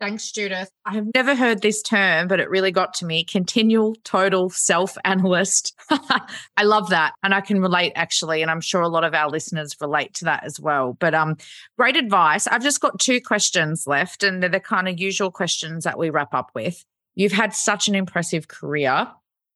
Thanks, 0.00 0.32
Judith. 0.32 0.70
I 0.86 0.94
have 0.94 1.08
never 1.14 1.34
heard 1.34 1.60
this 1.60 1.82
term, 1.82 2.26
but 2.26 2.40
it 2.40 2.48
really 2.48 2.72
got 2.72 2.94
to 2.94 3.04
me. 3.04 3.22
Continual 3.22 3.94
total 4.02 4.48
self 4.48 4.96
analyst. 5.04 5.78
I 5.90 6.62
love 6.62 6.88
that. 6.88 7.12
And 7.22 7.34
I 7.34 7.42
can 7.42 7.60
relate 7.60 7.92
actually. 7.96 8.40
And 8.40 8.50
I'm 8.50 8.62
sure 8.62 8.80
a 8.80 8.88
lot 8.88 9.04
of 9.04 9.12
our 9.12 9.28
listeners 9.28 9.76
relate 9.78 10.14
to 10.14 10.24
that 10.24 10.42
as 10.44 10.58
well. 10.58 10.96
But 10.98 11.14
um, 11.14 11.36
great 11.76 11.96
advice. 11.96 12.46
I've 12.46 12.62
just 12.62 12.80
got 12.80 12.98
two 12.98 13.20
questions 13.20 13.86
left, 13.86 14.22
and 14.22 14.42
they're 14.42 14.48
the 14.48 14.58
kind 14.58 14.88
of 14.88 14.98
usual 14.98 15.30
questions 15.30 15.84
that 15.84 15.98
we 15.98 16.08
wrap 16.08 16.32
up 16.32 16.50
with. 16.54 16.82
You've 17.20 17.32
had 17.32 17.52
such 17.52 17.86
an 17.86 17.94
impressive 17.94 18.48
career. 18.48 19.06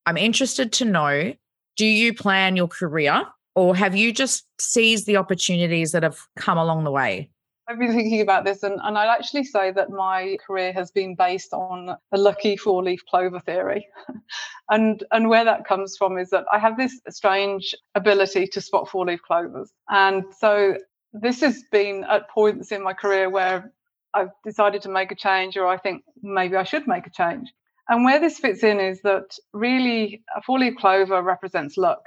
I'm 0.04 0.18
interested 0.18 0.70
to 0.74 0.84
know 0.84 1.32
do 1.78 1.86
you 1.86 2.12
plan 2.12 2.56
your 2.56 2.68
career 2.68 3.24
or 3.54 3.74
have 3.74 3.96
you 3.96 4.12
just 4.12 4.44
seized 4.60 5.06
the 5.06 5.16
opportunities 5.16 5.92
that 5.92 6.02
have 6.02 6.18
come 6.36 6.58
along 6.58 6.84
the 6.84 6.90
way? 6.90 7.30
I've 7.66 7.78
been 7.78 7.94
thinking 7.94 8.20
about 8.20 8.44
this, 8.44 8.62
and, 8.62 8.78
and 8.84 8.98
I'd 8.98 9.08
actually 9.08 9.44
say 9.44 9.70
that 9.70 9.88
my 9.88 10.36
career 10.46 10.74
has 10.74 10.90
been 10.90 11.14
based 11.14 11.54
on 11.54 11.96
the 12.12 12.18
lucky 12.18 12.58
four 12.58 12.82
leaf 12.82 13.00
clover 13.08 13.40
theory. 13.40 13.88
and, 14.68 15.02
and 15.10 15.30
where 15.30 15.46
that 15.46 15.66
comes 15.66 15.96
from 15.96 16.18
is 16.18 16.28
that 16.28 16.44
I 16.52 16.58
have 16.58 16.76
this 16.76 17.00
strange 17.08 17.74
ability 17.94 18.46
to 18.48 18.60
spot 18.60 18.90
four 18.90 19.06
leaf 19.06 19.22
clovers. 19.22 19.72
And 19.88 20.24
so 20.38 20.76
this 21.14 21.40
has 21.40 21.64
been 21.72 22.04
at 22.10 22.28
points 22.28 22.72
in 22.72 22.82
my 22.82 22.92
career 22.92 23.30
where 23.30 23.72
I've 24.14 24.30
decided 24.44 24.82
to 24.82 24.88
make 24.88 25.10
a 25.10 25.16
change, 25.16 25.56
or 25.56 25.66
I 25.66 25.76
think 25.76 26.04
maybe 26.22 26.56
I 26.56 26.64
should 26.64 26.86
make 26.86 27.06
a 27.06 27.10
change. 27.10 27.52
And 27.88 28.04
where 28.04 28.20
this 28.20 28.38
fits 28.38 28.62
in 28.62 28.80
is 28.80 29.02
that 29.02 29.36
really 29.52 30.22
a 30.34 30.40
four 30.42 30.58
leaf 30.58 30.76
clover 30.76 31.22
represents 31.22 31.76
luck. 31.76 32.02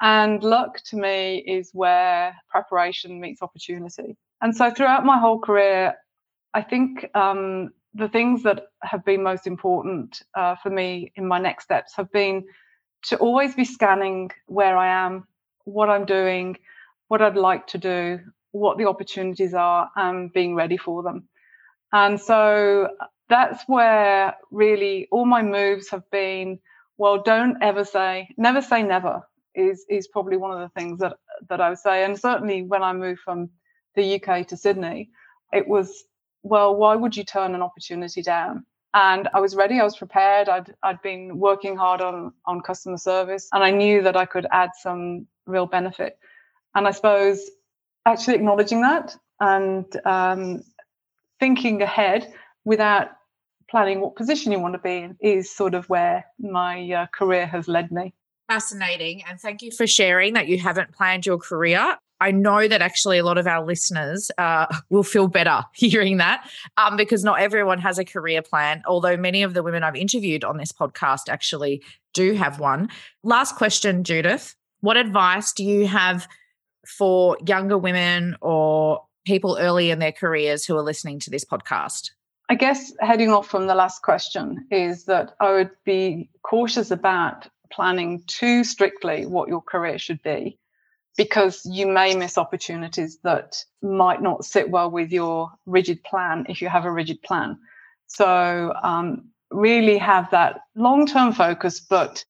And 0.00 0.42
luck 0.42 0.78
to 0.90 0.96
me 0.96 1.38
is 1.38 1.70
where 1.72 2.36
preparation 2.50 3.20
meets 3.20 3.42
opportunity. 3.42 4.16
And 4.40 4.56
so 4.56 4.70
throughout 4.70 5.04
my 5.04 5.18
whole 5.18 5.40
career, 5.40 5.94
I 6.54 6.62
think 6.62 7.08
um, 7.16 7.70
the 7.94 8.08
things 8.08 8.44
that 8.44 8.66
have 8.82 9.04
been 9.04 9.22
most 9.22 9.46
important 9.46 10.22
uh, 10.36 10.54
for 10.62 10.70
me 10.70 11.12
in 11.16 11.26
my 11.26 11.40
next 11.40 11.64
steps 11.64 11.94
have 11.96 12.12
been 12.12 12.44
to 13.04 13.16
always 13.16 13.54
be 13.54 13.64
scanning 13.64 14.30
where 14.46 14.76
I 14.76 15.06
am, 15.06 15.26
what 15.64 15.90
I'm 15.90 16.04
doing, 16.04 16.56
what 17.08 17.22
I'd 17.22 17.36
like 17.36 17.66
to 17.68 17.78
do, 17.78 18.20
what 18.52 18.78
the 18.78 18.86
opportunities 18.86 19.54
are, 19.54 19.90
and 19.96 20.32
being 20.32 20.54
ready 20.54 20.76
for 20.76 21.02
them. 21.02 21.28
And 21.92 22.20
so 22.20 22.90
that's 23.28 23.64
where 23.66 24.36
really 24.50 25.08
all 25.10 25.26
my 25.26 25.42
moves 25.42 25.90
have 25.90 26.10
been. 26.10 26.58
Well, 26.98 27.22
don't 27.22 27.62
ever 27.62 27.84
say, 27.84 28.34
never 28.36 28.62
say 28.62 28.82
never 28.82 29.22
is 29.54 29.84
is 29.88 30.08
probably 30.08 30.36
one 30.36 30.52
of 30.52 30.60
the 30.60 30.80
things 30.80 31.00
that 31.00 31.16
that 31.48 31.60
I 31.60 31.70
would 31.70 31.78
say. 31.78 32.04
And 32.04 32.18
certainly 32.18 32.62
when 32.62 32.82
I 32.82 32.92
moved 32.92 33.20
from 33.20 33.50
the 33.94 34.16
UK 34.22 34.46
to 34.48 34.56
Sydney, 34.56 35.10
it 35.52 35.66
was, 35.68 36.04
well, 36.42 36.74
why 36.76 36.94
would 36.96 37.16
you 37.16 37.24
turn 37.24 37.54
an 37.54 37.62
opportunity 37.62 38.22
down? 38.22 38.64
And 38.94 39.28
I 39.34 39.40
was 39.40 39.54
ready, 39.56 39.80
I 39.80 39.84
was 39.84 39.96
prepared. 39.96 40.48
I'd 40.48 40.74
I'd 40.82 41.02
been 41.02 41.38
working 41.38 41.76
hard 41.76 42.00
on 42.02 42.32
on 42.46 42.60
customer 42.62 42.98
service 42.98 43.48
and 43.52 43.64
I 43.64 43.70
knew 43.70 44.02
that 44.02 44.16
I 44.16 44.26
could 44.26 44.46
add 44.50 44.70
some 44.80 45.26
real 45.46 45.66
benefit. 45.66 46.18
And 46.74 46.86
I 46.88 46.92
suppose 46.92 47.50
actually 48.06 48.34
acknowledging 48.36 48.82
that 48.82 49.16
and 49.40 49.86
um, 50.06 50.62
thinking 51.40 51.82
ahead 51.82 52.32
without 52.64 53.08
planning 53.70 54.00
what 54.00 54.16
position 54.16 54.52
you 54.52 54.60
want 54.60 54.74
to 54.74 54.78
be 54.78 54.96
in 54.96 55.16
is 55.20 55.54
sort 55.54 55.74
of 55.74 55.88
where 55.88 56.24
my 56.38 56.90
uh, 56.90 57.06
career 57.12 57.46
has 57.46 57.68
led 57.68 57.90
me. 57.92 58.14
Fascinating. 58.48 59.22
And 59.28 59.38
thank 59.38 59.60
you 59.60 59.70
for 59.70 59.86
sharing 59.86 60.32
that 60.34 60.48
you 60.48 60.58
haven't 60.58 60.92
planned 60.92 61.26
your 61.26 61.36
career. 61.36 61.96
I 62.20 62.30
know 62.32 62.66
that 62.66 62.82
actually 62.82 63.18
a 63.18 63.24
lot 63.24 63.38
of 63.38 63.46
our 63.46 63.64
listeners 63.64 64.30
uh, 64.38 64.66
will 64.90 65.02
feel 65.02 65.28
better 65.28 65.62
hearing 65.74 66.16
that 66.16 66.48
um, 66.76 66.96
because 66.96 67.22
not 67.22 67.40
everyone 67.40 67.78
has 67.78 67.98
a 67.98 68.04
career 68.04 68.42
plan, 68.42 68.82
although 68.86 69.16
many 69.16 69.42
of 69.42 69.54
the 69.54 69.62
women 69.62 69.82
I've 69.82 69.96
interviewed 69.96 70.44
on 70.44 70.56
this 70.56 70.72
podcast 70.72 71.28
actually 71.28 71.82
do 72.14 72.32
have 72.34 72.58
one. 72.58 72.88
Last 73.22 73.56
question, 73.56 74.02
Judith. 74.02 74.56
What 74.80 74.96
advice 74.96 75.52
do 75.52 75.64
you 75.64 75.86
have 75.86 76.26
for 76.86 77.36
younger 77.46 77.76
women 77.76 78.36
or 78.40 79.02
people 79.28 79.58
early 79.60 79.90
in 79.90 79.98
their 79.98 80.10
careers 80.10 80.64
who 80.64 80.74
are 80.74 80.82
listening 80.82 81.20
to 81.20 81.28
this 81.28 81.44
podcast? 81.44 82.12
I 82.48 82.54
guess 82.54 82.94
heading 83.00 83.30
off 83.30 83.46
from 83.46 83.66
the 83.66 83.74
last 83.74 84.00
question 84.00 84.66
is 84.70 85.04
that 85.04 85.34
I 85.38 85.52
would 85.52 85.70
be 85.84 86.30
cautious 86.42 86.90
about 86.90 87.46
planning 87.70 88.22
too 88.26 88.64
strictly 88.64 89.26
what 89.26 89.50
your 89.50 89.60
career 89.60 89.98
should 89.98 90.22
be 90.22 90.58
because 91.18 91.60
you 91.66 91.86
may 91.86 92.16
miss 92.16 92.38
opportunities 92.38 93.18
that 93.22 93.62
might 93.82 94.22
not 94.22 94.46
sit 94.46 94.70
well 94.70 94.90
with 94.90 95.12
your 95.12 95.50
rigid 95.66 96.02
plan 96.04 96.46
if 96.48 96.62
you 96.62 96.70
have 96.70 96.86
a 96.86 96.90
rigid 96.90 97.20
plan. 97.20 97.58
So, 98.06 98.72
um, 98.82 99.28
really 99.50 99.98
have 99.98 100.30
that 100.30 100.60
long 100.74 101.04
term 101.06 101.34
focus, 101.34 101.80
but 101.80 102.24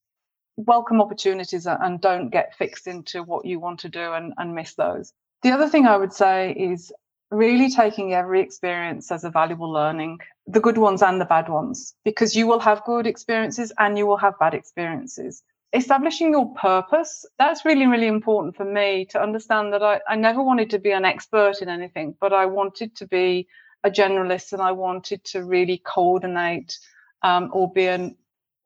welcome 0.57 1.01
opportunities 1.01 1.64
and 1.64 2.01
don't 2.01 2.30
get 2.30 2.57
fixed 2.57 2.88
into 2.88 3.22
what 3.22 3.44
you 3.44 3.61
want 3.61 3.78
to 3.80 3.88
do 3.88 4.14
and, 4.14 4.34
and 4.36 4.53
miss 4.53 4.74
those. 4.74 5.12
The 5.43 5.53
other 5.53 5.68
thing 5.68 5.86
I 5.86 5.97
would 5.97 6.12
say 6.12 6.53
is 6.53 6.93
really 7.30 7.70
taking 7.70 8.14
every 8.14 8.41
experience 8.41 9.12
as 9.12 9.24
a 9.24 9.30
valuable 9.30 9.70
learning, 9.70 10.18
the 10.47 10.61
good 10.61 10.78
ones 10.78 11.03
and 11.03 11.20
the 11.20 11.26
bad 11.26 11.49
ones, 11.49 11.95
because 12.05 12.34
you 12.34 12.47
will 12.47 12.61
have 12.61 12.84
good 12.84 13.07
experiences 13.07 13.72
and 13.78 13.99
you 13.99 14.07
will 14.07 14.16
have 14.16 14.39
bad 14.39 14.55
experiences. 14.55 15.43
Establishing 15.74 16.30
your 16.30 16.55
purpose 16.55 17.26
that's 17.39 17.66
really 17.66 17.86
really 17.86 18.07
important 18.07 18.57
for 18.57 18.64
me 18.64 19.05
to 19.05 19.20
understand 19.20 19.74
that 19.74 19.82
I, 19.82 20.01
I 20.09 20.16
never 20.16 20.43
wanted 20.43 20.70
to 20.70 20.78
be 20.78 20.93
an 20.93 21.05
expert 21.05 21.61
in 21.61 21.68
anything 21.68 22.14
but 22.18 22.32
i 22.32 22.47
wanted 22.47 22.97
to 22.97 23.07
be 23.07 23.49
a 23.84 23.91
generalist 23.91 24.55
and 24.55 24.62
i 24.62 24.72
wanted 24.72 25.22
to 25.24 25.45
really 25.45 25.76
coordinate 25.84 26.78
um, 27.22 27.51
or 27.53 27.70
be 27.70 27.86
an 27.86 28.16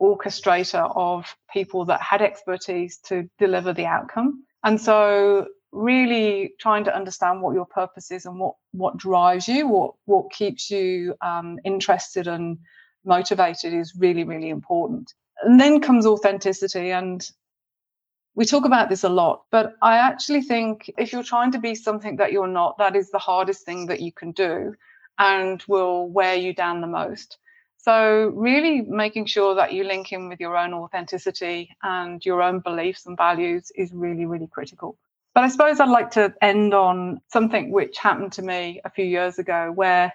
orchestrator 0.01 0.93
of 0.97 1.37
people 1.53 1.85
that 1.87 2.01
had 2.01 2.21
expertise 2.21 2.99
to 2.99 3.29
deliver 3.39 3.73
the 3.73 3.87
outcome. 3.87 4.45
And 4.65 4.81
so 4.81 5.47
really 5.73 6.53
trying 6.61 6.85
to 6.85 6.95
understand 6.95 7.41
what 7.41 7.55
your 7.55 7.67
purpose 7.67 8.11
is 8.11 8.27
and 8.27 8.39
what 8.39 8.55
what 8.73 8.97
drives 8.99 9.49
you 9.49 9.67
what 9.67 9.95
what 10.05 10.31
keeps 10.31 10.71
you 10.71 11.15
um, 11.23 11.59
interested 11.65 12.27
and 12.27 12.59
motivated 13.05 13.73
is 13.73 13.95
really 13.97 14.23
really 14.23 14.51
important 14.51 15.15
and 15.43 15.61
then 15.61 15.81
comes 15.81 16.07
authenticity. 16.07 16.91
And 16.91 17.29
we 18.35 18.45
talk 18.45 18.65
about 18.65 18.89
this 18.89 19.05
a 19.05 19.09
lot, 19.09 19.43
but 19.51 19.75
I 19.83 19.99
actually 19.99 20.43
think 20.43 20.91
if 20.97 21.13
you're 21.13 21.23
trying 21.23 21.53
to 21.53 21.59
be 21.59 21.75
something 21.75 22.17
that 22.17 22.33
you're 22.33 22.47
not, 22.47 22.79
that 22.79 22.97
is 22.97 23.11
the 23.11 23.19
hardest 23.19 23.65
thing 23.67 23.87
that 23.87 24.01
you 24.01 24.13
can 24.13 24.33
do 24.33 24.75
and 25.19 25.63
will 25.69 26.09
wear 26.09 26.35
you 26.35 26.55
down 26.55 26.81
the 26.81 26.87
most. 26.87 27.39
So, 27.77 28.31
really 28.35 28.81
making 28.83 29.27
sure 29.27 29.57
that 29.57 29.73
you 29.73 29.83
link 29.83 30.13
in 30.13 30.29
with 30.29 30.39
your 30.39 30.57
own 30.57 30.73
authenticity 30.73 31.77
and 31.83 32.25
your 32.25 32.41
own 32.41 32.61
beliefs 32.61 33.07
and 33.07 33.17
values 33.17 33.73
is 33.75 33.93
really, 33.93 34.25
really 34.25 34.47
critical. 34.47 34.97
But 35.35 35.45
I 35.45 35.49
suppose 35.49 35.81
I'd 35.81 35.89
like 35.89 36.11
to 36.13 36.35
end 36.43 36.75
on 36.75 37.21
something 37.29 37.71
which 37.73 37.99
happened 37.99 38.33
to 38.33 38.43
me 38.43 38.81
a 38.85 38.91
few 38.91 39.05
years 39.05 39.39
ago 39.39 39.73
where 39.75 40.13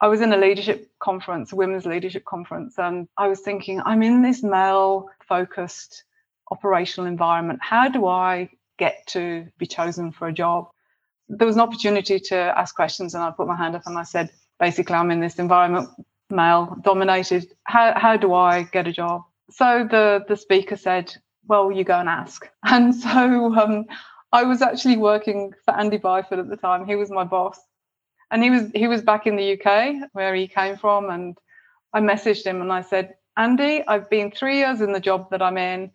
I 0.00 0.08
was 0.08 0.20
in 0.22 0.32
a 0.32 0.36
leadership 0.36 0.90
conference, 0.98 1.52
a 1.52 1.56
women's 1.56 1.86
leadership 1.86 2.24
conference, 2.24 2.78
and 2.78 3.06
I 3.18 3.28
was 3.28 3.40
thinking, 3.40 3.80
I'm 3.84 4.02
in 4.02 4.22
this 4.22 4.42
male 4.42 5.10
focused 5.28 6.04
operational 6.50 7.06
environment. 7.06 7.60
How 7.62 7.88
do 7.88 8.06
I 8.06 8.50
get 8.78 9.06
to 9.08 9.46
be 9.58 9.66
chosen 9.66 10.10
for 10.10 10.26
a 10.26 10.32
job? 10.32 10.68
There 11.28 11.46
was 11.46 11.56
an 11.56 11.62
opportunity 11.62 12.18
to 12.18 12.36
ask 12.36 12.74
questions, 12.74 13.14
and 13.14 13.22
I 13.22 13.30
put 13.30 13.46
my 13.46 13.56
hand 13.56 13.76
up 13.76 13.82
and 13.86 13.98
I 13.98 14.04
said, 14.04 14.30
basically, 14.58 14.96
I'm 14.96 15.10
in 15.10 15.20
this 15.20 15.38
environment, 15.38 15.90
male 16.30 16.76
dominated. 16.82 17.46
How, 17.64 17.92
how 17.96 18.16
do 18.16 18.34
I 18.34 18.64
get 18.64 18.88
a 18.88 18.92
job? 18.92 19.22
So 19.50 19.86
the, 19.88 20.24
the 20.28 20.36
speaker 20.36 20.76
said, 20.76 21.14
Well, 21.46 21.70
you 21.70 21.84
go 21.84 21.98
and 21.98 22.08
ask. 22.08 22.48
And 22.64 22.94
so 22.94 23.54
um, 23.54 23.84
I 24.32 24.44
was 24.44 24.62
actually 24.62 24.96
working 24.96 25.52
for 25.64 25.74
Andy 25.74 25.98
Byford 25.98 26.38
at 26.38 26.48
the 26.48 26.56
time. 26.56 26.86
He 26.86 26.96
was 26.96 27.10
my 27.10 27.24
boss 27.24 27.60
and 28.30 28.42
he 28.42 28.50
was 28.50 28.70
he 28.74 28.86
was 28.86 29.02
back 29.02 29.26
in 29.26 29.36
the 29.36 29.54
UK 29.60 30.08
where 30.12 30.34
he 30.34 30.46
came 30.46 30.76
from, 30.76 31.10
and 31.10 31.38
I 31.92 32.00
messaged 32.00 32.44
him 32.44 32.60
and 32.60 32.72
I 32.72 32.82
said, 32.82 33.14
Andy, 33.36 33.84
I've 33.86 34.08
been 34.10 34.30
three 34.30 34.58
years 34.58 34.80
in 34.80 34.92
the 34.92 35.00
job 35.00 35.30
that 35.30 35.42
I'm 35.42 35.58
in. 35.58 35.90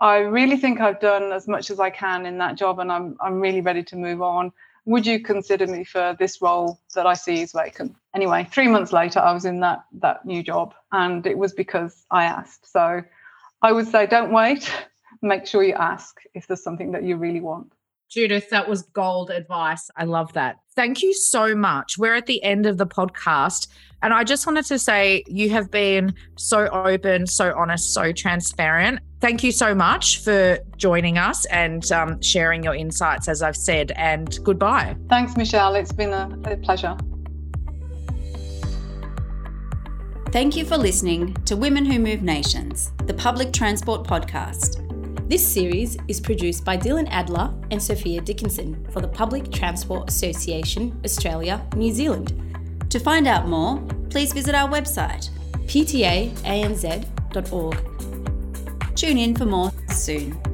I 0.00 0.18
really 0.18 0.56
think 0.56 0.80
I've 0.80 1.00
done 1.00 1.32
as 1.32 1.46
much 1.48 1.70
as 1.70 1.78
I 1.80 1.90
can 1.90 2.26
in 2.26 2.38
that 2.38 2.56
job, 2.56 2.78
and 2.78 2.90
I'm 2.92 3.16
I'm 3.20 3.40
really 3.40 3.60
ready 3.60 3.82
to 3.84 3.96
move 3.96 4.22
on. 4.22 4.52
Would 4.84 5.06
you 5.06 5.20
consider 5.20 5.66
me 5.66 5.84
for 5.84 6.16
this 6.18 6.42
role 6.42 6.80
that 6.94 7.06
I 7.06 7.14
see 7.14 7.40
is 7.42 7.52
vacant? 7.52 7.94
Anyway, 8.14 8.48
three 8.50 8.68
months 8.68 8.92
later, 8.92 9.20
I 9.20 9.32
was 9.32 9.44
in 9.44 9.60
that 9.60 9.84
that 10.00 10.24
new 10.24 10.42
job, 10.42 10.74
and 10.92 11.26
it 11.26 11.38
was 11.38 11.52
because 11.52 12.04
I 12.10 12.24
asked. 12.24 12.70
So, 12.70 13.02
I 13.62 13.72
would 13.72 13.88
say, 13.88 14.06
don't 14.06 14.32
wait. 14.32 14.72
Make 15.22 15.46
sure 15.46 15.62
you 15.62 15.74
ask 15.74 16.16
if 16.34 16.46
there's 16.46 16.62
something 16.62 16.92
that 16.92 17.04
you 17.04 17.16
really 17.16 17.40
want. 17.40 17.72
Judith, 18.10 18.50
that 18.50 18.68
was 18.68 18.82
gold 18.82 19.30
advice. 19.30 19.88
I 19.96 20.04
love 20.04 20.34
that. 20.34 20.56
Thank 20.74 21.02
you 21.02 21.14
so 21.14 21.54
much. 21.54 21.96
We're 21.96 22.14
at 22.14 22.26
the 22.26 22.42
end 22.42 22.66
of 22.66 22.76
the 22.76 22.86
podcast. 22.86 23.68
And 24.02 24.12
I 24.12 24.22
just 24.24 24.46
wanted 24.46 24.66
to 24.66 24.78
say 24.78 25.24
you 25.26 25.48
have 25.50 25.70
been 25.70 26.14
so 26.36 26.66
open, 26.68 27.26
so 27.26 27.54
honest, 27.56 27.94
so 27.94 28.12
transparent. 28.12 29.00
Thank 29.20 29.42
you 29.42 29.52
so 29.52 29.74
much 29.74 30.18
for 30.18 30.58
joining 30.76 31.16
us 31.16 31.46
and 31.46 31.90
um, 31.92 32.20
sharing 32.20 32.62
your 32.64 32.74
insights, 32.74 33.28
as 33.28 33.40
I've 33.40 33.56
said. 33.56 33.92
And 33.96 34.38
goodbye. 34.42 34.96
Thanks, 35.08 35.36
Michelle. 35.36 35.74
It's 35.74 35.92
been 35.92 36.12
a, 36.12 36.38
a 36.44 36.56
pleasure. 36.58 36.96
Thank 40.32 40.56
you 40.56 40.64
for 40.64 40.76
listening 40.76 41.34
to 41.44 41.56
Women 41.56 41.84
Who 41.84 41.98
Move 41.98 42.22
Nations, 42.22 42.90
the 43.06 43.14
public 43.14 43.52
transport 43.52 44.06
podcast. 44.06 44.91
This 45.32 45.48
series 45.48 45.96
is 46.08 46.20
produced 46.20 46.62
by 46.62 46.76
Dylan 46.76 47.08
Adler 47.10 47.54
and 47.70 47.82
Sophia 47.82 48.20
Dickinson 48.20 48.86
for 48.90 49.00
the 49.00 49.08
Public 49.08 49.50
Transport 49.50 50.10
Association 50.10 51.00
Australia, 51.06 51.66
New 51.74 51.90
Zealand. 51.90 52.34
To 52.90 52.98
find 52.98 53.26
out 53.26 53.48
more, 53.48 53.80
please 54.10 54.34
visit 54.34 54.54
our 54.54 54.68
website 54.68 55.30
ptaanz.org. 55.64 57.06
Tune 58.94 59.16
in 59.16 59.34
for 59.34 59.46
more 59.46 59.72
soon. 59.88 60.51